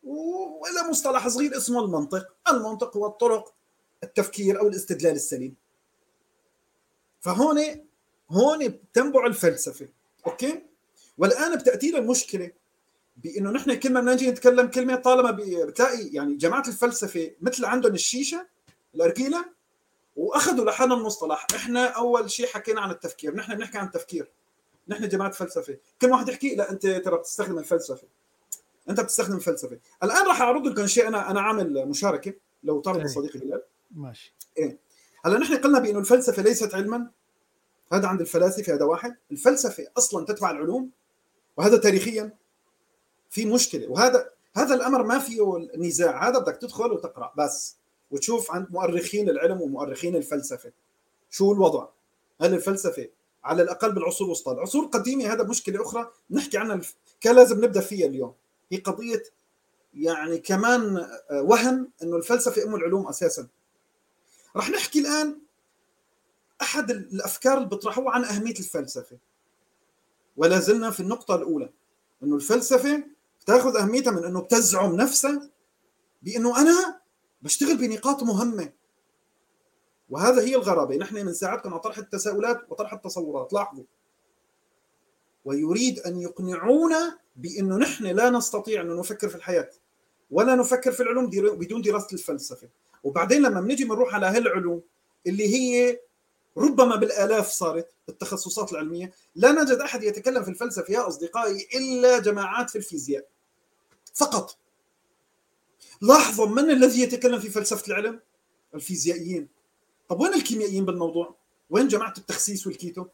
[0.02, 2.26] وإلى مصطلح صغير اسمه المنطق.
[2.48, 3.54] المنطق هو الطرق
[4.02, 5.54] التفكير أو الاستدلال السليم.
[7.20, 7.58] فهون
[8.30, 9.88] هون بتنبع الفلسفة.
[10.26, 10.62] أوكي؟
[11.18, 12.50] والآن بتاتينا المشكلة
[13.16, 18.46] بإنه نحن كل ما نجي نتكلم كلمة طالما بتلاقي يعني جماعة الفلسفة مثل عندهم الشيشة
[18.94, 19.44] الأرجيلة
[20.16, 23.34] وأخذوا لحالهم المصطلح إحنا أول شيء حكينا عن التفكير.
[23.34, 24.30] نحن بنحكي عن التفكير.
[24.88, 25.76] نحن جماعة فلسفة.
[26.00, 28.06] كل واحد يحكي لا أنت ترى بتستخدم الفلسفة.
[28.88, 29.78] أنت بتستخدم الفلسفة.
[30.02, 32.34] الآن راح اعرض لكم شيء أنا أنا عامل مشاركة
[32.64, 33.62] لو طرد صديقي بلال.
[33.90, 34.34] ماشي.
[34.58, 34.78] إيه.
[35.24, 37.10] هلأ نحن قلنا بأنه الفلسفة ليست علما.
[37.92, 39.16] هذا عند الفلاسفة هذا واحد.
[39.30, 40.90] الفلسفة أصلا تتبع العلوم
[41.56, 42.36] وهذا تاريخيا
[43.30, 43.88] في مشكلة.
[43.88, 46.28] وهذا هذا الأمر ما فيه نزاع.
[46.28, 47.76] هذا بدك تدخل وتقرأ بس
[48.10, 50.72] وتشوف عند مؤرخين العلم ومؤرخين الفلسفة.
[51.30, 51.88] شو الوضع؟
[52.40, 53.08] هل الفلسفة
[53.44, 54.52] على الأقل بالعصور الوسطى.
[54.52, 56.10] العصور القديمة هذا مشكلة أخرى.
[56.30, 56.80] نحكي عنها.
[57.20, 58.34] كان لازم نبدأ فيها اليوم.
[58.72, 59.22] هي قضية
[59.94, 63.48] يعني كمان وهم إنه الفلسفة أم العلوم أساسا.
[64.56, 65.38] رح نحكي الآن
[66.62, 69.18] أحد الأفكار اللي بيطرحوها عن أهمية الفلسفة.
[70.36, 71.70] ولا زلنا في النقطة الأولى.
[72.22, 73.04] إنه الفلسفة
[73.40, 75.50] بتاخذ أهميتها من إنه بتزعم نفسها
[76.22, 77.00] بإنه أنا
[77.42, 78.72] بشتغل بنقاط مهمة.
[80.10, 80.96] وهذا هي الغرابة.
[80.96, 83.52] نحن من ساعدكم على طرح التساؤلات وطرح التصورات.
[83.52, 83.84] لاحظوا.
[85.44, 89.70] ويريد أن يقنعونا بأنه نحن لا نستطيع أن نفكر في الحياة
[90.30, 92.68] ولا نفكر في العلوم بدون دراسة الفلسفة.
[93.04, 94.82] وبعدين لما بنيجي بنروح على هالعلوم
[95.26, 96.00] اللي هي
[96.56, 102.70] ربما بالآلاف صارت التخصصات العلمية لا نجد أحد يتكلم في الفلسفة يا أصدقائي إلا جماعات
[102.70, 103.26] في الفيزياء.
[104.14, 104.56] فقط.
[106.00, 108.20] لاحظوا من الذي يتكلم في فلسفة العلم؟
[108.74, 109.48] الفيزيائيين.
[110.10, 111.36] طب وين الكيميائيين بالموضوع؟
[111.70, 113.06] وين جماعة التخسيس والكيتو؟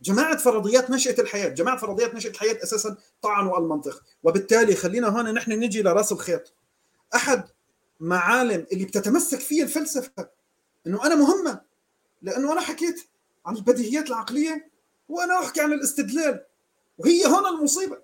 [0.00, 5.52] جماعة فرضيات نشأة الحياة جماعة فرضيات نشأة الحياة أساسا طعنوا المنطق وبالتالي خلينا هون نحن
[5.52, 6.52] نجي لراس الخيط.
[7.14, 7.48] أحد
[8.00, 10.30] معالم اللي بتتمسك فيها الفلسفة
[10.86, 11.60] أنه أنا مهمة
[12.22, 13.08] لأنه أنا حكيت
[13.46, 14.70] عن البديهيات العقلية
[15.08, 16.44] وأنا أحكي عن الاستدلال.
[16.98, 17.98] وهي هون المصيبة.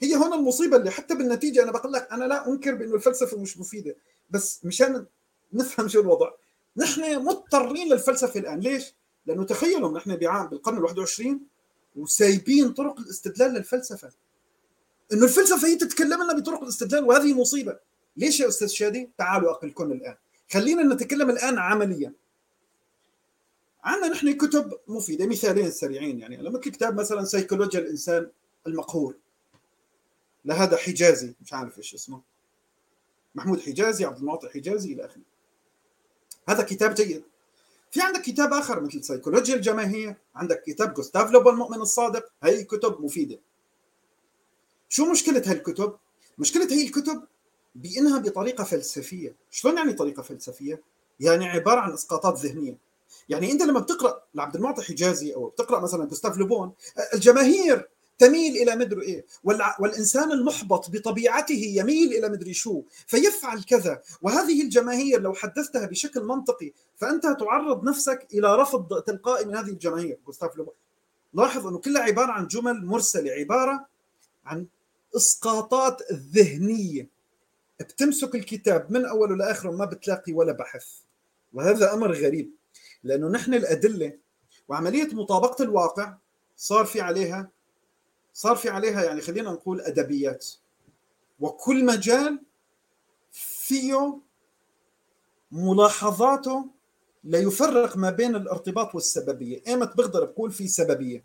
[0.00, 3.58] هي هون المصيبة اللي حتى بالنتيجة أنا بقول لك أنا لا أنكر بأنه الفلسفة مش
[3.58, 3.96] مفيدة
[4.30, 5.06] بس مشان
[5.52, 6.30] نفهم شو الوضع.
[6.76, 8.60] نحن مضطرين للفلسفة الآن.
[8.60, 8.94] ليش؟
[9.26, 11.40] لأنه تخيلوا نحن بعام بالقرن ال 21
[11.96, 14.12] وسايبين طرق الاستدلال للفلسفة.
[15.12, 17.78] إنه الفلسفة هي تتكلم لنا بطرق الاستدلال وهذه مصيبة.
[18.16, 20.16] ليش يا أستاذ شادي؟ تعالوا اقلكم الآن.
[20.52, 22.12] خلينا نتكلم الآن عمليا.
[23.84, 26.36] عندنا نحن كتب مفيدة مثالين سريعين يعني.
[26.36, 28.30] لما كتاب مثلا سيكولوجيا الإنسان
[28.66, 29.16] المقهور.
[30.44, 32.22] لهذا حجازي مش عارف إيش اسمه.
[33.34, 35.22] محمود حجازي عبد المعطي حجازي إلى آخره.
[36.48, 37.22] هذا كتاب جيد.
[37.90, 43.00] في عندك كتاب آخر مثل سيكولوجيا الجماهير عندك كتاب جوستاف لوب المؤمن الصادق هي كتب
[43.00, 43.38] مفيدة.
[44.88, 45.96] شو مشكلة هالكتب
[46.38, 47.22] مشكلة هي الكتب
[47.74, 49.34] بإنها بطريقة فلسفية.
[49.50, 50.82] شلون يعني طريقة فلسفية؟
[51.20, 52.76] يعني عبارة عن إسقاطات ذهنية.
[53.28, 56.72] يعني أنت لما بتقرأ لعبد المعطي حجازي أو بتقرأ مثلا جوستاف لوبون
[57.14, 57.88] الجماهير
[58.22, 59.26] تميل إلى مدري إيه؟
[59.78, 64.02] والإنسان المحبط بطبيعته يميل إلى مدري شو؟ فيفعل كذا.
[64.22, 70.18] وهذه الجماهير لو حدثتها بشكل منطقي فأنت تعرض نفسك إلى رفض تلقائي من هذه الجماهير.
[70.26, 70.74] جوستاف لوبون
[71.34, 73.86] لاحظ أنه كلها عبارة عن جمل مرسلة عبارة
[74.44, 74.66] عن
[75.16, 77.08] إسقاطات ذهنية.
[77.80, 80.86] بتمسك الكتاب من اوله لاخره ما بتلاقي ولا بحث.
[81.52, 82.50] وهذا أمر غريب
[83.04, 84.12] لأنه نحن الأدلة
[84.68, 86.14] وعملية مطابقة الواقع
[86.56, 87.61] صار في عليها
[88.32, 90.46] صار في عليها يعني خلينا نقول أدبيات
[91.40, 92.42] وكل مجال
[93.32, 94.18] فيه
[95.52, 96.70] ملاحظاته
[97.24, 101.24] ليفرق ما بين الارتباط والسببية، إيمت بقدر بقول في سببية.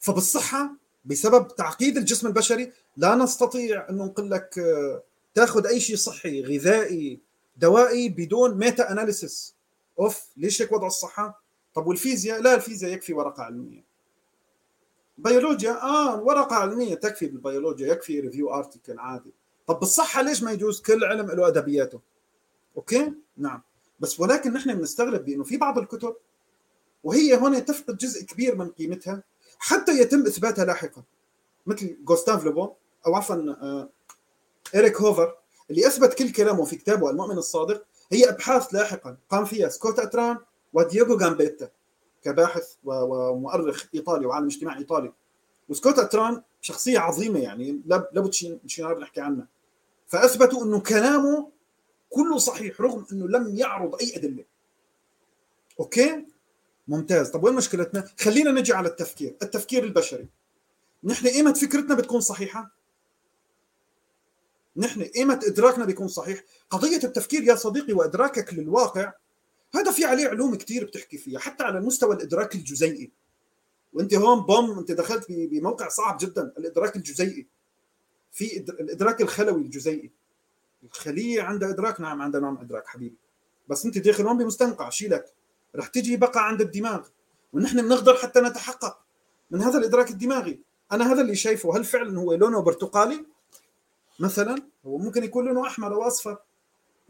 [0.00, 5.02] فبالصحة بسبب تعقيد الجسم البشري لا نستطيع انه نقول لك آه،
[5.34, 7.20] تاخذ أي شيء صحي غذائي
[7.56, 9.54] دوائي بدون meta analysis
[9.98, 11.42] أوف ليش هيك وضع الصحة؟
[11.74, 13.85] طب والفيزياء لا الفيزياء يكفي ورقة علمية
[15.18, 19.32] بيولوجيا آه ورقه علميه تكفي بالبيولوجيا يكفي review article عادي.
[19.66, 22.00] طب بالصحة ليش ما يجوز كل علم له أدبياته؟
[22.76, 23.62] أوكي؟ نعم.
[24.00, 26.16] بس ولكن نحن بنستغرب بأنه في بعض الكتب
[27.04, 29.22] وهي هون تفقد جزء كبير من قيمتها
[29.58, 31.02] حتى يتم إثباتها لاحقا.
[31.66, 32.68] مثل جوستاف لوبون
[33.06, 33.88] أو عفوا آه
[34.74, 35.34] إريك هوفر
[35.70, 39.16] اللي أثبت كل كلامه في كتابه المؤمن الصادق هي أبحاث لاحقا.
[39.30, 40.38] قام فيها سكوت أتران
[40.72, 41.70] ودييغو جامبيتا
[42.26, 45.12] كباحث ومؤرخ إيطالي وعالم اجتماع إيطالي.
[45.68, 48.30] وسكوت اتران شخصية عظيمة يعني لابد
[48.78, 49.46] نعرف نحكي عنها.
[50.06, 51.48] فأثبتوا إنه كلامه
[52.10, 54.44] كله صحيح رغم إنه لم يعرض أي أدلة.
[55.80, 56.26] أوكي؟
[56.88, 57.30] ممتاز.
[57.30, 60.28] طب وين مشكلتنا؟ خلينا نجي على التفكير التفكير البشري.
[61.04, 62.70] نحن ايمت فكرتنا بتكون صحيحة؟
[64.76, 69.12] نحن ايمت إدراكنا بيكون صحيح؟ قضية التفكير يا صديقي وإدراكك للواقع
[69.76, 73.10] هذا في عليه علوم كثير بتحكي فيها حتى على المستوى الإدراك الجزيئي.
[73.92, 77.46] وأنت هون بوم أنت دخلت بموقع صعب جدا الإدراك الجزيئي.
[78.32, 80.10] في الإدراك الخلوي الجزيئي.
[80.84, 83.16] الخلية عندها إدراك؟ نعم عندها نوع ادراك حبيبي.
[83.68, 85.32] بس أنت داخل هون بمستنقع شيلك
[85.76, 87.08] رح تجي بقى عند الدماغ.
[87.52, 88.98] ونحن بنقدر حتى نتحقق
[89.50, 90.60] من هذا الإدراك الدماغي.
[90.92, 93.24] أنا هذا اللي شايفه هل فعلا هو لونه برتقالي؟
[94.20, 96.38] مثلا هو ممكن يكون لونه أحمر أو اصفر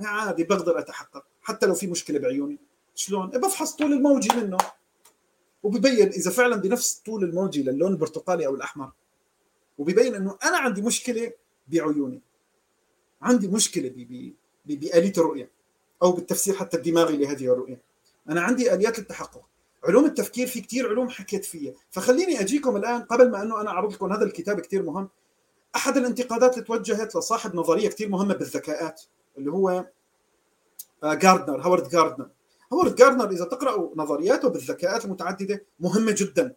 [0.01, 1.25] عادي بقدر أتحقق.
[1.47, 2.59] حتى لو في مشكلة بعيوني.
[2.95, 4.57] شلون؟ إيه، بفحص طول الموجي منه.
[5.63, 8.93] وببين إذا فعلا بنفس طول الموجي للون البرتقالي أو الأحمر.
[9.79, 11.33] وببين إنه أنا عندي مشكلة
[11.69, 12.21] بعيوني.
[13.23, 14.07] عندي مشكلة
[14.67, 15.51] بآلية الرؤية.
[16.03, 17.81] أو بالتفسير حتى الدماغي لهذه الرؤية.
[18.29, 19.43] أنا عندي آليات للتحقق.
[19.85, 21.75] علوم التفكير في كثير علوم حكيت فيها.
[21.91, 25.09] فخليني أجيكم الآن قبل ما إنه أنا أعرض لكم هذا الكتاب كثير مهم.
[25.77, 29.03] أحد الانتقادات اللي توجهت لصاحب نظرية كثير مهمة بالذكاءات
[29.39, 29.85] اللي هو
[31.05, 32.29] جاردنر هوارد جاردنر
[32.73, 36.55] هوارد جارنر إذا تقراوا نظرياته بالذكاءات المتعددة مهمة جدا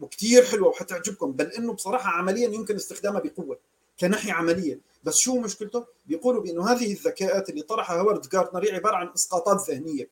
[0.00, 3.58] وكثير حلوة وحتعجبكم بل إنه بصراحة عمليا يمكن استخدامها بقوة
[4.00, 4.80] كناحيه عملية.
[5.04, 9.70] بس شو مشكلته؟ بيقولوا بإنه هذه الذكاءات اللي طرحها هوارد جارتنر هي عبارة عن إسقاطات
[9.70, 10.08] ذهنية.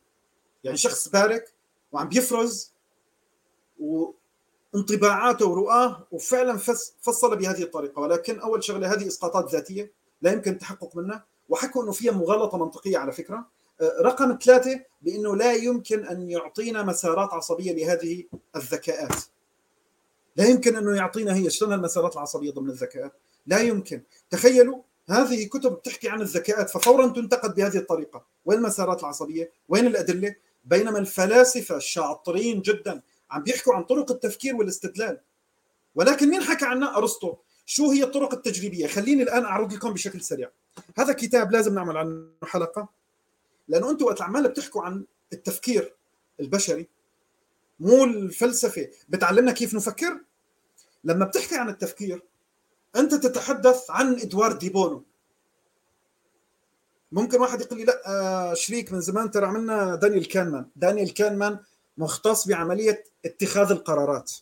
[0.65, 1.53] يعني شخص بارك
[1.93, 2.73] وعم بيفرز
[3.81, 6.57] وانطباعاته ورؤاه وفعلا
[7.01, 8.01] فصل بهذه الطريقة.
[8.01, 9.93] ولكن أول شغلة هذه إسقاطات ذاتية
[10.23, 11.25] لا يمكن التحقق منها.
[11.49, 13.47] وحكوا إنه فيها مغالطة منطقية على فكرة.
[13.81, 18.25] آه، رقم ثلاثة بإنه لا يمكن أن يعطينا مسارات عصبية لهذه
[18.57, 19.17] الذكاءات.
[20.37, 23.13] لا يمكن أنه يعطينا هي شلون المسارات العصبية ضمن الذكاءات؟
[23.47, 24.03] لا يمكن.
[24.31, 28.27] تخيلوا هذه كتب بتحكي عن الذكاءات ففورا تنتقد بهذه الطريقة.
[28.45, 30.35] وين المسارات العصبية؟ وين الأدلة؟
[30.65, 35.21] بينما الفلاسفة الشاطرين جدا عم بيحكوا عن طرق التفكير والاستدلال.
[35.95, 37.35] ولكن مين حكى عنها؟ أرسطو.
[37.67, 40.51] شو هي الطرق التجريبية؟ خليني الآن أعرض لكم بشكل سريع.
[40.99, 42.89] هذا كتاب لازم نعمل عنه حلقة
[43.69, 45.95] لأنه أنتم وقت عمال بتحكوا عن التفكير
[46.41, 46.89] البشري
[47.81, 48.89] مو الفلسفة.
[49.09, 50.21] بتعلمنا كيف نفكر؟
[51.05, 52.23] لما بتحكي عن التفكير
[52.97, 55.03] أنت تتحدث عن إدوارد دي بونو.
[57.13, 60.67] ممكن واحد يقول لي لا آه شريك من زمان ترى عملنا دانيال كانمان.
[60.77, 61.59] دانيال كانمان
[61.99, 64.33] مختص بعملية اتخاذ القرارات.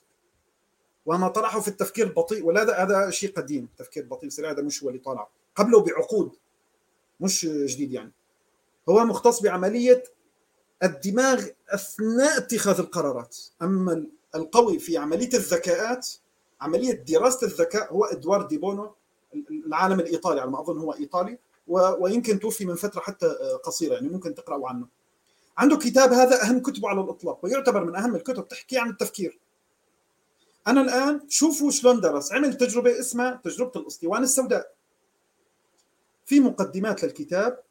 [1.07, 3.65] وما طرحه في التفكير البطيء ولا هذا شيء قديم.
[3.65, 6.33] التفكير البطيء هذا مش هو اللي طالع قبله بعقود
[7.21, 8.13] مش جديد يعني.
[8.89, 10.05] هو مختص بعملية
[10.83, 13.37] الدماغ أثناء اتخاذ القرارات.
[13.63, 16.09] أما القوي في عملية الذكاءات
[16.61, 18.95] عملية دراسة الذكاء هو إدوارد دي بونو
[19.51, 23.27] العالم الإيطالي على ما أظن هو إيطالي ويمكن توفي من فترة حتى
[23.65, 24.87] قصيرة يعني ممكن تقرأوا عنه.
[25.59, 29.39] عنده كتاب هذا أهم كتبه على الإطلاق ويعتبر من أهم الكتب تحكي عن التفكير.
[30.67, 32.33] أنا الآن شوفوا شلون درس.
[32.33, 34.73] عمل تجربة اسمها تجربة الأسطوانة السوداء.
[36.25, 37.63] في مقدمات للكتاب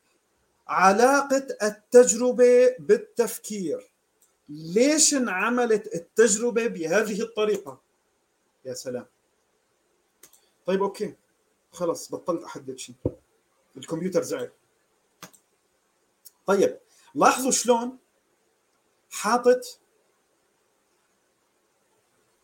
[0.68, 3.92] علاقة التجربة بالتفكير.
[4.50, 7.82] ليش انعملت التجربة بهذه الطريقة؟
[8.66, 9.06] يا سلام.
[10.66, 11.16] طيب أوكي.
[11.72, 12.96] خلص بطلت أحدد شيء.
[13.78, 14.52] الكمبيوتر زعل.
[16.46, 16.78] طيب
[17.16, 17.98] لاحظوا شلون
[19.12, 19.80] حاطط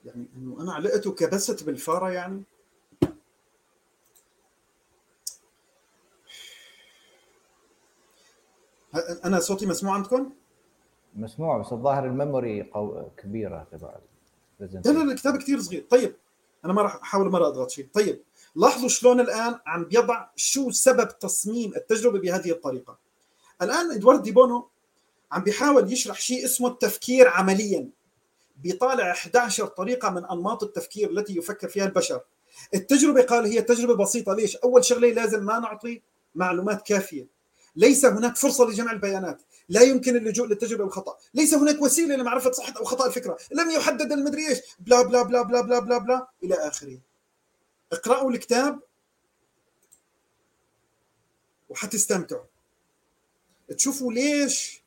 [0.05, 2.43] يعني إنه أنا علقته كبست بالفارة يعني.
[9.26, 10.32] أنا صوتي مسموع عندكم؟
[11.15, 13.03] مسموع بس الظاهر الميموري قو...
[13.18, 13.95] كبيره تبع
[14.60, 15.86] لا لا الكتاب كثير صغير.
[15.90, 16.15] طيب
[16.65, 17.88] أنا ما راح أحاول مرة أضغط شيء.
[17.94, 18.24] طيب
[18.56, 22.98] لاحظوا شلون الآن عم بيضع شو سبب تصميم التجربة بهذه الطريقة.
[23.61, 24.68] الآن إدوارد دي بونو
[25.32, 27.90] عم بيحاول يشرح شيء اسمه التفكير عمليا.
[28.57, 32.22] بيطالع 11 طريقة من أنماط التفكير التي يفكر فيها البشر.
[32.74, 34.34] التجربة قال هي تجربة بسيطة.
[34.34, 36.02] ليش؟ أول شغلة لازم ما نعطي
[36.36, 37.36] معلومات كافية.
[37.78, 39.41] ليس هناك فرصة لجمع البيانات.
[39.70, 43.38] لا يمكن اللجوء للتجربة والخطا ليس هناك وسيلة لمعرفة صحة أو خطأ الفكرة.
[43.52, 44.60] لم يحدد المدري إيش.
[44.80, 46.28] بلا بلا بلا بلا بلا بلا, بلا.
[46.44, 46.99] إلى آخره.
[47.91, 48.80] اقرأوا الكتاب
[51.70, 52.44] وحتستمتعوا.
[53.78, 54.84] تشوفوا ليش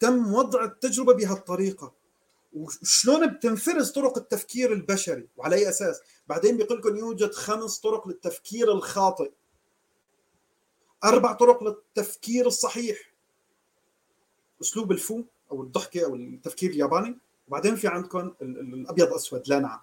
[0.00, 1.92] تم وضع التجربة بهالطريقة.
[2.52, 5.28] وشلون بتنفرز طرق التفكير البشري.
[5.36, 9.30] وعلى أي أساس؟ بعدين بيقول لكم يوجد خمس طرق للتفكير الخاطئ.
[11.04, 13.14] أربع طرق للتفكير الصحيح.
[14.62, 15.22] أسلوب الفو
[15.52, 17.18] أو الضحكة أو التفكير الياباني.
[17.48, 19.80] وبعدين في عندكم الأبيض اسود لا نعم.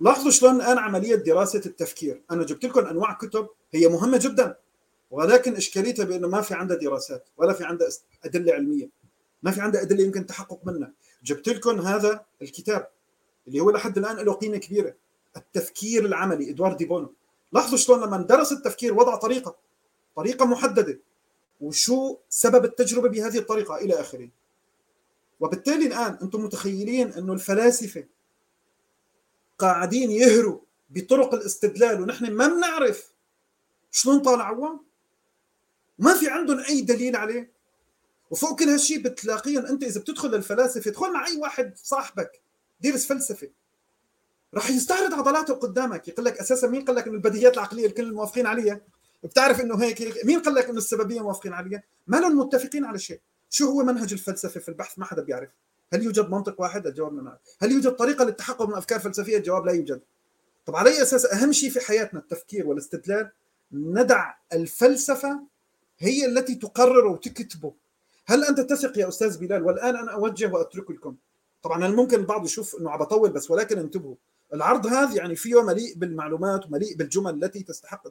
[0.00, 2.22] لاحظوا شلون الان عملية دراسة التفكير.
[2.30, 4.56] أنا جبت لكم أنواع كتب هي مهمة جدا
[5.10, 7.88] ولكن إشكاليتها بأنه ما في عندها دراسات ولا في عندها
[8.24, 8.90] أدلة علمية.
[9.42, 10.92] ما في عندها أدلة يمكن التحقق منها.
[11.22, 12.88] جبت لكم هذا الكتاب
[13.48, 14.94] اللي هو لحد الآن له قيمة كبيرة
[15.36, 17.14] التفكير العملي ادوارد دي بونو.
[17.52, 19.56] لاحظوا شلون لما درس التفكير وضع طريقة.
[20.18, 21.00] طريقة محددة.
[21.60, 24.28] وشو سبب التجربة بهذه الطريقة إلى آخره؟
[25.40, 28.04] وبالتالي الآن أنتم متخيلين أنه الفلاسفة
[29.58, 33.12] قاعدين يهروا بطرق الاستدلال ونحن ما بنعرف
[33.90, 34.80] شلون طالعوها
[35.98, 37.52] ما في عندهم أي دليل عليه؟
[38.30, 42.42] وفوق كل هالشيء بتلاقيهم أنت إذا بتدخل للفلاسفة ادخل مع أي واحد صاحبك
[42.80, 43.50] ديرس فلسفة
[44.54, 48.46] راح يستعرض عضلاته قدامك يقول لك أساسا مين؟ قال لك إنه البديهيات العقلية الكل موافقين
[48.46, 48.80] عليها.
[49.24, 50.24] بتعرف إنه هيك, هيك.
[50.24, 53.20] مين قال لك إنه السببية موافقين عليها؟ ما لهم متفقين على شيء.
[53.50, 55.48] شو هو منهج الفلسفة في البحث؟ ما حدا بيعرف.
[55.92, 59.72] هل يوجد منطق واحد؟ الجواب نعم هل يوجد طريقة للتحقق من أفكار فلسفية؟ الجواب لا
[59.72, 60.00] يوجد.
[60.66, 63.30] طب على أي أساس أهم شيء في حياتنا التفكير والاستدلال؟
[63.72, 65.40] ندع الفلسفة
[65.98, 67.72] هي التي تقرر وتكتبه.
[68.26, 71.16] هل أنت تثق يا أستاذ بلال؟ والآن أنا أوجه وأترك لكم.
[71.62, 74.14] طبعا ممكن البعض يشوف إنه عم بطول بس ولكن انتبهوا.
[74.54, 78.08] العرض هذا يعني فيه مليء بالمعلومات ومليء بالجمل التي تستحق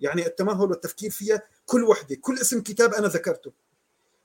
[0.00, 3.52] يعني التمهل والتفكير فيها كل وحدة كل اسم كتاب أنا ذكرته.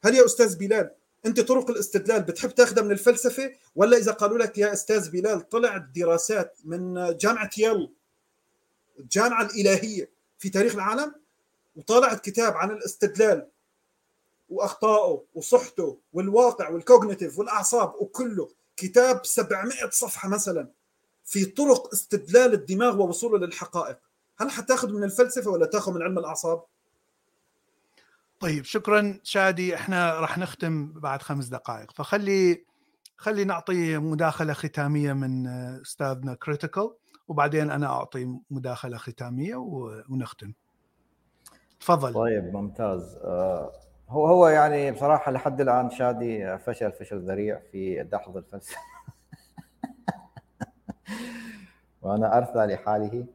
[0.03, 0.91] هل يا أستاذ بلال
[1.25, 5.81] أنت طرق الاستدلال بتحب تاخذها من الفلسفة؟ ولا إذا قالوا لك يا أستاذ بلال طلعت
[5.95, 7.89] دراسات من جامعة يل
[8.99, 10.09] الجامعة الإلهية
[10.39, 11.15] في تاريخ العالم
[11.75, 13.47] وطلعت كتاب عن الاستدلال
[14.49, 20.67] وأخطائه وصحته والواقع وال cognitive والأعصاب وكله كتاب 700 صفحة مثلا
[21.25, 23.97] في طرق استدلال الدماغ ووصوله للحقائق.
[24.37, 26.63] هل حتاخذ من الفلسفة ولا تاخذ من علم الأعصاب؟
[28.39, 29.75] طيب شكرا شادي.
[29.75, 31.91] إحنا راح نختم بعد خمس دقائق.
[31.91, 32.65] فخلي
[33.17, 36.95] خلي نعطي مداخلة ختامية من أستاذنا Critical
[37.27, 39.55] وبعدين أنا أعطي مداخلة ختامية
[40.09, 40.53] ونختم.
[41.79, 42.13] تفضل.
[42.13, 43.15] طيب ممتاز.
[43.15, 43.71] آه،
[44.09, 48.77] هو هو يعني بصراحة لحد الآن شادي فشل فشل ذريع في دحض الفلسفة.
[52.01, 53.25] وأنا أرثى لحاله.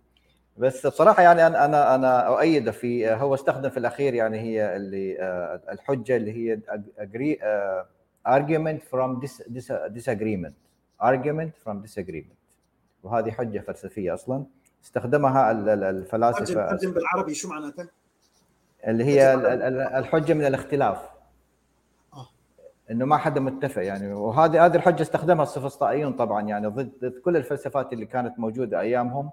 [0.58, 5.20] بس بصراحة يعني أنا أنا أنا اؤيده في هو استخدم في الأخير يعني هي اللي
[5.20, 6.58] آه، الحجة اللي هي
[6.98, 7.86] agree uh,
[8.28, 9.42] argument from dis,
[9.98, 10.54] disagreement.
[11.00, 12.38] Argument from disagreement.
[13.02, 14.44] وهذه حجة فلسفية أصلا.
[14.84, 15.50] استخدمها
[15.90, 17.88] الفلاسفة ترجم بالعربي شو معناتها؟
[18.86, 19.34] اللي هي
[19.98, 20.98] الحجة من الاختلاف.
[22.14, 22.28] آه.
[22.90, 24.12] إنه ما حدا متفق يعني.
[24.12, 29.30] وهذه هذه الحجة استخدمها السفسطائيون طبعا يعني ضد ضد كل الفلسفات اللي كانت موجودة أيامهم.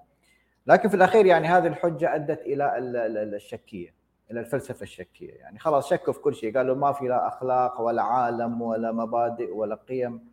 [0.67, 3.93] لكن في الأخير يعني هذه الحجة أدت إلى الشكية
[4.31, 5.33] إلى الفلسفة الشكية.
[5.33, 9.53] يعني خلاص شكوا في كل شيء قالوا ما في لا أخلاق ولا عالم ولا مبادئ
[9.53, 10.29] ولا قيم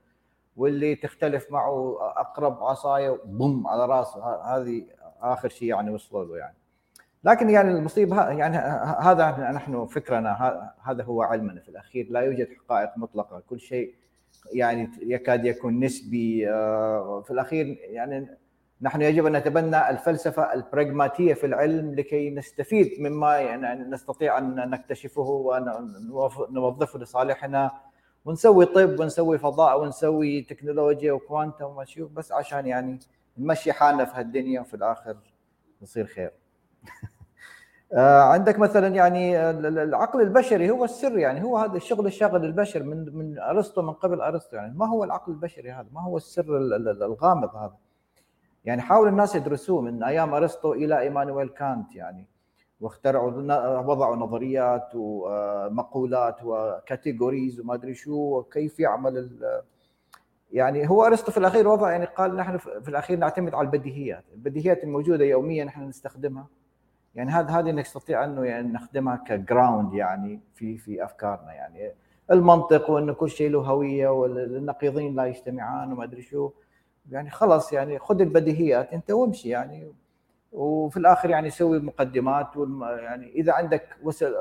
[0.56, 4.86] واللي تختلف معه أقرب عصاية بوم على راسه هذه
[5.20, 6.56] آخر شيء يعني وصلوا له يعني.
[7.24, 8.56] لكن يعني المصيبه يعني
[9.00, 12.06] هذا نحن فكرنا هذا هو علمنا في الأخير.
[12.10, 13.94] لا يوجد حقائق مطلقة كل شيء
[14.52, 18.36] يعني يكاد يكون نسبي آه، في الأخير يعني
[18.82, 25.22] نحن يجب أن نتبنى الفلسفة البراغماتية في العلم لكي نستفيد مما يعني نستطيع أن نكتشفه
[25.22, 27.70] ونوظفه لصالحنا
[28.24, 32.98] ونسوي طب ونسوي فضاء ونسوي تكنولوجيا وكوانتم وما بس عشان يعني
[33.38, 35.16] نمشي حالنا في هالدنيا وفي الآخر
[35.82, 36.32] نصير خير.
[37.94, 43.16] آه، عندك مثلا يعني العقل البشري هو السر يعني هو هذا الشغل الشاغل البشر من
[43.16, 46.56] من أرسطو من قبل أرسطو يعني ما هو العقل البشري هذا؟ ما هو السر
[47.02, 47.76] الغامض هذا؟
[48.64, 52.26] يعني حاول الناس يدرسوه من أيام أرسطو إلى إيمانويل كانت يعني
[52.80, 53.30] واخترعوا
[53.80, 59.30] وضعوا نظريات ومقولات و categories وما أدري شو وكيف يعمل
[60.52, 64.84] يعني هو أرسطو في الأخير وضع يعني قال نحن في الأخير نعتمد على البديهيات، البديهيات
[64.84, 66.46] الموجودة يوميا نحن نستخدمها.
[67.14, 71.92] يعني هذا هذه نستطيع أنه يعني نخدمها ك ground يعني في في أفكارنا يعني
[72.30, 76.50] المنطق وإنه كل شيء له هوية والنقيضين لا يجتمعان وما أدري شو.
[77.10, 79.92] يعني خلاص يعني خذ البديهيات انت وامشي يعني.
[80.52, 82.48] وفي الآخر يعني سوي مقدمات
[82.80, 83.96] يعني إذا عندك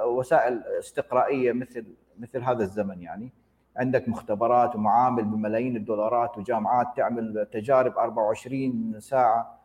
[0.06, 1.86] وسائل استقرائية مثل
[2.20, 3.32] مثل هذا الزمن يعني
[3.78, 9.60] عندك مختبرات ومعامل بملايين الدولارات وجامعات تعمل تجارب 24 ساعة.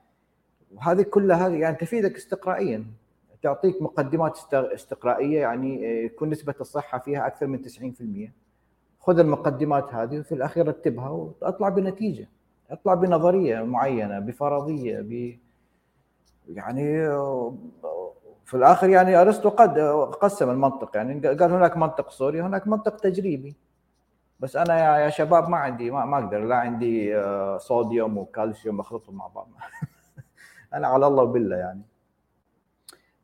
[0.75, 2.87] وهذه كلها يعني تفيدك استقرائيا.
[3.43, 8.33] تعطيك مقدمات استقرائية يعني يكون نسبة الصحة فيها أكثر من 90%
[9.01, 12.29] خذ المقدمات هذه وفي الاخير رتبها وأطلع بنتيجة.
[12.71, 15.39] اطلع بنظرية معينة بفرضية ب
[16.49, 17.09] يعني
[18.45, 19.79] في الآخر يعني أرسطو قد
[20.21, 23.57] قسم المنطق يعني قال هناك منطق صوري هناك منطق تجريبي.
[24.41, 29.17] بس أنا يا شباب ما عندي ما, ما أقدر لا عندي آه، صوديوم وكالسيوم أخلطهم
[29.17, 29.49] مع بعض.
[30.75, 31.83] أنا على الله بالله يعني.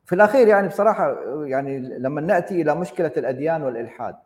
[0.05, 4.16] في الأخير يعني بصراحة يعني لما نأتي إلى مشكلة الأديان والإلحاد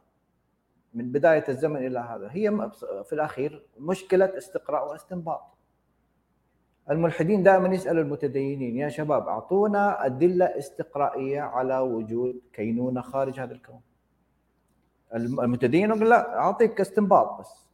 [0.97, 2.28] من بداية الزمن إلى هذا.
[2.31, 2.70] هي
[3.05, 5.43] في الأخير مشكلة استقراء واستنباط.
[6.90, 13.81] الملحدين دائما يسألوا المتدينين يا شباب أعطونا أدلة استقرائية على وجود كينونة خارج هذا الكون.
[15.14, 17.66] المتدين يقول لا أعطيك استنباط بس.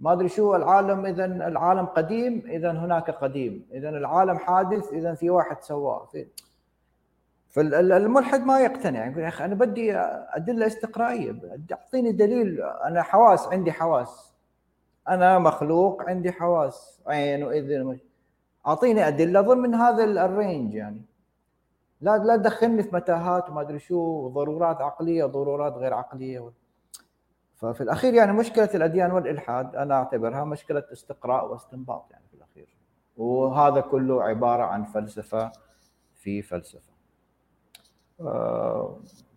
[0.00, 3.66] ما أدري شو العالم اذا العالم قديم اذا هناك قديم.
[3.72, 6.08] اذا العالم حادث اذا في واحد سواه.
[7.54, 13.72] فالملحد ما يقتنع يقول يا أخي أنا بدي أدلة استقرائية أعطيني دليل أنا حواس عندي
[13.72, 14.34] حواس.
[15.08, 17.98] أنا مخلوق عندي حواس عين وإذن
[18.66, 21.02] أعطيني أدلة ضمن هذا الرينج يعني.
[22.00, 26.52] لا لا تدخلني في متاهات وما أدري شو ضرورات عقلية ضرورات غير عقلية.
[27.54, 32.76] ففي الأخير يعني مشكلة الأديان والإلحاد أنا أعتبرها مشكلة استقراء واستنباط يعني في الأخير.
[33.16, 35.52] وهذا كله عبارة عن فلسفة
[36.14, 36.93] في فلسفة.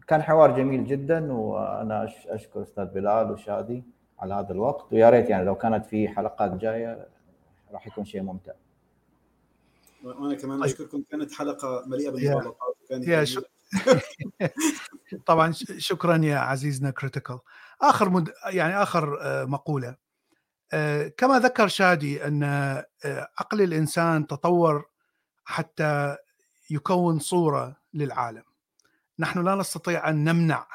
[0.07, 3.83] كان حوار جميل جدا وأنا أشكر أستاذ بلال وشادي
[4.19, 4.93] على هذا الوقت.
[4.93, 7.07] ويا ريت يعني لو كانت في حلقات جاية
[7.71, 8.51] راح يكون شيء ممتع.
[10.03, 10.69] وأنا كمان طيب.
[10.69, 13.47] أشكركم كانت حلقة مليئة بالمغالطات كانت
[15.25, 17.39] طبعا شكرا يا عزيزنا كريتيكال
[17.81, 18.33] آخر مد...
[18.45, 19.95] يعني آخر آه، مقولة.
[20.73, 22.43] آه، كما ذكر شادي أن
[23.39, 24.85] عقل الإنسان تطور
[25.45, 26.17] حتى
[26.71, 28.43] يكون صورة للعالم.
[29.19, 30.67] نحن لا نستطيع أن نمنع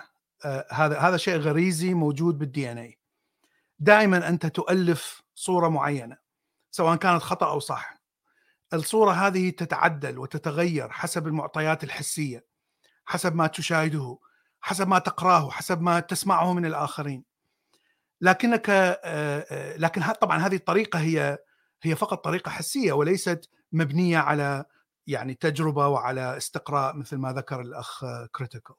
[0.71, 2.99] هذا هذا شيء غريزي موجود بالدي ان اي
[3.79, 6.17] دائما أنت تؤلف صورة معينة
[6.71, 8.03] سواء كانت خطأ أو صح.
[8.75, 12.47] الصورة هذه تتعدل وتتغير حسب المعطيات الحسية
[13.05, 14.19] حسب ما تشاهده
[14.61, 17.25] حسب ما تقرأه حسب ما تسمعه من الآخرين.
[18.21, 21.39] لكنك آه، آه، لكن طبعا هذه الطريقة هي
[21.83, 24.65] هي فقط طريقة حسية وليست مبنية على
[25.07, 28.75] يعني تجربة وعلى استقراء مثل ما ذكر الأخ كريتيكال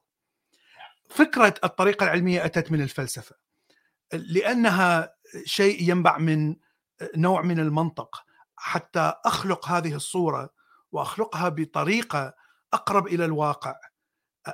[1.10, 3.36] فكرة الطريقة العلمية أتت من الفلسفة
[4.12, 5.14] لأنها
[5.44, 6.56] شيء ينبع من
[7.16, 8.24] نوع من المنطق.
[8.56, 10.50] حتى أخلق هذه الصورة
[10.92, 12.34] وأخلقها بطريقة
[12.72, 13.74] أقرب إلى الواقع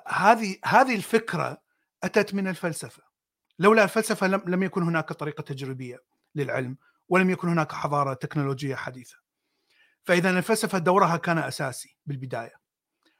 [0.09, 1.63] هذه هذه الفكرة
[2.03, 3.03] أتت من الفلسفة.
[3.59, 6.03] لولا الفلسفة لم لم يكن هناك طريقة تجريبية
[6.35, 6.77] للعلم
[7.09, 9.17] ولم يكن هناك حضارة تكنولوجية حديثة.
[10.11, 12.55] فإذا الفلسفه دورها كان أساسي بالبداية.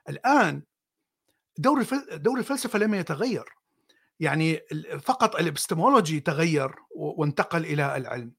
[0.09, 0.63] الآن
[1.59, 3.45] دور دور الفلسفة لم يتغير.
[4.21, 4.61] يعني
[5.03, 8.33] فقط الإبستمولوجي تغير وانتقل إلى العلم.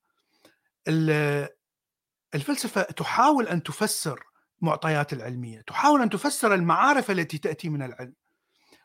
[2.35, 4.23] الفلسفة تحاول أن تفسر
[4.61, 8.13] معطيات العلمية تحاول أن تفسر المعارف التي تأتي من العلم.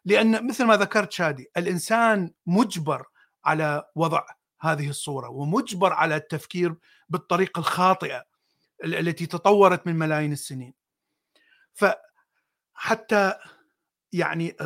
[0.04, 3.04] لأن مثل ما ذكرت شادي الإنسان مجبر
[3.44, 4.22] على وضع
[4.60, 6.74] هذه الصورة ومجبر على التفكير
[7.08, 8.35] بالطريقة الخاطئة
[8.84, 10.74] التي تطورت من ملايين السنين.
[11.74, 13.34] فحتى
[14.12, 14.56] يعني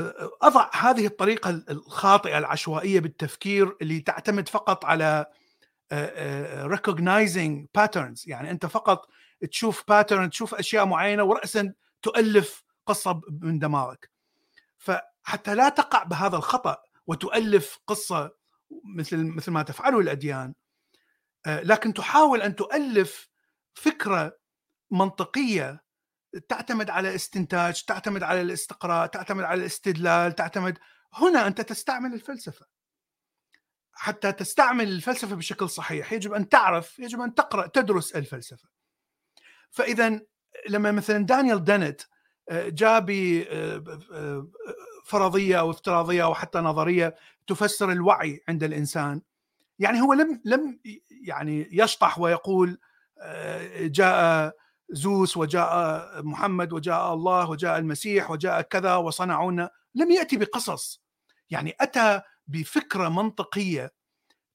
[0.42, 5.26] أضع هذه الطريقة الخاطئة العشوائية بالتفكير اللي تعتمد فقط على
[6.64, 8.22] recognizing patterns.
[8.26, 9.08] يعني أنت فقط
[9.50, 11.72] تشوف باترن تشوف أشياء معينة وراسا
[12.02, 14.10] تؤلف قصة من دماغك.
[14.78, 16.76] فحتى لا تقع بهذا الخطأ
[17.06, 18.30] وتؤلف قصة
[18.96, 20.54] مثل مثل ما تفعله الأديان
[21.46, 23.29] لكن تحاول أن تؤلف
[23.74, 24.38] فكرة
[24.90, 25.84] منطقية
[26.48, 30.78] تعتمد على استنتاج تعتمد على الاستقراء تعتمد على الاستدلال تعتمد
[31.12, 32.66] هنا أنت تستعمل الفلسفة.
[33.92, 38.68] حتى تستعمل الفلسفة بشكل صحيح يجب أن تعرف يجب أن تقرأ تدرس الفلسفة.
[39.70, 40.20] فإذا
[40.68, 42.00] لما مثلا دانيال دينت
[42.48, 43.00] آه، جاء
[45.06, 47.16] بفرضيه آه، أو افتراضية أو حتى نظرية
[47.46, 49.22] تفسر الوعي عند الإنسان
[49.78, 50.80] يعني هو لم لم
[51.10, 52.76] يعني يشطح ويقول آه،
[53.80, 54.52] جاء
[54.90, 61.02] زوس وجاء محمد وجاء الله وجاء المسيح وجاء كذا وصنعونا لم يأتي بقصص
[61.50, 63.92] يعني أتى بفكرة منطقية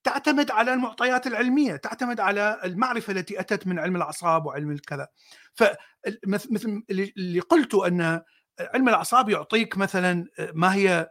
[0.03, 5.07] تعتمد على المعطيات العلمية، تعتمد على المعرفة التي أتت من علم الأعصاب وعلم الكذا.
[5.53, 8.21] فمثل اللي قلته أن
[8.59, 11.09] علم الأعصاب يعطيك مثلا ما هي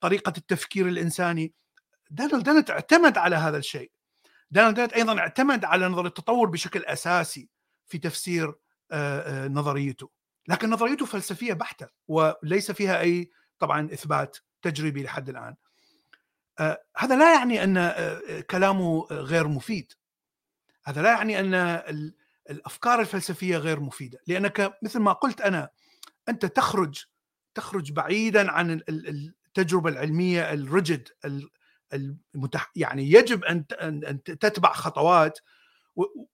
[0.00, 1.54] طريقة التفكير الإنساني.
[2.10, 3.90] دانت اعتمد على هذا الشيء.
[4.50, 7.48] دانت أيضا اعتمد على نظريه التطور بشكل أساسي
[7.86, 8.54] في تفسير
[9.48, 10.10] نظريته.
[10.48, 15.54] لكن نظريته فلسفية بحتة وليس فيها أي طبعا إثبات تجريبي لحد الآن.
[16.58, 19.92] آه، هذا لا يعني أن آه، كلامه غير مفيد
[20.84, 21.54] هذا لا يعني أن
[22.50, 25.70] الأفكار الفلسفية غير مفيدة لأنك مثل ما قلت أنا
[26.28, 27.04] أنت تخرج
[27.54, 31.08] تخرج بعيدا عن التجربة العلمية الرجد
[31.92, 35.38] المتح يعني يجب أن أن تتبع خطوات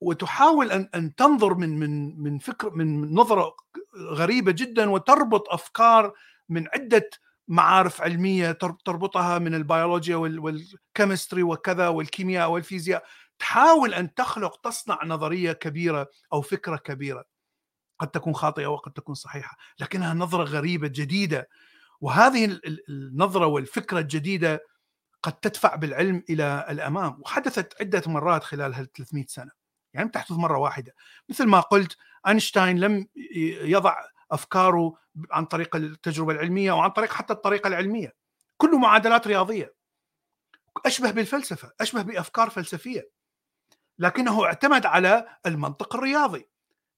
[0.00, 3.54] وتحاول أن أن تنظر من من من فكر من نظرة
[3.96, 6.12] غريبة جدا وتربط أفكار
[6.48, 7.10] من عدة
[7.48, 8.52] معارف علمية
[8.84, 13.04] تربطها من البيولوجيا والكيمستري وكذا والكيمياء والفيزياء.
[13.38, 17.24] تحاول أن تخلق تصنع نظرية كبيرة أو فكرة كبيرة.
[17.98, 21.48] قد تكون خاطئة وقد تكون صحيحة لكنها نظرة غريبة جديدة.
[22.00, 24.64] وهذه النظرة والفكرة الجديدة
[25.22, 29.50] قد تدفع بالعلم إلى الأمام وحدثت عدة مرات خلال هال 300 سنة.
[29.94, 30.94] يعني تحدث مرة واحدة.
[31.28, 31.96] مثل ما قلت
[32.26, 33.06] أينشتاين لم
[33.62, 33.96] يضع
[34.30, 34.94] أفكاره
[35.30, 38.14] عن طريق التجربة العلمية وعن طريق حتى الطريقة العلمية.
[38.56, 39.74] كله معادلات رياضية.
[40.86, 43.10] أشبه بالفلسفة أشبه بأفكار فلسفية.
[43.98, 46.48] لكنه اعتمد على المنطق الرياضي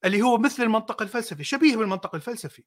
[0.04, 2.64] اللي هو مثل المنطق الفلسفي شبيه بالمنطق الفلسفي.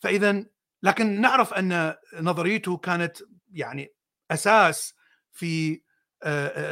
[0.00, 0.44] فاذا
[0.82, 3.16] لكن نعرف أن نظريته كانت
[3.52, 3.94] يعني
[4.30, 4.94] أساس
[5.32, 5.82] في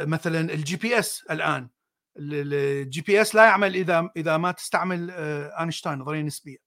[0.05, 1.69] مثلا ال GPS الآن.
[2.17, 5.11] ال GPS لا يعمل إذا إذا ما تستعمل
[5.59, 6.57] اينشتاين نظريه نسبية.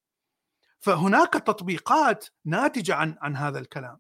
[0.81, 3.99] فهناك تطبيقات ناتجة عن عن هذا الكلام.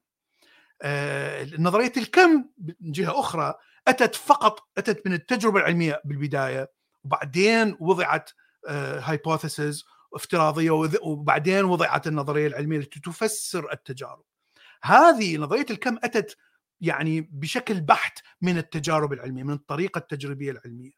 [0.82, 2.44] آه، نظرية الكم
[2.80, 3.54] من جهة أخرى
[3.88, 6.72] أتت فقط أتت من التجربة العلمية بالبداية
[7.04, 8.30] وبعدين وضعت
[8.68, 10.70] هايبوثيسز آه، افتراضية
[11.02, 14.24] وبعدين وضعت النظرية العلمية التي تفسر التجارب.
[14.82, 16.36] هذه نظرية الكم أتت
[16.80, 20.92] يعني بشكل بحت من التجارب العلمية من الطريقة التجريبية العلمية.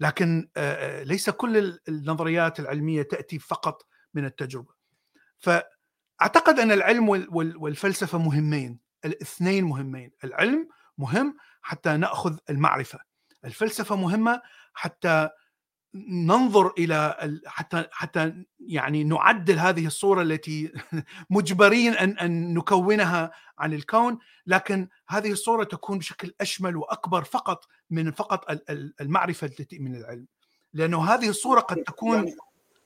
[0.00, 4.74] لكن آه، آه، ليس كل النظريات العلمية تأتي فقط من التجربة.
[5.38, 10.10] فأعتقد أن العلم والفلسفة مهمين الاثنين مهمين.
[10.24, 10.68] العلم
[10.98, 12.98] مهم حتى نأخذ المعرفة.
[13.44, 14.42] الفلسفة مهمة
[14.74, 15.28] حتى
[15.94, 20.72] ننظر إلى حتى حتى يعني نعدل هذه الصورة التي
[21.30, 28.12] مجبرين أن أن نكونها عن الكون لكن هذه الصورة تكون بشكل أشمل وأكبر فقط من
[28.12, 28.60] فقط
[29.00, 30.26] المعرفة التي من العلم.
[30.74, 32.36] لأنه هذه الصورة قد تكون يعني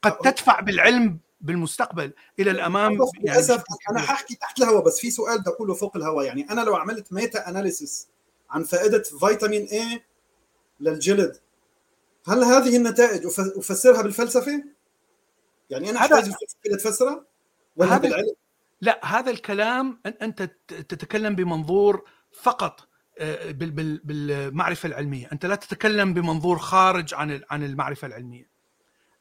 [0.03, 2.13] قد تدفع بالعلم بالمستقبل.
[2.39, 6.27] إلى الأمام يعني للأسف أنا حاحكي تحت الهواء بس في سؤال بدي اقوله فوق الهواء.
[6.27, 8.09] يعني أنا لو عملت meta analysis
[8.51, 10.03] عن فائدة فيتامين E
[10.81, 11.44] للجلد
[12.27, 13.27] هل هذه النتائج
[13.57, 14.65] أفسرها بالفلسفة؟
[15.71, 17.25] يعني أنا احتاج الفلسفه لتفسرها؟
[17.77, 18.35] ولا بالعلم؟
[18.81, 22.05] لا هذا الكلام أنت تتكلم بمنظور
[22.43, 22.89] فقط
[23.19, 28.51] آه، بالمعرفة العلمية، أنت لا تتكلم بمنظور خارج عن عن المعرفة العلمية.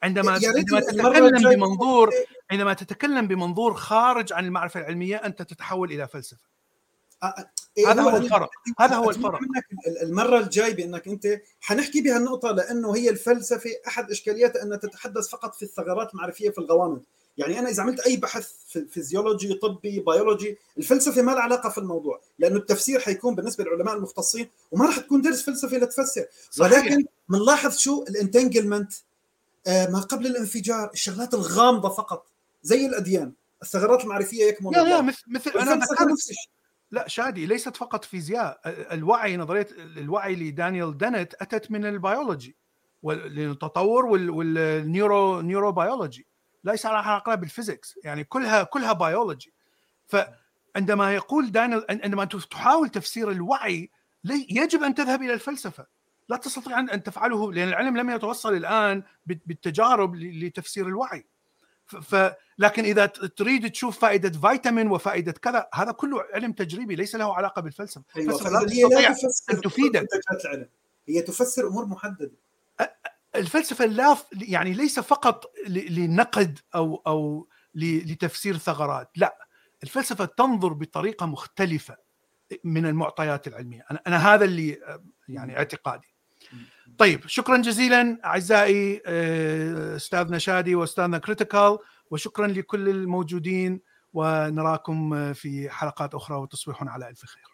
[0.02, 2.10] عندما عندما تتكلم بمنظور
[2.50, 6.48] عندما تتكلم بمنظور خارج عن المعرفة العلمية أنت تتحول إلى فلسفة.
[7.78, 8.50] إيه هذا هو الفرق.
[8.78, 9.38] هذا هو الفرق.
[10.02, 15.62] المرة الجاي بإنك أنت حنحكي بهالنقطه لأنه هي الفلسفة أحد إشكالياتها انها تتحدث فقط في
[15.62, 17.02] الثغرات المعرفية في الغوامض.
[17.36, 21.78] يعني أنا إذا عملت أي بحث في فيزيولوجي طبي بيولوجي الفلسفة ما لها علاقة في
[21.78, 26.24] الموضوع لأنه التفسير حيكون بالنسبة للعلماء المختصين وما راح تكون درس فلسفه لتفسر.
[26.50, 26.72] صحيح.
[26.72, 28.92] ولكن بنلاحظ شو؟ ال entanglement
[29.66, 32.26] آه ما قبل الانفجار الشغلات الغامضة فقط
[32.62, 33.32] زي الأديان.
[33.62, 36.18] الثغرات المعرفية يكمن لا لا مثل مثل أنا ذكرت
[36.94, 38.60] لا شادي ليست فقط فيزياء.
[38.66, 39.66] الوعي نظرية
[39.96, 42.56] الوعي لدانيال دانيت أتت من البيولوجي
[43.02, 46.26] والتطور وال neuro neurobiology
[46.64, 49.54] ليس لها علاقة بال physics يعني كلها كلها بيولوجي.
[50.06, 53.90] فعندما يقول دانيال عندما تحاول تفسير الوعي
[54.50, 55.86] يجب أن تذهب إلى الفلسفة.
[56.28, 61.26] لا تستطيع أن تفعله لأن العلم لم يتوصل الآن بالتجارب لتفسير الوعي.
[61.86, 62.16] ف
[62.58, 67.62] لكن إذا تريد تشوف فائدة فيتامين وفائدة كذا هذا كله علم تجريبي ليس له علاقة
[67.62, 68.02] بالفلسفة.
[68.16, 70.08] أيوة الفلسفه لا تستطيع أن تفيدك.
[71.08, 72.32] هي تفسر أمور محددة.
[73.36, 79.38] الفلسفة لا يعني ليس فقط لنقد أو أو لتفسير ثغرات لا.
[79.82, 81.96] الفلسفة تنظر بطريقة مختلفة
[82.64, 83.86] من المعطيات العلمية.
[83.90, 84.78] أنا أنا هذا اللي
[85.28, 86.14] يعني اعتقادي.
[86.98, 89.02] طيب شكرا جزيلا أعزائي
[89.96, 91.78] أستاذنا شادي وأستاذنا كريتيكال
[92.10, 93.80] وشكرا لكل الموجودين
[94.12, 97.53] ونراكم في حلقات أخرى وتصبحون على ألف خير.